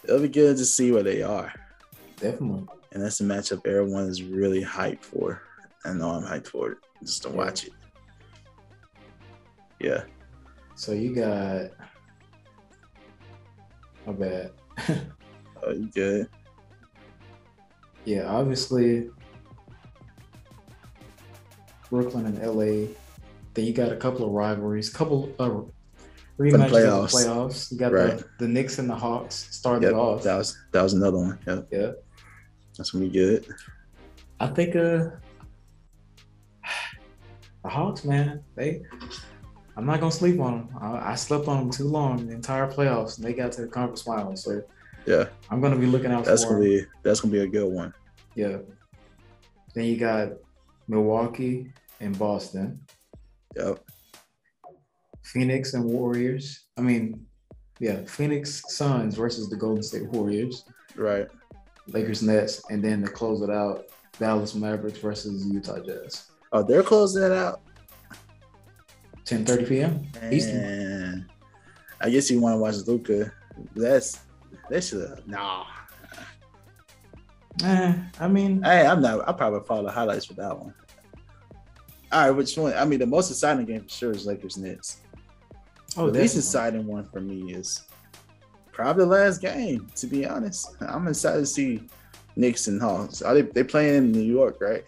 it'll 0.04 0.20
be 0.20 0.28
good 0.28 0.58
to 0.58 0.66
see 0.66 0.92
where 0.92 1.04
they 1.04 1.24
are. 1.24 1.54
Definitely. 2.18 2.68
And 2.92 3.02
that's 3.02 3.22
a 3.22 3.24
matchup 3.24 3.66
everyone 3.66 4.08
is 4.10 4.22
really 4.22 4.62
hyped 4.62 5.04
for. 5.06 5.42
I 5.86 5.94
know 5.94 6.10
I'm 6.10 6.24
hyped 6.24 6.48
for 6.48 6.72
it 6.74 6.78
just 7.02 7.24
to 7.24 7.30
Yeah. 7.30 7.36
watch 7.36 7.64
it. 7.68 7.74
Yeah. 9.80 10.04
So 10.76 10.92
you 10.92 11.16
got. 11.16 11.72
My 14.06 14.14
bad. 14.14 14.52
Oh, 15.64 15.72
you 15.72 15.90
good. 15.94 16.28
yeah, 18.06 18.26
obviously. 18.28 19.10
Brooklyn 21.90 22.26
and 22.26 22.40
LA. 22.40 22.88
Then 23.54 23.66
you 23.66 23.74
got 23.74 23.92
a 23.92 23.96
couple 23.96 24.26
of 24.26 24.32
rivalries, 24.32 24.90
couple 24.90 25.34
of 25.40 25.70
rematches 26.38 26.70
playoffs. 26.70 27.12
the 27.12 27.30
playoffs. 27.30 27.72
You 27.72 27.78
got 27.78 27.92
Right. 27.94 28.18
the, 28.18 28.26
the 28.40 28.48
Knicks 28.48 28.80
and 28.80 28.90
the 28.90 28.96
Hawks 28.96 29.48
started 29.56 29.84
Yep. 29.88 29.94
off. 29.94 30.24
That 30.24 30.38
was 30.38 30.58
that 30.74 30.82
was 30.82 30.94
another 30.94 31.18
one. 31.18 31.40
Yep. 31.48 31.68
yeah. 31.72 31.92
That's 32.78 32.92
gonna 32.92 33.06
be 33.06 33.12
good. 33.12 33.48
I 34.40 34.48
think 34.48 34.76
uh 34.76 35.10
the 37.64 37.70
Hawks, 37.70 38.04
man, 38.04 38.44
they 38.56 38.82
I'm 39.78 39.86
not 39.86 40.00
gonna 40.00 40.12
sleep 40.12 40.40
on 40.40 40.68
them. 40.68 40.70
I, 40.80 41.12
I 41.12 41.16
slept 41.16 41.48
on 41.48 41.58
them 41.60 41.70
too 41.70 41.86
long 41.88 42.26
the 42.28 42.34
entire 42.34 42.68
playoffs, 42.72 43.18
and 43.18 43.26
they 43.26 43.34
got 43.34 43.52
to 43.54 43.62
the 43.62 43.68
conference 43.68 44.02
finals. 44.04 44.44
So 44.44 44.62
Yeah. 45.06 45.26
I'm 45.52 45.62
gonna 45.62 45.76
be 45.76 45.86
looking 45.86 46.12
out 46.12 46.26
That's 46.26 46.44
for 46.44 46.52
gonna 46.54 46.64
'em. 46.66 46.70
be 46.72 46.86
that's 47.04 47.20
gonna 47.22 47.32
be 47.34 47.40
a 47.40 47.48
good 47.48 47.72
one. 47.72 47.94
Yeah. 48.36 48.58
Then 49.74 49.86
you 49.86 49.98
got 49.98 50.30
Milwaukee 50.88 51.72
and 52.00 52.18
Boston, 52.18 52.80
Yep. 53.56 53.80
Phoenix 55.24 55.74
and 55.74 55.84
Warriors. 55.86 56.66
I 56.78 56.82
mean, 56.82 57.26
yeah, 57.80 58.06
Phoenix 58.06 58.64
Suns 58.70 59.16
versus 59.16 59.50
the 59.50 59.56
Golden 59.58 59.84
State 59.84 60.08
Warriors, 60.10 60.64
Right. 60.96 61.28
Lakers 61.88 62.22
Nets, 62.24 62.62
and 62.70 62.84
then 62.84 63.02
to 63.02 63.08
close 63.08 63.42
it 63.42 63.50
out, 63.50 63.86
Dallas 64.20 64.56
Mavericks 64.56 65.00
versus 65.00 65.46
Utah 65.46 65.80
Jazz. 65.80 66.28
Oh, 66.54 66.64
they're 66.64 66.84
closing 66.84 67.24
it 67.24 67.32
out. 67.34 67.62
10:30 69.26 69.68
p.m. 69.68 70.08
Eastern. 70.32 71.30
I 72.02 72.10
guess 72.10 72.30
you 72.30 72.40
want 72.40 72.56
to 72.56 72.58
watch 72.60 72.76
Luka. 72.88 73.32
That's 73.76 74.20
they 74.70 74.82
should 74.82 75.24
nah. 75.28 75.66
Eh, 77.64 77.94
I 78.20 78.28
mean, 78.28 78.62
Hey, 78.64 78.86
I'm 78.86 79.02
not. 79.02 79.28
I 79.28 79.32
probably 79.32 79.62
follow 79.66 79.84
the 79.84 79.92
highlights 79.92 80.26
for 80.26 80.34
that 80.34 80.58
one. 80.60 80.74
All 82.12 82.22
right, 82.28 82.32
which 82.32 82.58
one? 82.58 82.74
I 82.74 82.84
mean, 82.86 83.00
the 83.00 83.06
most 83.06 83.32
exciting 83.32 83.66
game 83.66 83.84
for 83.84 83.90
sure 83.90 84.12
is 84.12 84.26
Lakers 84.26 84.58
Nets. 84.58 84.98
oh, 85.98 86.10
the 86.10 86.20
least 86.20 86.36
exciting 86.36 86.86
one 86.86 87.06
for 87.06 87.22
me 87.22 87.54
is 87.54 87.84
probably 88.74 89.06
the 89.06 89.10
last 89.10 89.42
game. 89.42 89.88
To 89.96 90.08
be 90.08 90.26
honest, 90.26 90.76
I'm 90.82 91.08
excited 91.08 91.40
to 91.40 91.46
see 91.46 91.84
Knicks 92.36 92.68
and 92.68 92.82
Hawks. 92.82 93.22
Are 93.22 93.34
they 93.34 93.44
they 93.44 93.64
playing 93.64 93.96
in 93.96 94.12
New 94.12 94.22
York, 94.22 94.58
right? 94.60 94.84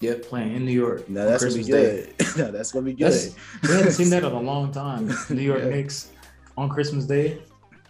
Yeah, 0.00 0.14
playing 0.22 0.54
in 0.56 0.64
New 0.64 0.72
York. 0.72 1.08
No, 1.08 1.24
that's 1.26 1.42
gonna 1.44 1.54
be 1.56 1.64
Christmas 1.64 1.66
Day. 1.66 2.12
good. 2.18 2.36
no, 2.38 2.50
that's 2.50 2.72
gonna 2.72 2.84
be 2.84 2.92
good. 2.94 3.04
That's- 3.12 3.34
We 3.62 3.68
haven't 3.74 3.92
seen 3.92 4.10
that 4.10 4.24
in 4.24 4.32
a 4.32 4.40
long 4.52 4.72
time. 4.72 5.10
New 5.30 5.40
York 5.42 5.60
Yeah. 5.62 5.70
Knicks 5.70 6.10
on 6.56 6.68
Christmas 6.68 7.04
Day 7.06 7.42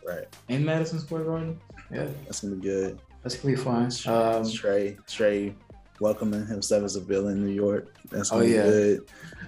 right. 0.06 0.24
in 0.48 0.64
Madison 0.64 0.98
Square 1.00 1.24
Garden. 1.24 1.60
Yeah, 1.90 2.06
That's 2.24 2.40
gonna 2.40 2.56
be 2.56 2.62
good. 2.62 2.98
that's 3.22 3.36
gonna 3.36 3.54
be 3.56 3.60
fun. 3.60 3.84
Um, 3.84 4.44
Trae, 4.44 4.96
Trae 5.06 5.54
welcoming 6.00 6.46
himself 6.46 6.84
as 6.84 6.96
a 6.96 7.00
villain 7.00 7.38
in 7.38 7.46
New 7.46 7.52
York. 7.52 7.94
That's 8.10 8.30
Oh, 8.32 8.36
gonna 8.40 8.48
yeah. 8.50 8.62
be 8.64 8.68
good. 8.70 9.00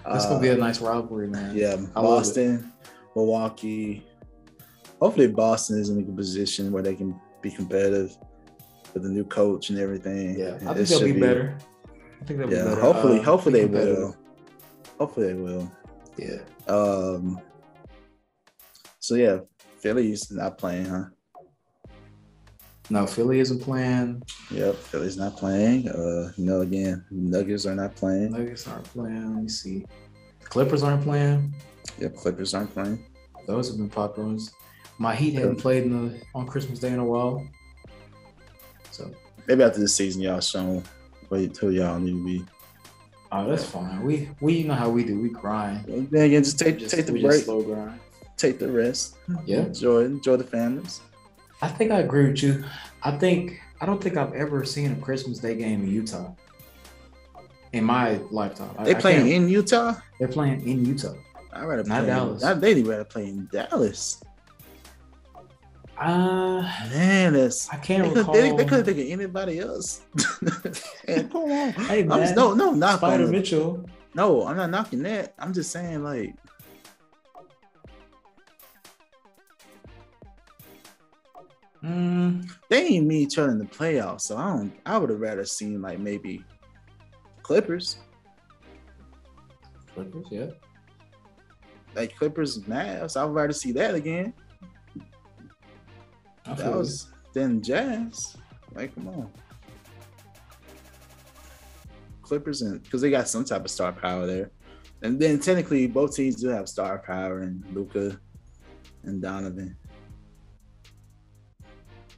that's 0.05 0.27
gonna 0.27 0.41
be 0.41 0.51
Uh, 0.51 0.55
a 0.55 0.59
nice 0.59 0.81
rivalry, 0.81 1.29
man. 1.29 1.57
yeah, 1.57 1.77
I 1.95 2.01
Boston, 2.03 2.73
Milwaukee. 3.15 4.07
Hopefully, 5.01 5.27
Boston 5.29 5.79
is 5.79 5.91
in 5.91 5.99
a 5.99 6.03
good 6.03 6.17
position 6.17 6.73
where 6.73 6.83
they 6.83 6.95
can 6.95 7.15
be 7.43 7.51
competitive 7.51 8.17
with 8.95 9.03
the 9.03 9.09
new 9.11 9.25
coach 9.25 9.69
and 9.71 9.79
everything. 9.79 10.39
Yeah, 10.39 10.55
I 10.67 10.75
think 10.75 10.89
they'll 10.89 10.99
should 11.01 11.15
be 11.15 11.21
better. 11.21 11.59
I 12.21 12.25
think 12.25 12.39
they'll 12.39 12.49
be 12.49 12.55
Yeah, 12.57 12.75
hopefully, 12.77 13.21
Uh, 13.21 13.23
hopefully 13.23 13.61
they 13.61 13.67
competitive. 13.67 13.99
will. 13.99 14.17
Hopefully 14.99 15.27
they 15.29 15.35
will. 15.35 15.71
Yeah. 16.17 16.39
Um. 16.73 17.41
So 19.01 19.15
yeah, 19.15 19.39
Philly's 19.79 20.31
not 20.33 20.59
playing, 20.59 20.87
huh? 20.87 21.05
No, 22.89 23.07
Philly 23.07 23.41
isn't 23.41 23.61
playing. 23.61 24.23
Yep, 24.51 24.75
Philly's 24.77 25.17
not 25.17 25.37
playing. 25.37 25.89
Uh, 25.89 26.33
you 26.37 26.45
know, 26.45 26.61
again, 26.61 27.05
Nuggets 27.11 27.67
are 27.67 27.75
not 27.75 27.95
playing. 27.97 28.31
Nuggets 28.31 28.67
aren't 28.69 28.85
playing. 28.85 29.35
Let 29.35 29.43
me 29.43 29.49
see. 29.49 29.85
Clippers 30.45 30.83
aren't 30.85 31.03
playing. 31.03 31.53
Yep, 31.99 32.15
Clippers 32.17 32.55
aren't 32.55 32.73
playing. 32.73 33.05
Those 33.47 33.69
have 33.69 33.77
been 33.77 33.91
popular 33.91 34.29
ones. 34.29 34.53
My 34.99 35.15
Heat 35.15 35.35
haven't 35.35 35.57
played 35.57 35.85
in 35.85 36.09
the, 36.11 36.21
on 36.35 36.47
Christmas 36.47 36.79
Day 36.79 36.89
in 36.93 36.99
a 37.01 37.05
while. 37.05 37.45
So, 38.93 39.11
Maybe 39.47 39.63
after 39.63 39.81
this 39.81 39.95
season, 39.95 40.23
y'all 40.23 40.41
show 40.41 40.83
wait 41.31 41.57
who 41.57 41.71
y'all 41.71 41.99
need 41.99 42.13
to 42.13 42.25
be. 42.25 42.45
oh, 43.33 43.49
that's 43.49 43.65
fine. 43.65 44.03
We 44.03 44.29
we 44.41 44.63
know 44.65 44.75
how 44.75 44.89
we 44.91 45.05
do. 45.05 45.19
We 45.21 45.29
grind. 45.31 45.85
Then 46.11 46.23
again, 46.23 46.43
just 46.45 46.59
take 46.59 46.79
Just- 46.79 46.95
take 46.95 47.07
the 47.07 47.21
break, 47.21 47.45
slow 47.45 47.63
grind. 47.63 47.99
take 48.37 48.59
the 48.59 48.71
rest. 48.71 49.17
Yeah. 49.45 49.59
enjoy 49.67 50.05
enjoy 50.05 50.37
the 50.37 50.45
families. 50.45 51.01
I 51.63 51.69
think 51.69 51.91
I 51.91 52.01
agree 52.01 52.27
with 52.29 52.43
you. 52.43 52.65
I 53.03 53.13
think 53.17 53.61
I 53.81 53.87
don't 53.87 54.03
think 54.03 54.17
I've 54.17 54.35
ever 54.35 54.65
seen 54.65 54.93
a 54.93 54.97
Christmas 54.97 55.39
Day 55.39 55.55
game 55.57 55.83
in 55.83 55.91
Utah 55.91 56.33
in 57.73 57.85
my 57.85 58.21
lifetime. 58.31 58.71
They 58.85 58.95
I 58.95 59.01
playing 59.01 59.27
can't- 59.27 59.45
in 59.45 59.49
Utah. 59.49 59.95
They're 60.19 60.29
playing 60.29 60.67
in 60.67 60.85
Utah. 60.85 61.15
I 61.53 61.65
rather 61.65 61.85
Not 61.85 62.01
play. 62.01 62.07
Dallas. 62.07 62.43
Not 62.43 62.61
they 62.61 62.83
rather 62.83 63.05
play 63.05 63.29
in 63.29 63.49
Dallas. 63.51 64.21
Uh, 65.99 66.61
Man, 66.91 67.33
that's 67.33 67.71
I 67.71 67.77
can't 67.77 68.15
they, 68.15 68.53
they 68.53 68.65
couldn't 68.67 68.85
think 68.85 68.99
of 68.99 69.07
anybody 69.07 69.61
else. 69.61 70.03
and 71.09 71.31
come 71.31 71.45
on, 71.45 71.73
Hey 71.73 72.03
man, 72.03 72.21
just, 72.21 72.37
no 72.37 72.53
no 72.53 72.73
not 72.73 73.01
Spida 73.01 73.31
Mitchell. 73.31 73.89
No, 74.15 74.47
I'm 74.47 74.57
not 74.57 74.71
knocking 74.71 75.03
that. 75.05 75.35
I'm 75.39 75.53
just 75.53 75.71
saying 75.71 76.03
like. 76.03 76.35
Mm, 81.83 82.51
They 82.69 82.87
ain't 82.87 83.07
me 83.07 83.19
each 83.19 83.39
other 83.39 83.53
in 83.53 83.59
the 83.59 83.65
playoffs, 83.65 84.23
so 84.23 84.37
I 84.37 84.57
don't. 84.57 84.73
I 84.85 84.99
would 84.99 85.09
have 85.11 85.21
rather 85.21 85.45
seen 85.45 85.81
like 85.81 85.99
maybe 85.99 86.45
Clippers, 87.43 87.99
Clippers, 89.95 90.27
yeah. 90.31 90.47
like 91.95 92.17
Clippers 92.17 92.59
Mavs. 92.61 93.17
I 93.17 93.25
would 93.25 93.35
rather 93.35 93.53
see 93.53 93.73
that 93.73 93.95
again. 93.95 94.35
That 96.55 96.73
was 96.73 97.09
then 97.33 97.61
Jazz. 97.61 98.37
Like, 98.75 98.95
come 98.95 99.09
on. 99.09 99.31
Clippers 102.23 102.63
and 102.63 102.83
because 102.83 103.01
they 103.01 103.11
got 103.11 103.29
some 103.29 103.45
type 103.45 103.65
of 103.65 103.71
star 103.71 103.93
power 103.93 104.27
there, 104.27 104.51
and 105.03 105.19
then 105.19 105.39
technically 105.39 105.87
both 105.87 106.15
teams 106.15 106.37
do 106.37 106.49
have 106.49 106.69
star 106.69 106.99
power 106.99 107.41
and 107.41 107.65
Luka 107.73 108.19
and 109.05 109.23
Donovan. 109.23 109.77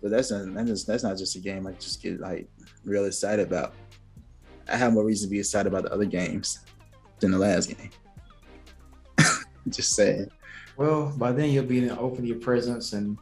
But 0.00 0.10
that's 0.10 0.30
not 0.30 0.54
that's, 0.54 0.68
just, 0.68 0.86
that's 0.86 1.02
not 1.02 1.18
just 1.18 1.36
a 1.36 1.40
game 1.40 1.66
I 1.66 1.72
just 1.72 2.02
get 2.02 2.20
like 2.20 2.48
real 2.84 3.04
excited 3.04 3.46
about. 3.46 3.74
I 4.70 4.76
have 4.76 4.92
more 4.92 5.04
reason 5.04 5.28
to 5.28 5.30
be 5.30 5.38
excited 5.38 5.70
about 5.70 5.84
the 5.84 5.92
other 5.92 6.04
games 6.04 6.60
than 7.20 7.30
the 7.30 7.38
last 7.38 7.68
game. 7.68 7.90
just 9.68 9.94
saying. 9.94 10.30
Well, 10.76 11.12
by 11.16 11.32
then 11.32 11.50
you'll 11.50 11.64
be 11.64 11.80
to 11.80 11.98
open 11.98 12.24
your 12.24 12.38
presents 12.38 12.92
and 12.92 13.18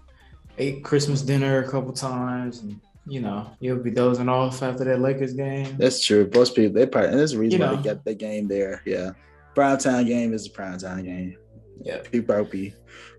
ate 0.58 0.84
Christmas 0.84 1.22
dinner 1.22 1.62
a 1.62 1.70
couple 1.70 1.92
times, 1.92 2.60
and 2.60 2.80
you 3.06 3.20
know 3.20 3.50
you'll 3.60 3.78
be 3.82 3.90
dozing 3.90 4.28
off 4.28 4.62
after 4.62 4.84
that 4.84 5.00
Lakers 5.00 5.32
game. 5.34 5.76
That's 5.78 6.04
true. 6.04 6.28
Most 6.34 6.54
people 6.54 6.74
they 6.74 6.86
probably 6.86 7.10
and 7.10 7.18
there's 7.18 7.32
a 7.32 7.38
reason 7.38 7.60
You 7.60 7.66
why 7.66 7.72
know. 7.72 7.82
they 7.82 7.88
got 7.94 8.04
the 8.04 8.14
game 8.14 8.48
there. 8.48 8.82
Yeah. 8.84 9.10
Prime 9.54 9.78
time 9.78 10.06
game 10.06 10.34
is 10.34 10.46
a 10.46 10.50
prime 10.50 10.78
time 10.78 11.04
game. 11.04 11.36
Yeah. 11.82 11.98
People 12.10 12.44
be. 12.44 12.74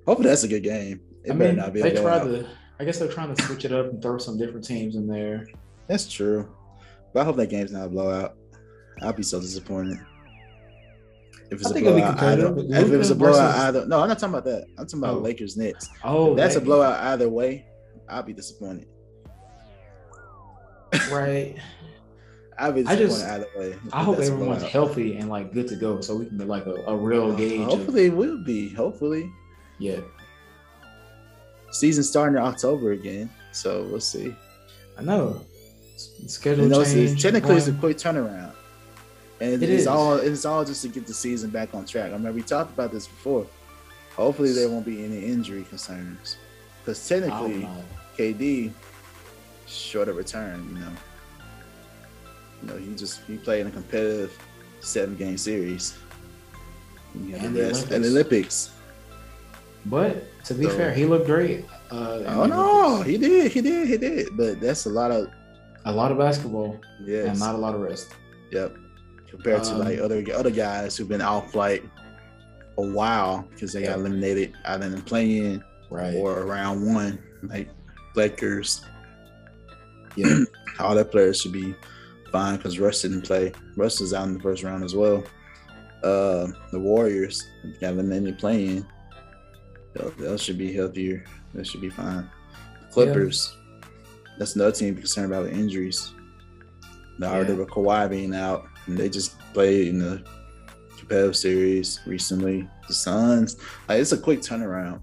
Hopefully 0.05 0.29
that's 0.29 0.43
a 0.43 0.47
good 0.47 0.63
game. 0.63 1.01
It 1.23 1.31
I 1.31 1.35
better 1.35 1.53
mean, 1.53 1.55
not 1.57 1.73
be 1.73 1.81
they 1.81 1.91
try 1.91 2.19
to. 2.19 2.47
I 2.79 2.85
guess 2.85 2.99
they're 2.99 3.11
trying 3.11 3.33
to 3.33 3.41
switch 3.43 3.65
it 3.65 3.71
up 3.71 3.88
and 3.88 4.01
throw 4.01 4.17
some 4.19 4.38
different 4.38 4.65
teams 4.65 4.95
in 4.95 5.07
there. 5.07 5.47
That's 5.88 6.07
true. 6.07 6.47
But 7.13 7.21
I 7.21 7.23
hope 7.23 7.38
that 7.38 7.49
game's 7.49 7.71
not 7.71 7.85
a 7.85 7.89
blowout. 7.89 8.35
I'll 9.01 9.13
be 9.13 9.23
so 9.23 9.39
disappointed. 9.39 9.97
If 11.49 11.61
it's 11.61 11.67
I 11.67 11.71
a 11.71 11.73
be 11.75 11.81
blowout, 11.81 12.19
either, 12.23 12.47
competitive. 12.47 12.87
if 12.87 12.91
it 12.93 12.97
was 12.97 13.09
a 13.11 13.15
blowout 13.15 13.35
versus- 13.53 13.61
either, 13.63 13.85
no, 13.87 14.01
I'm 14.01 14.09
not 14.09 14.19
talking 14.19 14.33
about 14.33 14.45
that. 14.45 14.65
I'm 14.77 14.85
talking 14.85 14.99
about 14.99 15.15
Oh. 15.15 15.19
Lakers 15.19 15.55
Nets. 15.57 15.89
Oh, 16.03 16.31
If 16.31 16.37
that's 16.37 16.55
a 16.55 16.61
blowout 16.61 16.99
either 17.05 17.29
way. 17.29 17.65
I'll 18.09 18.23
be 18.23 18.33
disappointed. 18.33 18.87
right? 21.11 21.55
I'll 22.59 22.71
be 22.71 22.85
I 22.87 22.95
just- 22.95 23.23
either 23.25 23.47
way. 23.57 23.75
I 23.93 24.03
hope 24.03 24.17
everyone's 24.19 24.63
healthy 24.63 25.15
and 25.17 25.29
like 25.29 25.53
good 25.53 25.67
to 25.69 25.75
go, 25.75 26.01
so 26.01 26.15
we 26.15 26.25
can 26.25 26.37
get 26.37 26.47
like 26.47 26.65
a, 26.65 26.73
a 26.87 26.95
real 26.95 27.31
uh, 27.31 27.35
gauge. 27.35 27.61
of, 27.61 27.67
Hopefully 27.67 28.05
it 28.07 28.15
will 28.15 28.43
be. 28.43 28.69
Hopefully. 28.73 29.31
yeah, 29.79 29.99
Season 31.71 32.03
starting 32.03 32.37
in 32.37 32.41
October 32.43 32.93
again. 32.93 33.29
So 33.51 33.87
we'll 33.91 33.99
see. 33.99 34.33
I 34.97 35.03
know. 35.03 35.41
Schedule 35.97 36.63
You 36.63 36.69
know, 36.69 36.83
change. 36.83 37.21
technically 37.21 37.55
it's 37.57 37.67
a 37.67 37.73
quick 37.73 37.97
turnaround. 37.97 38.53
And 39.39 39.61
It 39.61 39.69
it's 39.69 39.81
is. 39.83 39.88
all 39.88 40.15
it's 40.15 40.45
all 40.45 40.65
just 40.65 40.81
to 40.81 40.88
get 40.88 41.05
the 41.05 41.13
season 41.13 41.49
back 41.51 41.73
on 41.75 41.85
track. 41.85 42.11
I 42.11 42.17
mean, 42.17 42.33
we 42.33 42.41
talked 42.41 42.71
about 42.73 42.91
this 42.91 43.07
before. 43.07 43.45
Hopefully 44.15 44.51
there 44.51 44.67
won't 44.69 44.85
be 44.85 45.03
any 45.03 45.25
injury 45.25 45.63
concerns. 45.63 46.38
Because 46.83 47.07
technically 47.07 47.59
not. 47.59 47.83
KD 48.17 48.71
short 49.67 50.07
of 50.07 50.15
return, 50.15 50.67
you 50.73 50.79
know. 50.79 50.91
You 52.63 52.67
know, 52.69 52.77
he 52.77 52.95
just 52.95 53.21
he 53.27 53.38
played 53.38 53.61
in 53.61 53.67
a 53.67 53.71
competitive 53.71 54.35
seven 54.79 55.15
game 55.15 55.38
series. 55.38 55.97
You 57.13 57.35
And 57.35 57.55
the 57.55 57.61
the 57.61 57.67
rest 57.67 57.91
and 57.91 58.03
the 58.03 58.09
Olympics. 58.09 58.71
But 59.85 60.23
to 60.45 60.53
be 60.55 60.63
So- 60.65 60.71
fair, 60.71 60.93
he 60.93 61.05
looked 61.05 61.27
great. 61.27 61.65
Uh, 61.91 62.23
Oh 62.27 62.45
no, 62.45 63.01
he 63.03 63.17
did, 63.17 63.51
he 63.51 63.61
did, 63.61 63.88
he 63.88 63.97
did. 63.97 64.35
But 64.35 64.59
that's 64.59 64.85
a 64.85 64.89
lot 64.89 65.11
of 65.11 65.27
a 65.85 65.91
lot 65.91 66.11
of 66.11 66.17
basketball 66.17 66.79
yeah, 67.05 67.29
and 67.29 67.39
not 67.39 67.53
a 67.55 67.57
lot 67.57 67.75
of 67.75 67.81
rest. 67.81 68.09
Yep. 68.51 68.75
Compared 69.38 69.63
to 69.63 69.71
Um, 69.71 69.79
like 69.79 69.99
other 69.99 70.23
other 70.35 70.51
guys 70.51 70.97
who've 70.97 71.07
been 71.07 71.21
off 71.21 71.53
like 71.55 71.83
a 72.77 72.81
while 72.81 73.47
because 73.51 73.73
they 73.73 73.83
got 73.83 73.97
eliminated 73.99 74.53
either 74.65 74.85
in 74.85 75.01
playing 75.03 75.63
Right. 75.89 76.15
or 76.15 76.41
around 76.41 76.85
one, 76.93 77.17
like 77.43 77.69
Lakers. 78.15 78.83
yeah. 80.15 80.39
All 80.79 80.93
that 80.95 81.11
players 81.11 81.41
should 81.41 81.53
be 81.53 81.73
fine 82.31 82.57
because 82.57 82.77
Russ 82.79 83.01
didn't 83.03 83.21
play. 83.23 83.51
Russ 83.75 84.01
is 84.01 84.13
out 84.13 84.27
in 84.27 84.33
the 84.35 84.39
first 84.39 84.63
round 84.63 84.83
as 84.83 84.93
well. 84.95 85.23
Uh, 86.03 86.47
the 86.71 86.79
Warriors 86.79 87.43
got 87.81 87.93
eliminated 87.93 88.38
playing. 88.38 88.85
They'll, 89.93 90.11
they 90.11 90.38
should 90.38 90.57
be 90.57 90.71
healthier. 90.73 91.23
They 91.55 91.63
should 91.63 91.81
be 91.81 91.89
fine. 91.89 92.29
Clippers. 92.91 93.55
That's 94.38 94.55
another 94.55 94.71
team 94.71 94.89
to 94.89 94.95
be 94.95 95.01
concerned 95.01 95.31
about 95.31 95.45
with 95.45 95.53
injuries. 95.53 96.11
They 97.17 97.25
already 97.25 97.53
Yeah. 97.53 97.59
with 97.59 97.69
Kawhi 97.69 98.07
being 98.09 98.35
out, 98.35 98.67
and 98.88 98.97
they 98.97 99.09
just 99.09 99.38
played 99.53 99.89
in 99.89 99.99
the 99.99 100.23
competitive 100.97 101.35
series 101.35 101.99
recently. 102.05 102.67
The 102.88 102.93
Suns, 102.93 103.57
like, 103.88 103.99
it's 103.99 104.11
a 104.13 104.17
quick 104.17 104.39
turnaround. 104.39 105.01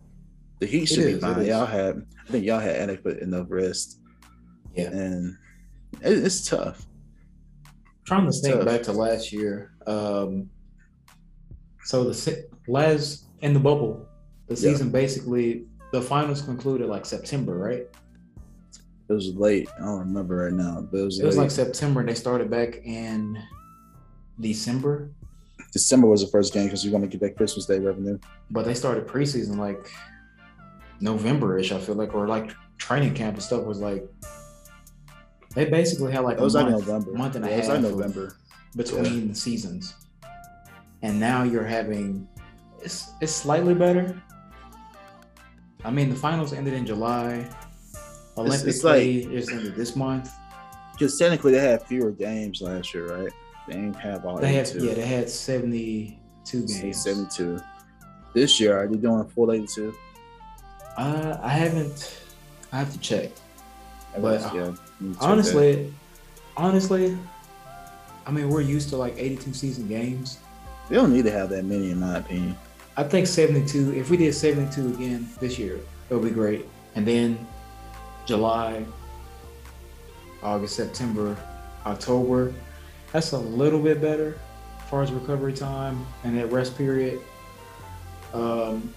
The 0.61 0.67
Heat 0.67 0.87
should 0.87 0.99
It 1.01 1.15
be 1.15 1.21
fine. 1.21 1.45
Y'all 1.45 1.67
had, 1.67 2.05
I 2.27 2.31
think 2.31 2.45
y'all 2.45 2.61
had 2.61 2.77
adequate 2.77 3.19
enough 3.19 3.47
rest, 3.51 3.99
Yeah. 4.75 4.91
and 4.91 5.37
it, 6.01 6.19
it's 6.19 6.49
tough. 6.49 6.87
trying 8.05 8.27
to 8.27 8.33
think 8.33 8.57
tough. 8.57 8.65
back 8.67 8.83
to 8.85 8.93
last 8.93 9.33
year. 9.33 9.73
Um, 9.87 10.49
so 11.85 12.05
the 12.05 12.47
last 12.69 13.25
in 13.41 13.53
the 13.55 13.61
bubble, 13.61 14.07
the 14.49 14.55
Yeah. 14.55 14.73
season 14.73 14.91
basically 14.91 15.67
the 15.93 16.01
finals 16.03 16.43
concluded 16.43 16.89
like 16.89 17.07
September, 17.07 17.57
right? 17.57 17.87
It 19.09 19.13
was 19.13 19.35
late. 19.35 19.69
I 19.77 19.85
don't 19.85 19.99
remember 20.01 20.37
right 20.37 20.53
now, 20.53 20.87
but 20.91 20.99
it 20.99 21.05
was, 21.05 21.21
It 21.21 21.27
was 21.27 21.37
like 21.37 21.51
September. 21.51 22.01
and 22.01 22.09
They 22.09 22.15
started 22.15 22.51
back 22.51 22.81
in 22.85 23.39
December, 24.41 25.11
December 25.73 26.07
was 26.09 26.21
the 26.23 26.29
first 26.29 26.53
game 26.53 26.65
because 26.65 26.85
you're 26.85 26.91
going 26.91 27.03
to 27.03 27.09
get 27.09 27.21
that 27.21 27.37
Christmas 27.37 27.67
Day 27.67 27.79
revenue. 27.79 28.19
but 28.51 28.65
they 28.65 28.75
started 28.75 29.07
preseason 29.07 29.57
like 29.57 29.91
November-ish. 31.01 31.73
I 31.73 31.79
feel 31.79 31.95
like, 31.95 32.15
or 32.15 32.27
like 32.29 32.53
training 32.79 33.15
camp 33.15 33.35
and 33.35 33.43
stuff 33.43 33.65
was 33.65 33.79
like 33.81 34.05
they 35.55 35.65
basically 35.67 36.13
had 36.13 36.21
like 36.21 36.39
It 36.39 36.43
was 36.43 36.55
a 36.57 36.63
like 36.63 36.73
month, 36.73 36.87
November. 36.89 37.13
month 37.13 37.37
and 37.37 37.45
a 37.45 37.49
Yeah, 37.49 37.57
half 37.57 37.69
like 37.69 37.81
November. 37.81 38.37
between 38.77 39.29
the 39.29 39.35
seasons. 39.35 39.95
And 41.03 41.21
now 41.21 41.43
you're 41.45 41.65
having 41.65 42.27
it's 42.83 43.11
it's 43.21 43.33
slightly 43.33 43.75
better. 43.75 44.21
I 45.85 45.91
mean, 45.91 46.09
the 46.09 46.17
finals 46.17 46.53
ended 46.53 46.75
in 46.75 46.87
July. 46.87 47.49
Olympic 48.37 48.69
it's 48.69 48.81
play 48.81 49.17
is 49.19 49.49
ended 49.51 49.77
this 49.77 49.95
month. 49.95 50.31
Because 50.93 51.17
technically 51.19 51.53
they 51.53 51.61
had 51.61 51.83
fewer 51.85 52.11
games 52.11 52.61
last 52.63 52.93
year, 52.95 53.07
right? 53.07 53.33
They 53.67 53.75
didn't 53.75 53.95
have 53.97 54.25
all 54.27 54.39
They 54.39 54.53
had 54.53 54.69
yeah, 54.75 54.95
they 54.95 55.07
had 55.07 55.29
seventy 55.29 56.19
two 56.45 56.67
games. 56.67 57.03
72. 57.03 57.59
This 58.35 58.61
year, 58.61 58.77
are 58.77 58.87
they 58.87 58.97
doing 58.97 59.25
full 59.29 59.53
82? 59.53 59.95
Uh, 60.97 61.39
I 61.41 61.49
haven't. 61.49 62.21
I 62.73 62.79
have 62.79 62.93
to 62.93 62.99
check. 62.99 63.31
But, 64.19 64.41
yeah, 64.41 64.51
check 64.51 64.53
that. 64.53 65.17
Honestly, 65.21 65.93
honestly, 66.57 67.17
I 68.27 68.31
mean, 68.31 68.49
we're 68.49 68.61
used 68.61 68.89
to 68.91 68.97
like 68.97 69.15
eighty 69.17 69.37
two 69.37 69.53
season 69.55 69.89
games. 69.89 70.39
they 70.89 70.97
don't 70.97 71.13
need 71.13 71.25
to 71.25 71.31
have 71.31 71.49
that 71.51 71.65
many, 71.65 71.91
in 71.91 72.01
my 72.01 72.19
opinion. 72.19 72.57
I 72.97 73.03
think 73.03 73.27
72, 73.27 73.95
if 73.95 74.09
we 74.09 74.17
did 74.17 74.33
72 74.33 74.95
again 74.95 75.29
this 75.41 75.59
year, 75.59 75.81
it 76.11 76.15
would 76.15 76.23
be 76.23 76.31
great. 76.31 76.65
And 76.95 77.05
then 77.05 77.45
July, 78.25 78.85
August, 80.45 80.77
September, 80.77 81.37
October, 81.87 82.55
that's 83.15 83.31
a 83.31 83.39
little 83.39 83.79
bit 83.79 84.01
better 84.01 84.37
as 84.83 84.91
far 84.91 85.01
as 85.05 85.13
recovery 85.13 85.53
time 85.53 86.05
and 86.25 86.37
that 86.37 86.51
rest 86.51 86.77
period. 86.77 87.21
Um, 88.33 88.93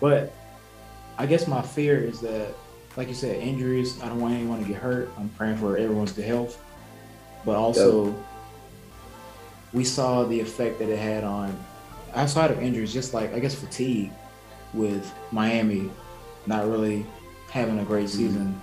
but 0.00 0.34
I 1.16 1.24
guess 1.24 1.48
my 1.48 1.62
fear 1.62 1.98
is 1.98 2.20
that, 2.20 2.52
like 2.94 3.08
you 3.08 3.14
said, 3.14 3.36
injuries, 3.36 3.98
I 4.02 4.08
don't 4.08 4.20
want 4.20 4.34
anyone 4.34 4.60
to 4.60 4.68
get 4.68 4.76
hurt. 4.76 5.08
I'm 5.16 5.30
praying 5.30 5.56
for 5.56 5.78
everyone's 5.78 6.12
good 6.12 6.26
health. 6.26 6.62
But 7.46 7.56
also, 7.56 8.14
we 9.72 9.82
saw 9.82 10.24
the 10.24 10.38
effect 10.38 10.78
that 10.80 10.90
it 10.90 10.98
had 10.98 11.24
on 11.24 11.58
outside 12.14 12.50
of 12.50 12.62
injuries, 12.62 12.92
just 12.92 13.14
like 13.14 13.32
I 13.32 13.38
guess 13.38 13.54
fatigue 13.54 14.12
with 14.74 15.10
Miami 15.32 15.90
not 16.46 16.68
really 16.68 17.06
having 17.50 17.78
a 17.78 17.84
great 17.84 18.10
season. 18.10 18.60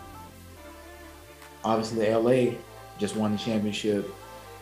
Obviously, 1.64 2.08
LA 2.08 2.58
just 3.00 3.16
won 3.16 3.32
the 3.32 3.38
championship. 3.38 4.10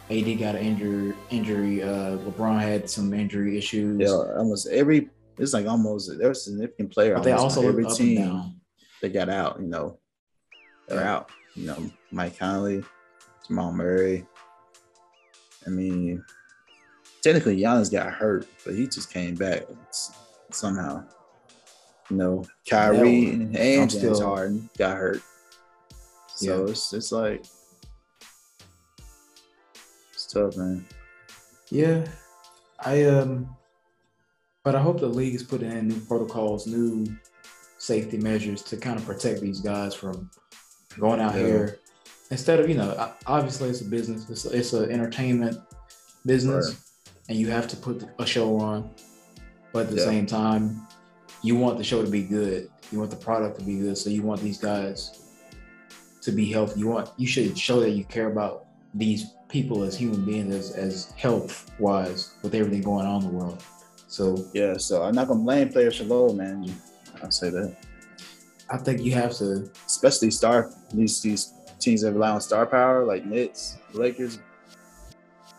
AD 0.10 0.38
got 0.40 0.56
an 0.56 0.62
injury. 0.64 1.14
Injury. 1.30 1.84
Uh, 1.84 2.18
LeBron 2.18 2.60
had 2.60 2.90
some 2.90 3.14
injury 3.14 3.58
issues. 3.58 4.00
Yeah, 4.00 4.10
almost 4.38 4.68
every, 4.68 5.10
it's 5.38 5.54
like 5.54 5.66
almost, 5.68 6.12
there's 6.18 6.40
a 6.40 6.42
significant 6.42 6.92
player. 6.92 7.16
but 7.16 7.24
they 7.24 7.32
also 7.32 7.62
on 7.62 7.68
every 7.68 7.84
look 7.84 7.94
up 7.94 8.00
and 8.00 8.08
team 8.18 8.56
that 9.02 9.14
got 9.14 9.30
out, 9.30 9.60
you 9.60 9.68
know, 9.68 9.98
they're 10.88 11.00
Yeah. 11.00 11.14
out. 11.14 11.30
You 11.56 11.68
know, 11.68 11.92
Mike 12.12 12.38
Conley, 12.38 12.84
Jamal 13.48 13.72
Murray. 13.72 14.26
I 15.66 15.70
mean, 15.70 16.24
technically, 17.22 17.58
Giannis 17.58 17.92
got 17.92 18.12
hurt, 18.12 18.48
but 18.66 18.74
he 18.76 18.88
just 18.88 19.12
came 19.14 19.36
back 19.36 19.64
somehow. 20.52 21.06
You 22.10 22.18
know, 22.18 22.46
Kyrie 22.70 23.30
and 23.30 23.54
James 23.56 24.20
Harden 24.20 24.70
got 24.78 24.98
hurt. 24.98 25.22
So 26.36 26.66
Yeah. 26.66 26.72
it's 26.72 26.92
it's 26.94 27.12
like 27.12 27.46
tough, 30.34 30.58
man. 30.58 30.86
Yeah, 31.70 32.06
I 32.80 33.04
um, 33.06 33.56
but 34.64 34.76
I 34.76 34.82
hope 34.82 35.00
the 35.00 35.08
league 35.08 35.36
is 35.36 35.44
putting 35.44 35.72
in 35.72 35.88
new 35.88 36.00
protocols, 36.02 36.68
new 36.68 37.06
safety 37.78 38.18
measures 38.18 38.62
to 38.64 38.78
kind 38.78 38.98
of 38.98 39.06
protect 39.06 39.42
these 39.42 39.60
guys 39.60 39.94
from 39.94 40.30
going 41.00 41.20
out 41.20 41.36
Yeah. 41.36 41.42
here. 41.46 41.80
Instead 42.32 42.60
of 42.60 42.70
you 42.70 42.76
know, 42.76 43.12
obviously 43.28 43.70
it's 43.70 43.82
a 43.82 43.86
business, 43.86 44.30
it's 44.30 44.46
it's 44.46 44.74
an 44.74 44.92
entertainment 44.92 45.58
business, 46.26 46.70
Right. 46.70 46.78
and 47.30 47.38
you 47.38 47.48
have 47.50 47.68
to 47.70 47.78
put 47.78 48.04
a 48.20 48.26
show 48.26 48.58
on. 48.60 48.90
But 49.72 49.88
at 49.88 49.92
the 49.92 49.98
Yeah. 49.98 50.06
same 50.06 50.26
time, 50.26 50.88
you 51.42 51.56
want 51.56 51.78
the 51.78 51.84
show 51.84 52.04
to 52.04 52.10
be 52.10 52.24
good. 52.24 52.70
You 52.92 53.00
want 53.00 53.10
the 53.12 53.18
product 53.18 53.60
to 53.60 53.66
be 53.66 53.78
good. 53.80 53.98
So 53.98 54.10
you 54.10 54.22
want 54.22 54.42
these 54.42 54.58
guys 54.60 55.20
to 56.22 56.32
be 56.32 56.46
healthy. 56.52 56.80
You 56.80 56.88
want 56.88 57.10
you 57.18 57.28
should 57.28 57.58
show 57.58 57.80
that 57.82 57.92
you 57.92 58.04
care 58.06 58.28
about 58.28 58.63
these 58.94 59.34
people 59.50 59.84
as 59.84 59.98
human 59.98 60.26
beings 60.26 60.54
as, 60.54 60.72
as 60.72 61.12
health 61.18 61.72
wise 61.80 62.36
with 62.42 62.54
everything 62.56 62.82
going 62.82 63.06
on 63.06 63.24
in 63.24 63.28
the 63.30 63.34
world. 63.34 63.64
So 64.08 64.46
Yeah, 64.54 64.78
so 64.78 65.04
I'm 65.04 65.16
not 65.16 65.28
gonna 65.28 65.44
blame 65.44 65.70
players 65.70 65.98
for 65.98 66.04
low, 66.06 66.34
man. 66.34 66.74
I'll 67.24 67.32
say 67.32 67.50
that. 67.50 67.76
I 68.70 68.78
think 68.78 69.02
you 69.02 69.14
have 69.14 69.34
to 69.38 69.70
Especially 69.86 70.32
star 70.32 70.72
these 70.94 71.22
these 71.22 71.54
teams 71.80 72.02
that 72.02 72.14
rely 72.14 72.30
on 72.30 72.42
star 72.42 72.66
power, 72.66 73.04
like 73.04 73.26
Knicks, 73.26 73.78
Lakers. 73.94 74.40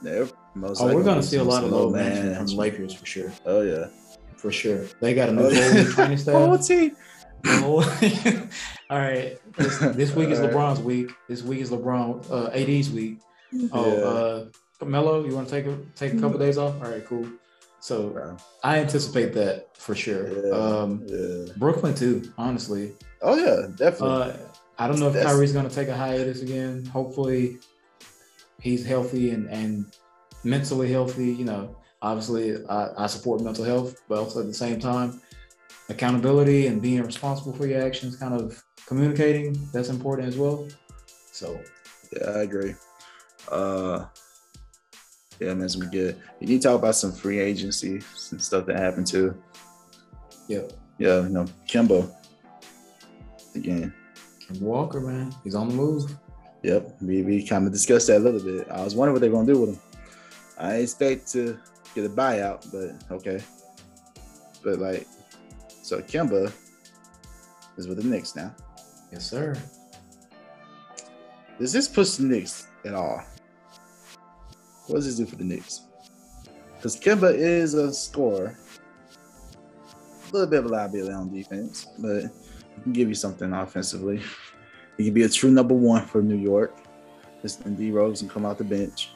They're 0.02 0.28
most 0.54 0.80
oh 0.80 0.94
we're 0.94 1.02
gonna 1.02 1.22
see 1.22 1.36
a 1.38 1.44
lot 1.44 1.64
of 1.64 1.70
low 1.70 1.90
management 1.90 2.36
from 2.36 2.58
Lakers 2.58 2.94
for 2.94 3.06
sure. 3.06 3.32
Oh 3.46 3.62
yeah. 3.62 3.86
for 4.36 4.52
sure. 4.52 4.86
They 5.00 5.14
got 5.14 5.28
a 5.28 5.32
oh, 5.32 5.34
new 5.34 5.46
Oh, 5.46 5.84
training 5.92 6.18
Oh, 6.28 6.56
staff. 6.56 6.66
team. 6.66 6.96
Oh. 7.46 7.80
All 8.90 8.98
right. 8.98 9.38
This, 9.56 9.78
this 9.78 10.14
week 10.14 10.28
is 10.30 10.40
All 10.40 10.46
right. 10.46 10.54
LeBron's 10.54 10.80
week. 10.80 11.10
This 11.28 11.42
week 11.42 11.60
is 11.60 11.70
LeBron 11.70 12.30
uh, 12.30 12.50
AD's 12.52 12.90
week. 12.90 13.20
Oh, 13.72 13.86
Yeah. 13.96 14.02
uh, 14.04 14.44
Carmelo, 14.78 15.24
you 15.24 15.34
want 15.34 15.48
to 15.48 15.54
take 15.54 15.66
a 15.66 15.78
take 15.94 16.14
a 16.14 16.20
couple 16.20 16.38
days 16.38 16.58
off? 16.58 16.74
All 16.82 16.90
right, 16.90 17.04
cool. 17.06 17.26
So 17.80 18.08
Bro. 18.10 18.36
I 18.62 18.78
anticipate 18.78 19.32
that 19.34 19.76
for 19.76 19.94
sure. 19.94 20.46
Yeah. 20.48 20.52
Um, 20.54 21.02
Yeah. 21.06 21.52
Brooklyn 21.56 21.94
too, 21.94 22.32
honestly. 22.38 22.92
Oh 23.22 23.36
yeah, 23.36 23.68
definitely. 23.76 24.32
Uh, 24.32 24.36
I 24.78 24.88
don't 24.88 24.98
know 24.98 25.06
if 25.08 25.14
That's- 25.14 25.32
Kyrie's 25.32 25.52
going 25.52 25.68
to 25.68 25.74
take 25.74 25.88
a 25.88 25.96
hiatus 25.96 26.42
again. 26.42 26.84
Hopefully, 26.86 27.58
he's 28.60 28.84
healthy 28.84 29.30
and 29.30 29.48
and 29.50 29.86
mentally 30.42 30.90
healthy. 30.90 31.32
You 31.32 31.44
know, 31.44 31.76
obviously, 32.02 32.56
I, 32.66 33.04
I 33.04 33.06
support 33.06 33.40
mental 33.42 33.64
health, 33.64 34.02
but 34.08 34.18
also 34.18 34.40
at 34.40 34.46
the 34.46 34.54
same 34.54 34.80
time, 34.80 35.20
accountability 35.88 36.66
and 36.66 36.80
being 36.80 37.02
responsible 37.02 37.52
for 37.52 37.66
your 37.66 37.82
actions, 37.82 38.16
kind 38.16 38.34
of 38.34 38.62
communicating, 38.86 39.56
that's 39.72 39.88
important 39.88 40.28
as 40.28 40.36
well. 40.36 40.66
So, 41.32 41.60
Yeah, 42.12 42.30
I 42.30 42.42
agree. 42.42 42.74
Uh, 43.50 44.06
yeah, 45.40 45.52
man, 45.54 45.64
it's 45.64 45.74
good. 45.76 46.16
You 46.40 46.46
need 46.46 46.62
to 46.62 46.68
talk 46.68 46.78
about 46.78 46.94
some 46.94 47.12
free 47.12 47.40
agency, 47.40 48.00
some 48.14 48.38
stuff 48.38 48.66
that 48.66 48.76
happened 48.78 49.06
too. 49.06 49.34
yeah, 50.48 50.62
Yeah, 50.98 51.22
you 51.22 51.28
know, 51.30 51.44
Kemba. 51.68 52.14
Again, 53.54 53.92
Walker, 54.60 55.00
man, 55.00 55.34
he's 55.44 55.54
on 55.54 55.68
the 55.68 55.74
move. 55.74 56.10
yep. 56.62 56.96
We 57.00 57.22
we 57.22 57.46
kind 57.46 57.66
of 57.66 57.72
discussed 57.72 58.06
that 58.08 58.18
a 58.18 58.24
little 58.24 58.40
bit. 58.42 58.68
I 58.70 58.82
was 58.82 58.94
wondering 58.94 59.14
what 59.14 59.20
they're 59.20 59.30
gonna 59.30 59.52
do 59.52 59.60
with 59.60 59.70
him. 59.70 59.80
I 60.58 60.74
expect 60.76 61.30
to 61.32 61.58
get 61.94 62.04
a 62.04 62.08
buyout, 62.08 62.70
but 62.72 63.14
okay. 63.14 63.40
But 64.62 64.78
like, 64.80 65.06
so 65.84 66.00
Kemba 66.00 66.50
is 67.76 67.86
with 67.86 67.98
the 67.98 68.04
Knicks 68.04 68.34
now. 68.34 68.54
Yes, 69.12 69.28
sir. 69.28 69.54
Does 71.58 71.72
this 71.72 71.86
push 71.86 72.12
the 72.12 72.24
Knicks 72.24 72.68
at 72.86 72.94
all? 72.94 73.22
What 74.86 74.96
does 74.96 75.06
this 75.06 75.16
do 75.16 75.26
for 75.26 75.36
the 75.36 75.44
Knicks? 75.44 75.82
Because 76.76 76.98
Kemba 76.98 77.34
is 77.34 77.74
a 77.74 77.92
scorer, 77.92 78.56
a 79.90 80.32
little 80.32 80.48
bit 80.48 80.60
of 80.60 80.66
a 80.66 80.68
liability 80.68 81.12
on 81.12 81.30
defense, 81.30 81.86
but 81.98 82.22
he 82.76 82.82
can 82.82 82.92
give 82.92 83.08
you 83.08 83.14
something 83.14 83.52
offensively. 83.52 84.22
He 84.96 85.04
can 85.04 85.14
be 85.14 85.24
a 85.24 85.28
true 85.28 85.50
number 85.50 85.74
one 85.74 86.06
for 86.06 86.22
New 86.22 86.38
York. 86.38 86.78
Just 87.42 87.62
D 87.76 87.90
Rose 87.90 88.20
can 88.20 88.30
come 88.30 88.46
out 88.46 88.56
the 88.56 88.64
bench. 88.64 89.10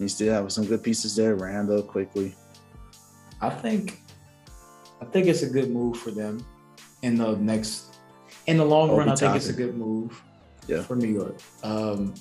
You 0.00 0.08
still 0.08 0.32
have 0.32 0.50
some 0.50 0.66
good 0.66 0.82
pieces 0.82 1.14
there. 1.14 1.36
Randle 1.36 1.82
quickly. 1.82 2.34
I 3.40 3.50
think, 3.50 4.00
I 5.00 5.04
think 5.06 5.26
it's 5.26 5.42
a 5.42 5.48
good 5.50 5.70
move 5.70 5.96
for 5.96 6.10
them 6.10 6.44
in 7.02 7.16
the 7.16 7.36
next, 7.36 7.96
in 8.46 8.56
the 8.56 8.64
long 8.64 8.90
Obi 8.90 8.98
run. 8.98 9.08
I 9.08 9.14
think 9.14 9.36
it's 9.36 9.48
a 9.48 9.52
good 9.52 9.76
move 9.76 10.20
Yeah. 10.66 10.82
for 10.82 10.96
New 10.96 11.08
York. 11.08 11.36
Um, 11.62 12.14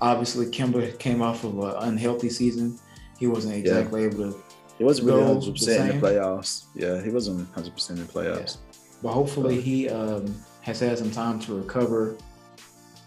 obviously, 0.00 0.46
Kemba 0.46 0.98
came 0.98 1.22
off 1.22 1.44
of 1.44 1.58
an 1.58 1.74
unhealthy 1.88 2.30
season. 2.30 2.78
He 3.18 3.26
wasn't 3.26 3.54
exactly 3.54 4.04
able 4.04 4.32
to, 4.32 4.38
He 4.78 4.84
wasn't 4.84 5.08
really 5.08 5.20
Go 5.20 5.26
100 5.34 5.46
the 5.46 5.52
percent 5.52 5.90
in 5.94 6.00
the 6.00 6.06
playoffs. 6.06 6.64
Yeah, 6.74 7.02
he 7.02 7.10
wasn't 7.10 7.38
100 7.50 7.74
percent 7.74 7.98
in 8.00 8.06
the 8.06 8.12
playoffs. 8.12 8.56
but 9.02 9.12
hopefully 9.12 9.60
he 9.60 9.88
um, 9.88 10.34
has 10.62 10.80
had 10.80 10.98
some 10.98 11.10
time 11.10 11.38
to 11.40 11.54
recover, 11.54 12.16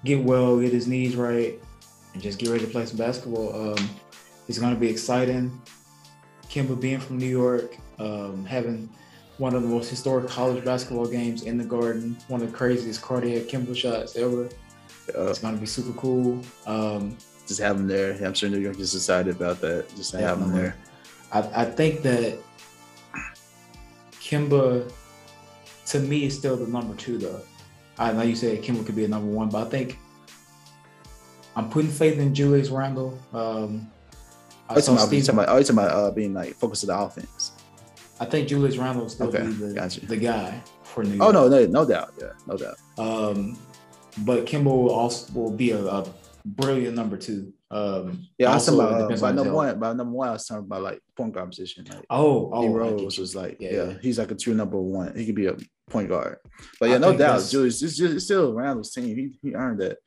get 0.03 0.23
well, 0.23 0.59
get 0.59 0.71
his 0.71 0.87
knees 0.87 1.15
right, 1.15 1.59
and 2.13 2.21
just 2.21 2.37
get 2.39 2.49
ready 2.49 2.63
to 2.65 2.71
play 2.71 2.85
some 2.85 2.97
basketball. 2.97 3.73
Um, 3.73 3.89
it's 4.47 4.59
going 4.59 4.73
to 4.73 4.79
be 4.79 4.87
exciting. 4.89 5.59
Kemba 6.49 6.79
being 6.79 6.99
from 6.99 7.17
New 7.17 7.25
York, 7.25 7.75
um, 7.99 8.45
having 8.45 8.87
one 9.37 9.53
of 9.53 9.61
the 9.61 9.67
most 9.67 9.89
historic 9.89 10.27
college 10.27 10.63
basketball 10.63 11.07
games 11.07 11.43
in 11.43 11.57
the 11.57 11.63
Garden, 11.63 12.17
one 12.27 12.41
of 12.41 12.51
the 12.51 12.57
craziest 12.57 13.01
cardiac 13.01 13.43
Kemba 13.43 13.75
shots 13.75 14.15
ever. 14.15 14.45
Uh, 15.15 15.27
It's 15.27 15.39
going 15.39 15.53
to 15.55 15.59
be 15.59 15.67
super 15.67 15.91
cool. 15.99 16.41
Um, 16.65 17.17
just 17.47 17.59
have 17.59 17.75
him 17.77 17.87
there. 17.87 18.13
I'm 18.25 18.33
sure 18.33 18.49
New 18.49 18.59
York 18.59 18.79
is 18.79 18.95
excited 18.95 19.35
about 19.35 19.61
that. 19.61 19.87
Just 19.95 20.11
to 20.11 20.19
have 20.19 20.39
him 20.39 20.51
there. 20.53 20.75
I, 21.31 21.39
I 21.61 21.65
think 21.65 22.01
that 22.01 22.39
Kemba, 24.13 24.91
to 25.87 25.99
me, 25.99 26.25
is 26.25 26.37
still 26.37 26.57
the 26.57 26.65
number 26.67 26.95
two, 26.95 27.17
though. 27.17 27.41
I 27.99 28.11
know 28.13 28.23
you 28.23 28.35
said 28.35 28.63
Kemba 28.63 28.85
could 28.85 28.95
be 28.95 29.05
a 29.05 29.07
number 29.07 29.31
one, 29.31 29.49
but 29.49 29.67
I 29.67 29.69
think 29.69 29.99
I'm 31.55 31.69
putting 31.69 31.91
faith 31.91 32.19
in 32.19 32.33
Julius 32.33 32.69
Randle. 32.69 33.19
Um, 33.33 33.91
I 34.67 34.75
you 34.75 34.81
saw 34.81 34.93
talking 34.93 34.97
about, 34.97 35.07
Steve. 35.07 35.25
talking 35.25 35.39
about, 35.39 35.57
you 35.57 35.63
talking 35.63 35.77
about 35.77 35.91
uh, 35.91 36.11
being 36.11 36.33
like 36.33 36.55
focused 36.55 36.89
on 36.89 36.97
the 36.97 37.05
offense. 37.05 37.51
I 38.19 38.25
think 38.25 38.47
Julius 38.47 38.77
Randle 38.77 39.03
will 39.03 39.09
still 39.09 39.27
Okay, 39.27 39.43
be 39.45 39.51
the, 39.53 39.73
gotcha. 39.73 40.05
the 40.05 40.15
guy 40.17 40.61
for 40.83 41.03
New 41.03 41.17
Oh 41.19 41.31
York. 41.31 41.33
no, 41.33 41.47
no, 41.49 41.65
no 41.65 41.85
doubt. 41.85 42.13
Yeah, 42.19 42.31
no 42.47 42.55
doubt. 42.57 42.75
Um, 42.97 43.57
but 44.19 44.45
Kemba 44.45 44.65
will 44.65 44.89
also 44.91 45.31
will 45.33 45.51
be 45.51 45.71
a, 45.71 45.83
a 45.85 46.07
brilliant 46.45 46.95
number 46.95 47.17
two. 47.17 47.51
Um, 47.71 48.25
Yeah, 48.37 48.51
I 48.51 48.53
was 48.55 48.65
talking 48.65 48.79
about 48.79 49.11
uh, 49.11 49.17
by 49.17 49.31
number 49.33 49.53
one. 49.53 49.79
By 49.79 49.93
number 49.93 50.13
one, 50.15 50.29
I 50.29 50.31
was 50.31 50.45
talking 50.45 50.63
about 50.63 50.81
like 50.83 51.01
point 51.17 51.33
guard 51.33 51.49
position. 51.49 51.83
Like 51.89 52.05
Oh, 52.09 52.49
oh, 52.53 52.63
I 52.63 52.67
Rose 52.69 53.19
was 53.19 53.35
like, 53.35 53.57
Yeah, 53.59 53.71
yeah, 53.73 53.93
he's 54.01 54.17
like 54.17 54.31
a 54.31 54.35
true 54.35 54.53
number 54.53 54.79
one. 54.79 55.13
He 55.17 55.25
could 55.25 55.35
be 55.35 55.47
a 55.47 55.57
point 55.89 56.07
guard. 56.07 56.37
But 56.79 56.89
I 56.89 56.91
yeah, 56.93 56.97
no 56.99 57.17
doubt, 57.17 57.43
Julius. 57.49 57.81
It's 57.81 57.97
just 57.97 58.13
it's 58.13 58.25
still 58.25 58.53
Randle's 58.53 58.91
team. 58.93 59.13
He 59.15 59.37
he 59.41 59.55
earned 59.55 59.81
that. 59.81 59.97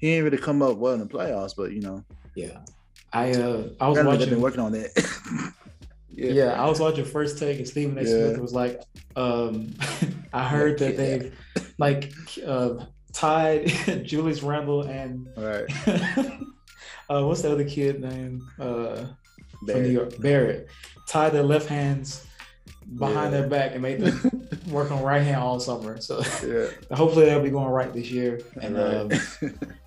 He 0.00 0.06
didn't 0.08 0.24
really 0.24 0.38
come 0.38 0.62
up 0.62 0.78
well 0.78 0.94
in 0.94 1.00
the 1.00 1.06
playoffs, 1.06 1.52
but 1.54 1.72
you 1.72 1.80
know, 1.82 2.02
Yeah, 2.34 2.60
I 3.12 3.32
uh, 3.32 3.68
I 3.78 3.88
was 3.88 3.96
Randall 3.98 4.14
watching. 4.14 4.30
been 4.30 4.40
working 4.40 4.60
on 4.60 4.72
that. 4.72 5.52
Yeah. 6.14 6.62
I 6.62 6.68
was 6.68 6.80
watching 6.80 7.04
first 7.04 7.38
take 7.38 7.58
and 7.58 7.66
Stephen 7.68 7.96
A. 7.98 8.02
Yeah. 8.02 8.08
Smith 8.08 8.38
was 8.38 8.52
like, 8.54 8.80
um, 9.16 9.74
I 10.32 10.46
heard 10.48 10.78
that 10.78 10.96
they've 10.96 11.34
like 11.78 12.12
uh, 12.46 12.84
tied 13.12 13.68
Julius 14.04 14.42
Randle 14.42 14.82
and 14.82 15.28
All 15.36 15.44
right. 15.44 15.64
uh, 17.10 17.24
what's 17.26 17.42
the 17.42 17.52
other 17.52 17.64
kid 17.64 18.00
name 18.00 18.46
uh, 18.58 19.06
from 19.66 19.82
New 19.82 19.90
York? 19.90 20.18
Barrett. 20.20 20.68
Tied 21.08 21.32
their 21.32 21.42
left 21.42 21.68
hands 21.68 22.26
behind 22.98 23.32
Yeah. 23.32 23.40
their 23.40 23.48
back 23.48 23.72
and 23.72 23.82
made 23.82 24.00
them 24.00 24.48
work 24.70 24.90
on 24.90 25.02
right 25.02 25.22
hand 25.22 25.36
all 25.36 25.60
summer. 25.60 26.00
So 26.00 26.20
Yeah. 26.46 26.68
hopefully 26.96 27.26
they'll 27.26 27.42
be 27.42 27.50
going 27.50 27.68
right 27.68 27.92
this 27.92 28.10
year 28.10 28.40
and 28.60 28.76
Right. 28.76 28.94
um, 28.94 29.10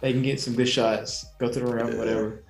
they 0.01 0.11
can 0.13 0.21
get 0.21 0.39
some 0.39 0.53
good 0.55 0.69
shots, 0.69 1.26
go 1.39 1.51
to 1.51 1.59
the 1.59 1.65
rim, 1.65 1.89
Yeah. 1.93 1.97
whatever. 1.97 2.43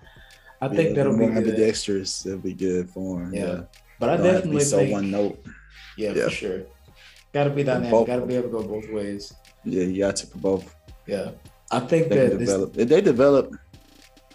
I 0.61 0.67
think 0.69 0.89
Yeah, 0.89 0.95
that'll 0.95 1.13
be 1.13 1.19
more 1.19 1.29
good. 1.29 1.37
ambidextrous. 1.49 2.25
It'll 2.25 2.39
be 2.39 2.53
good 2.53 2.89
for 2.89 3.21
him. 3.23 3.33
Yeah. 3.33 3.45
Yeah. 3.45 3.61
But 3.99 4.09
I 4.09 4.17
Don't 4.17 4.25
have 4.25 4.35
to 4.43 4.49
be 4.49 4.57
definitely 4.59 4.63
so 4.65 4.77
think 4.79 4.91
one 4.91 5.11
note. 5.11 5.45
Yeah, 5.97 6.13
Yeah. 6.13 6.23
for 6.25 6.29
sure. 6.31 6.61
Got 7.33 7.43
to 7.45 7.49
be 7.49 7.63
dynamic. 7.63 7.91
both- 7.91 8.07
Got 8.07 8.17
to 8.17 8.25
be 8.25 8.35
able 8.35 8.49
to 8.49 8.51
go 8.51 8.63
both 8.63 8.89
ways. 8.91 9.33
Yeah, 9.63 9.83
you 9.83 9.99
got 9.99 10.15
to 10.17 10.27
for 10.27 10.37
both. 10.37 10.75
Yeah, 11.07 11.31
I 11.71 11.79
think 11.81 12.09
They 12.09 12.15
that 12.17 12.29
can 12.29 12.39
this. 12.39 12.49
develop. 12.49 12.77
If 12.77 12.89
they 12.89 13.01
develop, 13.01 13.51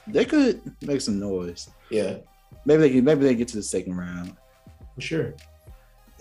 they 0.07 0.25
could 0.25 0.61
make 0.83 1.01
some 1.01 1.19
noise. 1.19 1.69
Yeah, 1.91 2.19
Maybe 2.67 2.81
they 2.83 2.91
can. 2.91 3.05
Maybe 3.05 3.23
they 3.25 3.35
get 3.35 3.49
to 3.49 3.57
the 3.57 3.63
second 3.63 3.97
round. 3.97 4.37
for 4.95 5.01
sure. 5.01 5.35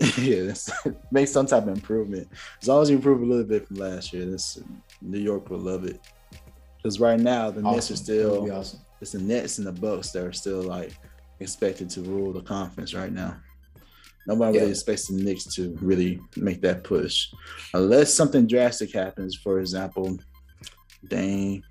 yeah, 0.18 0.54
make 1.10 1.28
some 1.28 1.44
type 1.46 1.64
of 1.64 1.68
improvement. 1.68 2.28
As 2.62 2.68
long 2.68 2.80
as 2.82 2.88
you 2.90 2.96
improve 2.96 3.20
a 3.20 3.24
little 3.26 3.44
bit 3.44 3.66
from 3.68 3.76
last 3.76 4.12
year, 4.12 4.24
this 4.24 4.58
New 5.02 5.18
York 5.18 5.50
will 5.50 5.58
love 5.58 5.84
it. 5.84 6.00
Because 6.78 6.98
right 6.98 7.20
now 7.20 7.50
the 7.50 7.60
Nets 7.60 7.90
are 7.90 7.94
Awesome. 7.94 7.94
Be 7.94 8.02
still 8.02 8.52
awesome. 8.52 8.80
It's 9.00 9.12
the 9.12 9.18
Nets 9.18 9.58
and 9.58 9.66
the 9.66 9.72
Bucks 9.72 10.10
that 10.12 10.24
are 10.24 10.32
still 10.32 10.62
like 10.62 10.92
expected 11.40 11.88
to 11.90 12.02
rule 12.02 12.32
the 12.32 12.42
conference 12.42 12.92
right 12.94 13.12
now. 13.12 13.36
Nobody 14.26 14.54
Yeah. 14.54 14.60
really 14.60 14.72
expects 14.72 15.08
the 15.08 15.14
Knicks 15.14 15.44
to 15.54 15.76
really 15.80 16.20
make 16.36 16.60
that 16.60 16.84
push, 16.84 17.28
unless 17.72 18.12
something 18.12 18.46
drastic 18.46 18.92
happens. 18.92 19.34
For 19.36 19.60
example, 19.60 20.18
Dame 21.08 21.62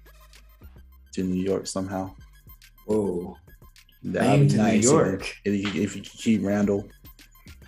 to 1.14 1.24
New 1.24 1.42
York 1.44 1.68
somehow. 1.68 2.16
Whoa, 2.88 3.38
That'd 4.02 4.30
Dame 4.30 4.42
be 4.44 4.50
to 4.50 4.56
New 4.58 4.64
nice 4.64 4.78
if- 4.86 4.92
York. 4.92 5.36
If, 5.46 5.76
you, 5.76 5.82
if 5.84 5.96
you 5.96 6.02
keep 6.02 6.44
Randle 6.44 6.90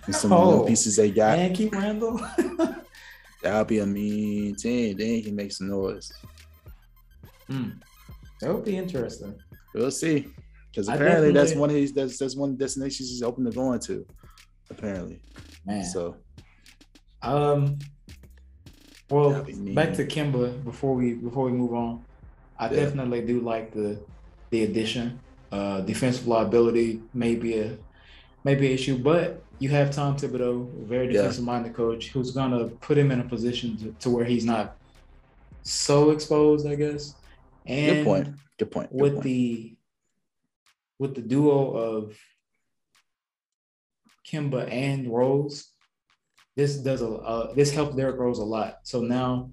and 0.06 0.14
some 0.14 0.32
Oh. 0.32 0.48
little 0.48 0.66
pieces 0.66 0.96
they 0.96 1.12
got, 1.12 1.38
and 1.38 1.54
keep 1.56 1.72
Randle. 1.72 2.20
that'll 3.42 3.64
be 3.64 3.78
a 3.78 3.86
mean 3.86 4.56
team. 4.56 4.96
Then 4.96 5.06
he 5.06 5.22
can 5.22 5.36
make 5.36 5.52
some 5.52 5.68
noise. 5.68 6.12
Hmm. 7.46 7.70
That 8.42 8.52
would 8.54 8.64
be 8.64 8.76
interesting. 8.76 9.34
We'll 9.74 9.90
see. 9.90 10.26
Because 10.70 10.88
apparently 10.88 11.32
that's 11.32 11.54
one 11.54 11.68
of 11.70 11.74
these 11.76 11.92
that's 11.92 12.18
that's 12.18 12.34
one 12.36 12.50
of 12.50 12.58
the 12.58 12.64
destinations 12.64 13.08
he's 13.10 13.22
open 13.22 13.44
to 13.44 13.50
going 13.50 13.80
to. 13.80 14.06
Apparently. 14.70 15.20
Man. 15.66 15.84
So 15.84 16.16
Um. 17.22 17.78
Well, 19.10 19.30
That'd 19.30 19.46
be 19.46 19.52
neat. 19.54 19.74
back 19.74 19.92
to 19.94 20.06
Kemba 20.06 20.64
before 20.64 20.94
we 20.94 21.14
before 21.14 21.44
we 21.46 21.52
move 21.52 21.74
on. 21.74 22.02
I 22.58 22.64
Yeah. 22.70 22.76
definitely 22.84 23.20
do 23.26 23.40
like 23.40 23.72
the 23.72 23.98
the 24.50 24.64
addition. 24.64 25.20
Uh, 25.50 25.82
defensive 25.82 26.26
liability 26.26 27.00
may 27.12 27.34
be 27.34 27.58
a 27.58 27.76
maybe 28.44 28.66
an 28.68 28.72
issue, 28.72 28.96
but 28.98 29.42
you 29.58 29.68
have 29.68 29.90
Tom 29.90 30.16
Thibodeau, 30.16 30.82
a 30.82 30.86
very 30.86 31.06
defensive 31.12 31.44
minded 31.44 31.74
coach, 31.74 32.08
who's 32.08 32.30
gonna 32.30 32.68
put 32.80 32.96
him 32.98 33.10
in 33.10 33.20
a 33.20 33.24
position 33.24 33.76
to, 33.76 33.94
to 34.00 34.08
where 34.10 34.24
he's 34.24 34.44
not 34.46 34.76
so 35.62 36.10
exposed, 36.10 36.66
I 36.66 36.74
guess. 36.74 37.14
And 37.66 37.96
good 37.96 38.04
point. 38.04 38.28
Good 38.58 38.70
point. 38.70 38.90
Good 38.90 39.00
with 39.00 39.12
point. 39.14 39.24
the 39.24 39.76
with 40.98 41.14
the 41.14 41.22
duo 41.22 41.70
of 41.72 42.18
Kemba 44.26 44.70
and 44.70 45.12
Rose, 45.12 45.68
this 46.56 46.76
does 46.76 47.02
a 47.02 47.08
uh, 47.08 47.54
this 47.54 47.72
helped 47.72 47.96
Derrick 47.96 48.18
Rose 48.18 48.38
a 48.38 48.44
lot. 48.44 48.80
So 48.84 49.00
now, 49.00 49.50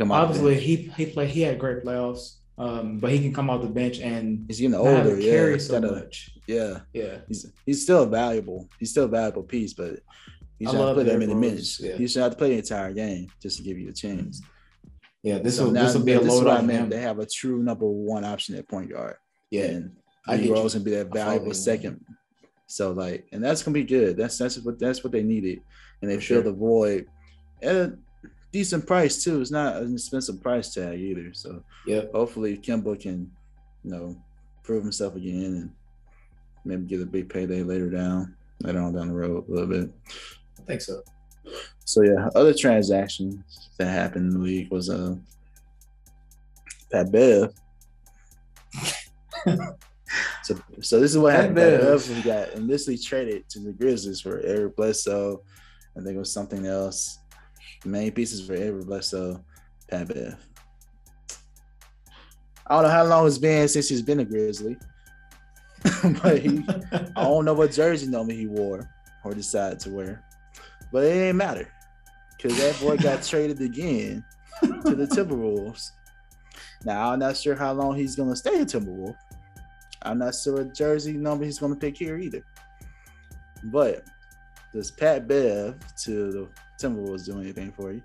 obviously, 0.00 0.58
he 0.58 0.76
he 0.96 1.06
played. 1.06 1.30
He 1.30 1.42
had 1.42 1.58
great 1.58 1.84
playoffs. 1.84 2.36
Um, 2.58 2.98
but 2.98 3.12
he 3.12 3.20
can 3.20 3.32
come 3.32 3.50
off 3.50 3.62
the 3.62 3.68
bench 3.68 4.00
and 4.00 4.44
he's 4.48 4.58
getting 4.58 4.74
older. 4.74 5.16
Yeah, 5.16 5.30
carry 5.30 5.60
so 5.60 5.80
gotta, 5.80 5.94
much. 5.94 6.30
Yeah, 6.48 6.80
yeah. 6.92 7.18
He's 7.28 7.52
he's 7.64 7.82
still 7.84 8.04
valuable. 8.04 8.68
He's 8.80 8.90
still 8.90 9.04
a 9.04 9.08
valuable 9.08 9.44
piece, 9.44 9.74
but 9.74 10.00
he's 10.58 10.72
not 10.72 10.94
play 10.94 11.04
that 11.04 11.20
many 11.20 11.34
minutes. 11.34 11.78
Yeah. 11.78 11.94
He 11.94 12.08
should 12.08 12.22
have 12.22 12.32
to 12.32 12.36
play 12.36 12.50
the 12.50 12.58
entire 12.58 12.92
game 12.92 13.28
just 13.40 13.58
to 13.58 13.62
give 13.62 13.78
you 13.78 13.90
a 13.90 13.92
chance. 13.92 14.42
Yeah, 15.28 15.38
this 15.38 15.56
so 15.56 15.64
will 15.64 15.72
this 15.72 15.94
will 15.94 16.04
be 16.04 16.14
a 16.14 16.20
load 16.20 16.46
on 16.46 16.66
him. 16.66 16.88
They 16.88 17.02
have 17.02 17.18
a 17.18 17.26
true 17.26 17.62
number 17.62 17.86
one 17.86 18.24
option 18.24 18.54
at 18.54 18.66
point 18.66 18.90
guard. 18.90 19.16
Yeah, 19.50 19.64
and 19.64 19.96
I 20.26 20.38
think 20.38 20.50
Rose 20.50 20.72
gonna 20.72 20.86
be 20.86 20.92
that 20.92 21.12
valuable 21.12 21.52
second. 21.52 22.02
So 22.66 22.92
like, 22.92 23.26
and 23.30 23.44
that's 23.44 23.62
gonna 23.62 23.74
be 23.74 23.84
good. 23.84 24.16
That's 24.16 24.38
that's 24.38 24.58
what 24.60 24.78
that's 24.78 25.04
what 25.04 25.12
they 25.12 25.22
needed, 25.22 25.60
and 26.00 26.10
they 26.10 26.16
For 26.16 26.22
sure. 26.22 26.42
the 26.42 26.52
void 26.52 27.08
at 27.62 27.76
a 27.76 27.98
decent 28.52 28.86
price 28.86 29.22
too. 29.22 29.42
It's 29.42 29.50
not 29.50 29.76
an 29.76 29.92
expensive 29.92 30.42
price 30.42 30.72
tag 30.72 30.98
either. 30.98 31.34
So 31.34 31.62
yeah, 31.86 32.04
hopefully 32.14 32.56
Kemba 32.56 32.98
can, 32.98 33.30
you 33.84 33.90
know, 33.90 34.16
prove 34.62 34.82
himself 34.82 35.14
again 35.14 35.44
and 35.44 35.70
maybe 36.64 36.86
get 36.86 37.02
a 37.02 37.06
big 37.06 37.28
payday 37.28 37.62
later 37.62 37.90
down 37.90 38.34
later 38.62 38.80
on 38.80 38.94
down 38.94 39.08
the 39.08 39.14
road 39.14 39.46
a 39.46 39.52
little 39.52 39.68
bit. 39.68 39.90
I 40.58 40.62
think 40.62 40.80
so. 40.80 41.02
So 41.88 42.02
yeah, 42.02 42.28
other 42.34 42.52
transactions 42.52 43.70
that 43.78 43.86
happened 43.86 44.26
in 44.26 44.38
the 44.38 44.44
league 44.44 44.70
was 44.70 44.90
uh 44.90 45.16
Pat 46.92 47.10
Bev. 47.10 47.50
so 50.42 50.60
so 50.82 51.00
this 51.00 51.12
is 51.12 51.16
what 51.16 51.32
happened. 51.32 51.56
Pat 51.56 51.80
Bev 51.80 52.24
got 52.24 52.52
initially 52.52 52.98
traded 52.98 53.48
to 53.48 53.60
the 53.60 53.72
Grizzlies 53.72 54.20
for 54.20 54.38
Eric 54.40 54.76
Bledsoe. 54.76 55.40
I 55.96 56.00
think 56.02 56.16
it 56.16 56.18
was 56.18 56.30
something 56.30 56.66
else. 56.66 57.20
The 57.82 57.88
main 57.88 58.12
pieces 58.12 58.46
for 58.46 58.52
Eric 58.52 58.84
Bledsoe, 58.84 59.42
Pat 59.90 60.08
Bev. 60.08 60.36
I 62.66 62.74
don't 62.74 62.82
know 62.82 62.90
how 62.90 63.04
long 63.04 63.26
it's 63.26 63.38
been 63.38 63.66
since 63.66 63.88
he's 63.88 64.02
been 64.02 64.20
a 64.20 64.26
Grizzly. 64.26 64.76
but 66.22 66.38
he 66.38 66.62
I 67.16 67.22
don't 67.24 67.46
know 67.46 67.54
what 67.54 67.72
jersey 67.72 68.08
number 68.08 68.34
he 68.34 68.46
wore 68.46 68.90
or 69.24 69.32
decided 69.32 69.80
to 69.80 69.90
wear. 69.90 70.22
But 70.92 71.04
it 71.04 71.14
didn't 71.14 71.38
matter 71.38 71.72
because 72.38 72.56
that 72.58 72.80
boy 72.80 72.96
got 72.96 73.22
traded 73.22 73.60
again 73.60 74.24
to 74.62 74.94
the 74.94 75.06
Timberwolves. 75.12 75.90
Now 76.84 77.12
I'm 77.12 77.18
not 77.18 77.36
sure 77.36 77.56
how 77.56 77.72
long 77.72 77.96
he's 77.96 78.14
gonna 78.14 78.36
stay 78.36 78.60
in 78.60 78.66
Timberwolves. 78.66 79.16
I'm 80.02 80.18
not 80.18 80.34
sure 80.34 80.58
what 80.58 80.74
jersey 80.74 81.14
number 81.14 81.44
he's 81.44 81.58
gonna 81.58 81.76
pick 81.76 81.98
here 81.98 82.16
either. 82.16 82.44
But 83.64 84.06
does 84.72 84.90
Pat 84.90 85.26
Bev 85.26 85.76
to 86.04 86.30
the 86.30 86.48
Timberwolves 86.80 87.26
do 87.26 87.40
anything 87.40 87.72
for 87.72 87.92
you? 87.92 88.02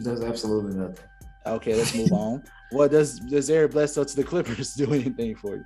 Does 0.00 0.22
absolutely 0.22 0.74
nothing. 0.76 1.04
Okay, 1.46 1.74
let's 1.74 1.94
move 1.94 2.12
on. 2.12 2.44
What 2.70 2.92
does 2.92 3.18
does 3.18 3.50
Eric 3.50 3.72
Bledsoe 3.72 4.04
to 4.04 4.16
the 4.16 4.24
Clippers 4.24 4.74
do 4.76 4.92
anything 4.94 5.34
for 5.34 5.56
you? 5.56 5.64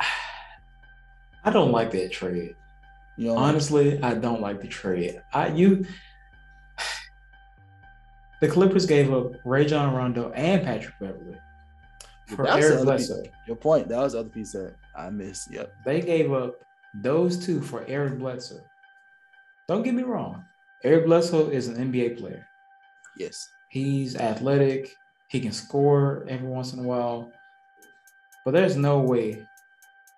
I 1.44 1.50
don't 1.50 1.72
like 1.72 1.90
that 1.92 2.12
trade. 2.12 2.56
You 3.16 3.28
know, 3.28 3.36
honestly, 3.36 4.02
I 4.02 4.14
don't 4.14 4.40
like 4.40 4.60
the 4.60 4.68
trade. 4.68 5.20
I 5.32 5.48
you 5.48 5.84
the 8.40 8.48
Clippers 8.48 8.86
gave 8.86 9.12
up 9.12 9.32
Rajon 9.44 9.94
Rondo 9.94 10.30
and 10.32 10.62
Patrick 10.62 10.94
Beverley 11.00 11.38
for 12.26 12.48
Eric 12.48 12.82
Bledsoe. 12.82 13.22
Piece, 13.22 13.32
your 13.46 13.56
point. 13.56 13.88
That 13.88 14.00
was 14.00 14.12
the 14.12 14.20
other 14.20 14.28
piece 14.28 14.52
that 14.52 14.74
I 14.96 15.10
missed. 15.10 15.52
Yep. 15.52 15.72
They 15.84 16.00
gave 16.00 16.32
up 16.32 16.56
those 16.94 17.44
two 17.44 17.60
for 17.60 17.84
Eric 17.88 18.18
Bledsoe. 18.18 18.60
Don't 19.68 19.82
get 19.82 19.94
me 19.94 20.02
wrong. 20.02 20.44
Eric 20.82 21.06
Bledsoe 21.06 21.48
is 21.48 21.68
an 21.68 21.76
NBA 21.76 22.18
player. 22.18 22.46
Yes. 23.16 23.48
He's 23.70 24.16
athletic. 24.16 24.94
He 25.28 25.40
can 25.40 25.52
score 25.52 26.24
every 26.28 26.46
once 26.46 26.72
in 26.72 26.80
a 26.80 26.82
while. 26.82 27.32
But 28.44 28.52
there's 28.52 28.76
no 28.76 29.00
way 29.00 29.46